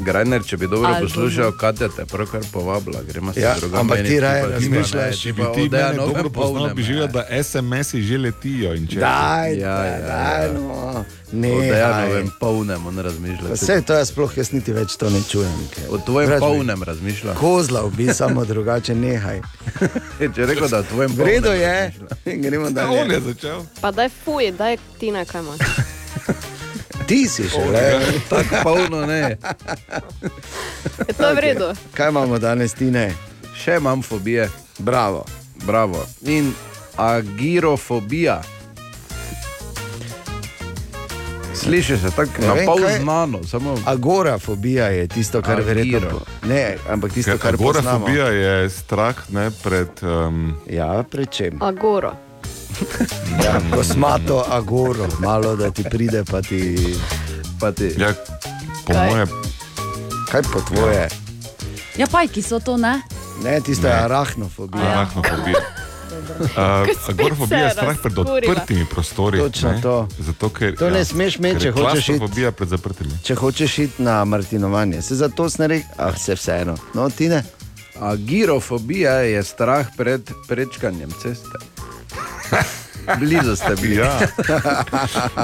[0.00, 3.80] Grajner, če bi dobro poslušal, Katja te pravkar povabila, gremo se Ja, drugam.
[3.80, 7.06] ampak ti raje razmišljaš, ne, Če bi pa ti Novem dobro poznal, polnem, bi želel,
[7.06, 7.12] ne.
[7.12, 8.74] da SMS-i že letijo.
[8.74, 10.52] in če- Daj, Ja, daj, ja, daj, ja.
[10.52, 11.04] no.
[11.32, 11.70] Ne, O daj.
[11.70, 13.52] Dejanovem polnem, on razmišlja.
[13.52, 15.52] Vse to jaz sploh jaz niti več to ne čujem.
[15.88, 16.46] O tvojem Brać mi.
[16.48, 17.34] polnem razmišlja.
[17.34, 19.40] Kozla bi samo drugače, nehaj.
[20.34, 21.60] Če je rekel, da o tvojem V redu polnem
[22.24, 23.62] je, gremo Ja, on je začel.
[23.80, 25.58] Pa daj fuj, daj ti na kaj imaš.
[27.10, 27.82] Ti si še le.
[28.30, 29.34] Tako polno ne.
[31.08, 31.72] Je to v redu?
[31.94, 33.10] Kaj imamo danes, ti ne?
[33.58, 34.46] Še imam fobije.
[34.78, 35.24] Bravo.
[35.66, 36.06] Bravo.
[36.22, 36.52] In
[36.96, 38.38] agirofobija.
[41.54, 46.20] Sliši se tako Ne na pol znano, samo Agorafobija je tisto, kar verjetno.
[46.44, 47.88] Ne, ampak tisto, kar poznamo.
[47.96, 49.88] Agorafobija je strah ne, pred.
[50.02, 51.58] Um, Ja, pred čem?
[51.62, 52.12] Agoro.
[53.44, 56.78] Ja, kosmato agoro, malo da ti pride, pa ti.
[57.60, 57.94] Pa ti.
[57.98, 58.12] ja,
[58.86, 59.10] po Kaj?
[59.10, 59.26] moje,
[60.30, 61.08] Kaj po tvoje?
[61.96, 63.00] Ja, pajki so to, ne?
[63.44, 64.00] Ne, tisto je Ne.
[64.00, 65.06] arachnofobija.
[66.10, 66.56] Uh,
[67.08, 69.38] agorafobija je strah pred odprtimi prostori.
[69.38, 70.08] Točno ne, to.
[70.18, 72.46] Zato, ker, To ne smeš imeti, če hočeš iti.
[72.56, 73.10] Pred zaprtimi.
[73.24, 76.76] Če hočeš iti na Martinovanje, se zato sneri, ah, se vseeno.
[76.94, 77.42] No, ti ne.
[78.00, 81.58] Agirofobija je strah pred prečkanjem ceste.
[83.18, 83.96] Blizu ste bili.
[83.96, 84.18] Ja.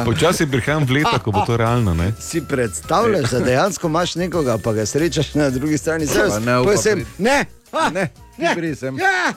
[0.05, 1.95] Počasi prihajam v leta, ko bo to realno.
[1.95, 2.13] Ne?
[2.21, 6.07] Si predstavljaš, da dejansko imaš nekoga, pa ga srečaš na drugi strani.
[6.07, 7.23] Zdaj, Pa ne upa pa sem, priti.
[7.23, 8.07] ne, ah, Ne,
[8.37, 8.55] ti ne.
[8.55, 8.99] pridi sem.
[8.99, 9.33] Ja.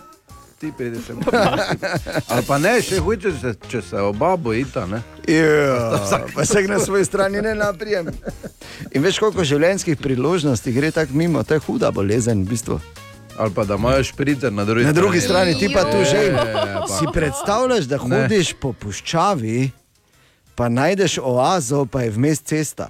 [0.59, 1.15] Ti pridi sem.
[2.27, 4.83] Ali pa ne, še hujče, če, če se oba bojita.
[4.85, 4.99] Ne?
[5.25, 8.09] Ja, pa se na svoji strani ne naprijem.
[8.91, 12.79] In veš, koliko življenjskih priložnosti gre tako mimo, to je huda bolezen v bistvu.
[13.37, 14.99] Ali pa da imaš špricer na drugi Na strani.
[14.99, 16.25] drugi strani ti pa tu že.
[16.27, 16.43] Ja,
[16.81, 18.03] pa- Si predstavljaš, da Ne.
[18.03, 19.71] hodiš po puščavi,
[20.55, 22.89] pa najdeš oazo, pa je vmes cesta.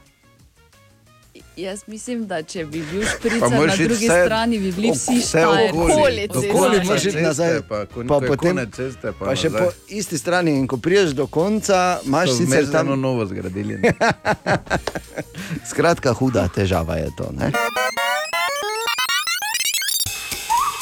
[1.60, 5.28] Jaz mislim, da če bi bil špricer na drugi vse strani, bi bili vsi vse
[5.28, 5.78] štajerci.
[5.78, 6.28] okoli.
[6.52, 9.66] Okoli moraš iti nazaj, pa, pa, potem, konec ceste, pa pa še nazaj.
[9.68, 10.54] po isti strani.
[10.56, 13.82] In ko priješ do konca, imaš sicer vmes tam novo zgradili.
[15.72, 17.28] Skratka, huda težava je to.
[17.36, 17.52] Ne?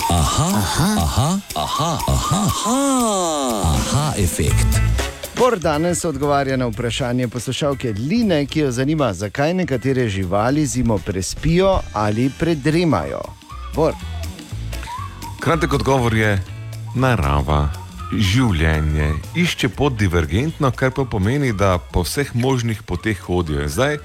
[0.10, 2.80] Aha, aha, aha, aha, aha, aha,
[3.66, 5.07] aha efekt.
[5.38, 11.80] Bor danes odgovarja na vprašanje poslušalke Line, ki jo zanima, zakaj nekatere živali zimo prespijo
[11.94, 13.22] ali predremajo.
[13.76, 13.94] Bor.
[15.40, 16.32] Kratek odgovor je
[16.96, 17.70] narava,
[18.12, 23.68] življenje, išče pot divergentno, kar pa pomeni, da po vseh možnih poteh hodijo.
[23.70, 24.00] Zdaj,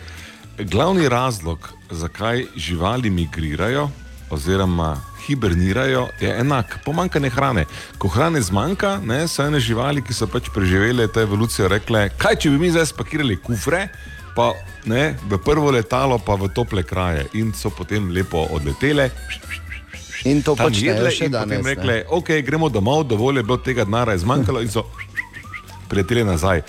[0.58, 3.88] glavni razlog, zakaj živali migrirajo
[4.30, 7.64] oziroma hibernirajo, je enak: pomankanje hrane.
[7.98, 12.36] Ko hrane zmanjka, ne, so ene živali, ki so pač preživele to evolucijo, rekle, kaj
[12.36, 13.88] če bi mi zdaj spakirali kufre.
[14.36, 14.52] Pa
[14.88, 19.10] ne, v prvo letalo, pa v tople kraje, in so potem lepo odletele,
[20.24, 21.64] In to počnejo še in danes.
[21.64, 21.74] ne.
[21.74, 24.84] rekle, ok, gremo domov, dovolj je bilo tega denarja, zmanjkalo in so
[25.90, 26.62] prileteli nazaj.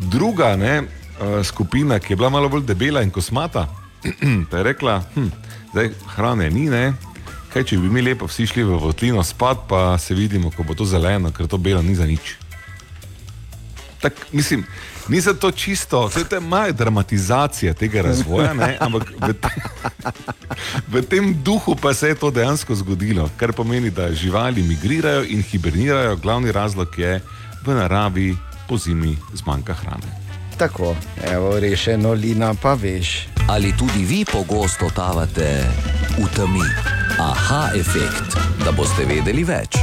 [0.00, 3.68] Druga ne, eh, skupina, ki je bila malo bolj debela in kosmata,
[4.50, 5.28] pa je rekla, hm,
[5.70, 6.92] zdaj hrane ni, ne.
[7.56, 10.74] Kaj, če bi mi lepo vsi šli v votlino spat, pa se vidimo, ko bo
[10.76, 12.34] to zeleno, ker to belo ni za nič.
[14.04, 14.66] Tak, mislim,
[15.08, 19.48] ni za to čisto, to je ta mala dramatizacija tega razvoja, ne, ampak v, te,
[20.84, 25.40] v tem duhu pa se je to dejansko zgodilo, kar pomeni, da živali migrirajo in
[25.40, 26.20] hibernirajo.
[26.20, 27.22] Glavni razlog je
[27.64, 28.34] v naravi
[28.68, 30.12] po zimi zmanjka hrane.
[30.60, 30.92] Tako,
[31.24, 33.32] evo, rešeno, Lina, pa veš.
[33.48, 35.64] Ali tudi vi pogosto totavate
[36.20, 37.05] v temi?
[37.18, 39.78] Aha efekt, da boste vedeli več.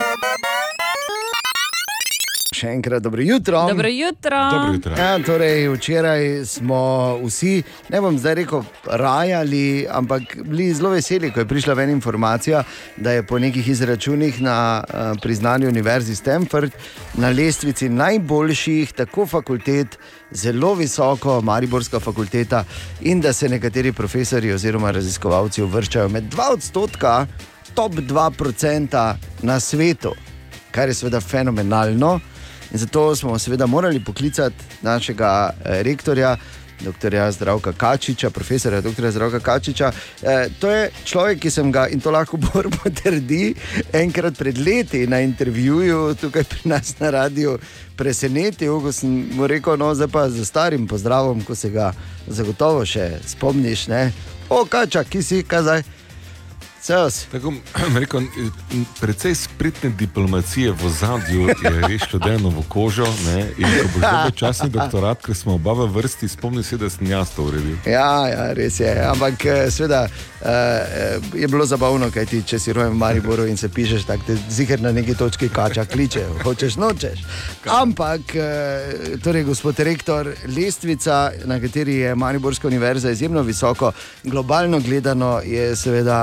[2.53, 3.64] Še enkrat dobro jutro.
[3.72, 4.38] Dobro jutro.
[4.51, 4.93] Dobro jutro.
[4.99, 6.84] Ja, torej, včeraj smo
[7.23, 7.55] vsi,
[7.89, 12.61] ne bom zdaj rekel, rajali, ampak bili zelo veseli, ko je prišla ven informacija,
[13.01, 16.77] da je po nekih izračunih na uh, priznanju Univerzi Stanford
[17.18, 19.97] na lestvici najboljših tako fakultet,
[20.34, 22.64] zelo visoko, Mariborska fakulteta,
[23.01, 27.27] in da se nekateri profesori oziroma raziskovalci uvrščajo med 2 odstotka,
[27.73, 30.14] top 2% na svetu,
[30.72, 32.19] kar je seveda fenomenalno.
[32.73, 36.38] In zato smo seveda morali poklicati našega eh, rektorja,
[36.84, 37.31] dr.
[37.31, 39.11] Zdravka Kačiča, profesora dr.
[39.11, 39.91] Zdravka Kačiča.
[40.22, 43.55] Eh, to je človek, ki sem ga in to lahko Bor potrdi,
[43.93, 47.57] enkrat pred leti na intervjuju tukaj pri nas na radiju
[47.95, 51.93] presenetil, ko sem mu rekel, no zdaj pa z starim pozdravom, ko se ga
[52.27, 53.88] zagotovo še spomniš.
[53.88, 54.11] Ne?
[54.49, 55.84] O, Kača, ki si, kaj
[56.84, 57.26] Ceos.
[57.31, 57.53] Tako,
[58.01, 58.22] rekel,
[59.01, 63.07] precej spritne diplomacije v zadju je res študentno v kožo.
[63.26, 63.47] Ne?
[63.57, 67.07] In ko boš dobil časni doktorat, ker smo oba v vrsti, spomni se, da sem
[67.07, 67.77] jaz to uredil.
[67.88, 68.91] Ja, ja, res je.
[68.99, 73.55] Ampak eh, seveda uh, je bilo zabavno, kaj ti, če si rojen v Mariboru in
[73.57, 77.23] se pišeš, tako te ziger na neki točki kača kliče, hočeš nočeš.
[77.72, 85.39] Ampak, uh, torej, gospod rektor, lestvica, na kateri je Mariborska univerza izjemno visoko, globalno gledano
[85.47, 86.19] je seveda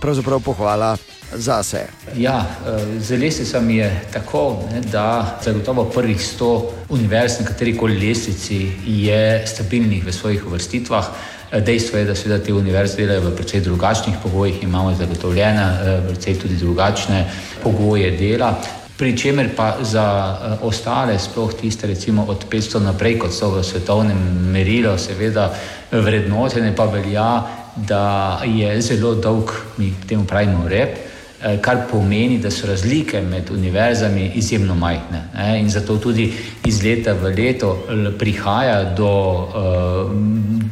[0.00, 0.96] pravzaprav pohvala
[1.36, 1.86] zase.
[2.16, 8.08] Ja, eh, z lestvicami je tako, ne, da zagotovo prvih 100 univerz na kateri koli
[8.08, 11.06] lestvici je stabilnih v svojih uvrstitvah.
[11.52, 16.02] Eh, Dejstvo je, da seveda te univerze delajo v precej drugačnih pogojih, imamo zagotovljene eh,
[16.08, 17.30] precej tudi drugačne
[17.62, 18.54] pogoje dela.
[18.96, 24.18] Pričemer pa za ostale, sploh tiste, recimo od 500 naprej, kot so v svetovnem
[24.52, 25.54] merilu, seveda
[25.90, 27.42] vrednotenje, pa velja,
[27.86, 30.98] da je zelo dolg, mi temu pravimo, rep,
[31.42, 35.22] eh, kar pomeni, da so razlike med univerzami izjemno majhne.
[35.34, 35.60] Ne?
[35.60, 36.32] In zato tudi
[36.64, 37.86] iz leta v leto
[38.18, 39.12] prihaja do,
[39.54, 40.12] uh,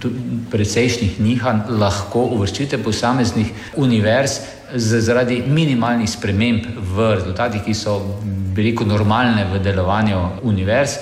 [0.03, 0.09] do
[0.51, 4.41] precejšnjih nihanj, lahko uvrščite posameznih univerz
[4.75, 7.99] zaradi minimalnih sprememb v rezultatih, ki so,
[8.55, 10.99] bi rekel, normalne v delovanju univerz.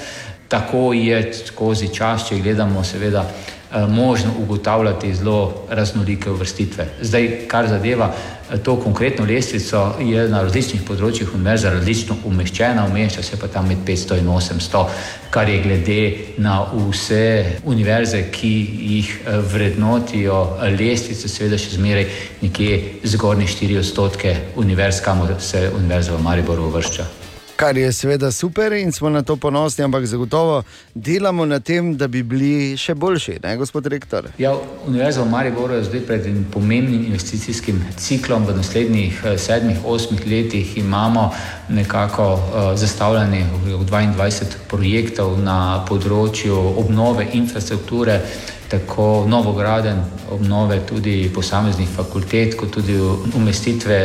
[0.49, 3.56] Tako je skozi čas, če gledamo, seveda, eh,
[3.89, 6.87] možno ugotavljati zelo raznolike uvrstitve.
[7.01, 13.23] Zdaj, kar zadeva eh, to konkretno lestvico, je na različnih področjih univerza različno umeščena, umešča
[13.23, 14.85] se pa tam med 500 in 800,
[15.31, 16.01] kar je glede
[16.39, 18.55] na vse univerze, ki
[18.95, 22.09] jih eh, vrednotijo eh, lestvice, seveda še zmeraj
[22.43, 27.26] nekje zgornji 4 odstotke univerz, kamor se univerza v Mariboru uvršča.
[27.57, 30.63] Kar je seveda super in smo na to ponosni, ampak zagotovo
[30.95, 34.29] delamo na tem, da bi bili še boljši, ne, gospod rektor.
[34.39, 34.53] Ja,
[34.87, 38.45] Univerza v Mariboru je zdaj pred enim pomembnim investicijskim ciklom.
[38.45, 41.31] V naslednjih eh, sedmih, osmih letih imamo
[41.69, 42.41] nekako uh,
[42.79, 43.47] zastavljenih
[43.91, 48.21] 22 projektov na področju obnove infrastrukture,
[48.69, 53.01] tako novograden, obnove tudi posameznih fakultet, kot tudi
[53.35, 53.99] umestitve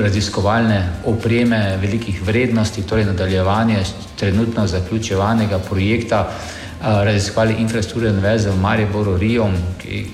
[0.00, 3.82] raziskovalne opreme velikih vrednosti, torej nadaljevanje
[4.16, 6.28] trenutno zaključevanega projekta
[6.82, 10.04] a, raziskovalne infrastrukture Univerze v Mariboru, Rijom, ki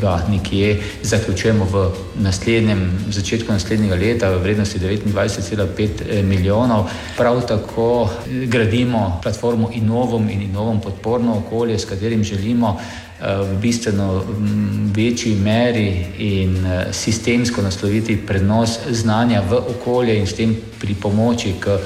[0.00, 1.90] ga nekje zaključujemo v
[2.22, 6.86] naslednjem, začetku naslednjega leta v vrednosti 29,5 milijonov.
[7.16, 13.56] Prav tako eh, gradimo platformo Innovom in Innovom podporno okolje, s katerim želimo eh, v
[13.60, 20.56] bistveno mm, večji meri in eh, sistemsko nasloviti prenos znanja v okolje in s tem
[20.80, 21.78] pripomoči k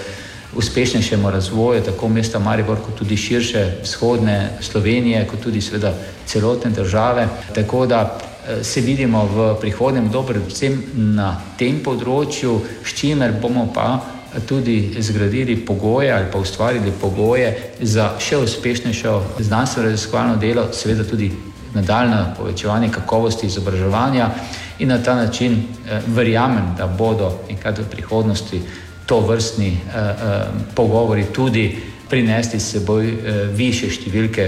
[0.56, 5.94] uspešnejšemu razvoju tako mesta Maribor, kot tudi širše vzhodne Slovenije, kot tudi seveda
[6.26, 7.28] celotne države.
[7.54, 13.70] Tako da eh, se vidimo v prihodnem dobro, predvsem na tem področju, s čimer bomo
[13.74, 14.00] pa
[14.48, 21.32] tudi zgradili pogoje ali pa ustvarili pogoje za še uspešnejšo znanstveno raziskovalno delo, seveda tudi
[21.74, 24.30] nadaljne povečevanje kakovosti izobraževanja
[24.78, 28.60] in na ta način eh, verjamem, da bodo enkrat v prihodnosti
[29.06, 30.44] to vrstni eh, eh,
[30.74, 31.76] pogovori tudi
[32.12, 34.44] prinesli s seboj eh, više številke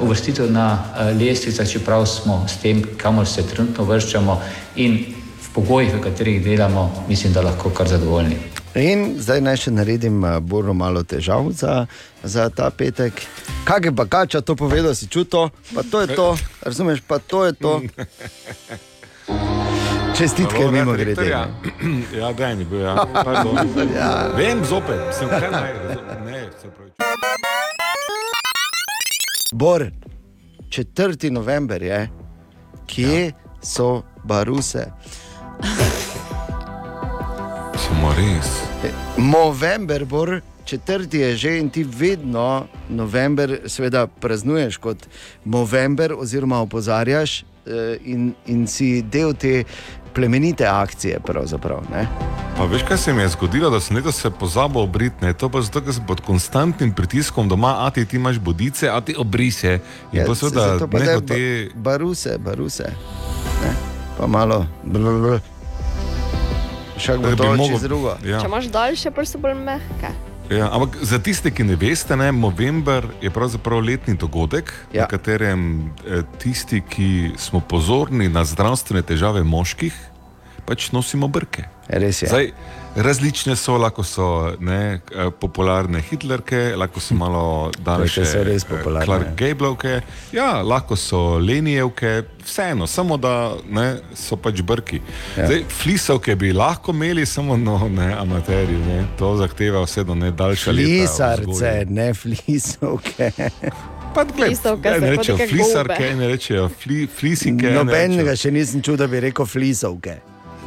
[0.00, 4.36] uvrstitev na eh, lestvicah, čeprav smo s tem, kamor se trenutno vrščamo
[4.76, 4.98] in
[5.40, 8.55] v pogojih, v katerih delamo, mislim, da lahko kar zadovoljni.
[8.76, 11.86] In zdaj naj še naredim eh, bolj malo težav za,
[12.22, 13.22] za ta petek.
[13.64, 17.44] Kaj je pa kača to povedal, si čutil, pa to je to, razumeš, pa to
[17.48, 17.80] je to.
[20.16, 21.24] Čestitke, mimo grede.
[21.24, 21.48] Ja,
[22.32, 22.94] da je bil, ja.
[23.96, 24.28] Ja.
[24.36, 25.72] Vem, zopet, sem kaj naj,
[26.28, 26.92] ne, se pravi.
[29.52, 29.88] Bor,
[30.68, 31.30] 4.
[31.30, 32.08] november je,
[32.86, 33.32] kje ja.
[33.62, 34.90] so baruse?
[37.76, 38.48] Samo res.
[39.16, 45.06] November, bor, četrti je že in ti vedno november, seveda, praznuješ kot
[45.44, 49.64] november, oziroma opozarjaš eh, in, in si del te
[50.14, 51.20] plemenite akcije.
[51.92, 52.08] ne.
[52.56, 55.32] Pa veš, kaj se mi je zgodilo, da sem letos se pozabil obriti, ne?
[55.32, 59.00] to pa zato, ker sem pod konstantnim pritiskom doma, a ti, ti imaš bodice, a
[59.00, 59.80] ti obrise.
[60.12, 61.68] In Ja, seveda pa neho zdaj te...
[61.74, 62.88] ba- Baruse, baruse.
[63.62, 63.72] Ne?
[64.18, 64.66] Pa malo.
[64.84, 65.55] Blablabla.
[66.98, 68.16] Šak bo to mogel- čez drugo.
[68.24, 68.40] Ja.
[68.40, 70.10] Če imaš daljše, pa so bolj mehke.
[70.50, 75.02] Ja, ampak za tiste, ki ne veste, ne, november je pravzaprav letni dogodek, ja.
[75.02, 79.94] na katerem eh, tisti, ki smo pozorni na zdravstvene težave moških,
[80.66, 81.64] pač nosimo brke.
[81.88, 82.28] Res je.
[82.28, 82.50] Zdaj,
[82.96, 88.68] različne so, lahko so ne, eh, popularne Hitlerke, lahko so malo daljše so res eh,
[88.70, 89.34] popularne, Clark ja.
[89.36, 90.00] Gablovke,
[90.32, 95.00] ja, lahko so Lenijevke, vseeno, samo da ne, so pač brki.
[95.36, 95.46] Ja.
[95.46, 100.30] Zdaj, flisovke bi lahko imeli, samo no, ne, amaterji, ne, to zahteva vse do ne
[100.30, 100.86] daljše leta.
[100.86, 103.30] Flisarce, ne flisovke.
[104.16, 106.14] Pa gled, Flisovke ne rečejo flisarke, gobe.
[106.16, 107.66] ne rečejo fli, flisike.
[107.68, 110.14] ne Nobenega še nisem čutil, da bi rekel flisovke.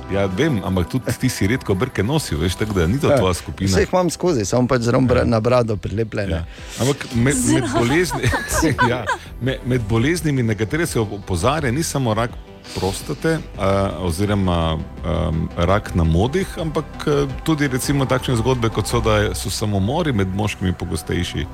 [0.09, 3.33] Ja, vem, ampak tudi ti si redko brke nosil, veš, tako da ni to tvoja
[3.37, 3.69] skupina.
[3.69, 5.23] Vse jih imam skozi, samo pač zelo ja.
[5.25, 6.41] na brado prilepljene.
[6.41, 6.45] Ja.
[6.81, 8.31] Ampak med, med, bolezni,
[8.91, 9.03] ja,
[9.41, 12.33] med, med boleznimi, na katere se opozarja, ni samo rak
[12.73, 19.01] prostate uh, oziroma um, rak na modih, ampak uh, tudi recimo takšne zgodbe, kot so,
[19.05, 21.45] da so samomori med moškimi pogostejši.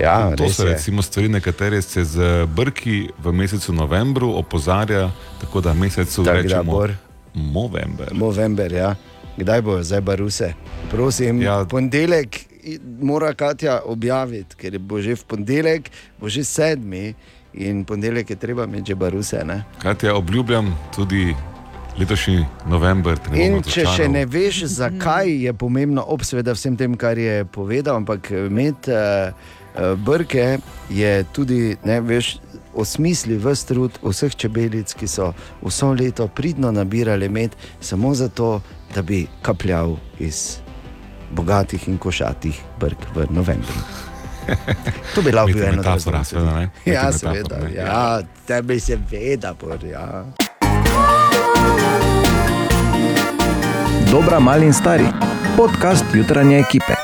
[0.00, 5.10] Ja, to so recimo stvari, na katere se z brki v mesecu novembru opozarja,
[5.40, 6.94] tako da mesecu Tako da, rečemo Bor.
[7.34, 8.12] November.
[8.12, 8.94] November, ja.
[9.36, 10.52] Kdaj bo zdaj baruse?
[10.90, 11.64] Prosim, ja.
[11.64, 12.52] ponedeljek
[13.00, 15.90] mora Katja objaviti, ker bo že v ponedeljek,
[16.20, 17.14] bo že sedmi
[17.54, 19.44] in ponedeljek je treba imeti že baruse.
[19.44, 19.64] Ne?
[19.98, 21.34] Ti obljubljam, tudi
[21.98, 23.18] letošnji november.
[23.34, 27.44] In bom če še ne veš, zakaj je pomembno, ob seveda vsem tem, kar je
[27.44, 29.32] povedal, ampak imeti uh,
[29.96, 30.58] brke
[30.90, 32.36] je tudi, ne veš,
[32.74, 35.32] osmisli vse trud vseh čebelic, ki so
[35.62, 37.50] vso leto pridno nabirali med,
[37.80, 38.60] samo zato,
[38.94, 40.56] da bi kapljal iz
[41.30, 43.72] bogatih in košatih brk v novembru.
[45.14, 46.24] To bi lahko bil eno metafora, razumno.
[46.24, 46.66] seveda, ne?
[46.76, 47.58] Niti Ja, metafora, seveda.
[47.58, 47.74] ne.
[47.74, 50.24] Ja, tebi seveda, por, ja.
[54.10, 55.06] Dobra, mali in stari.
[55.56, 57.01] Podcast jutranje ekipe.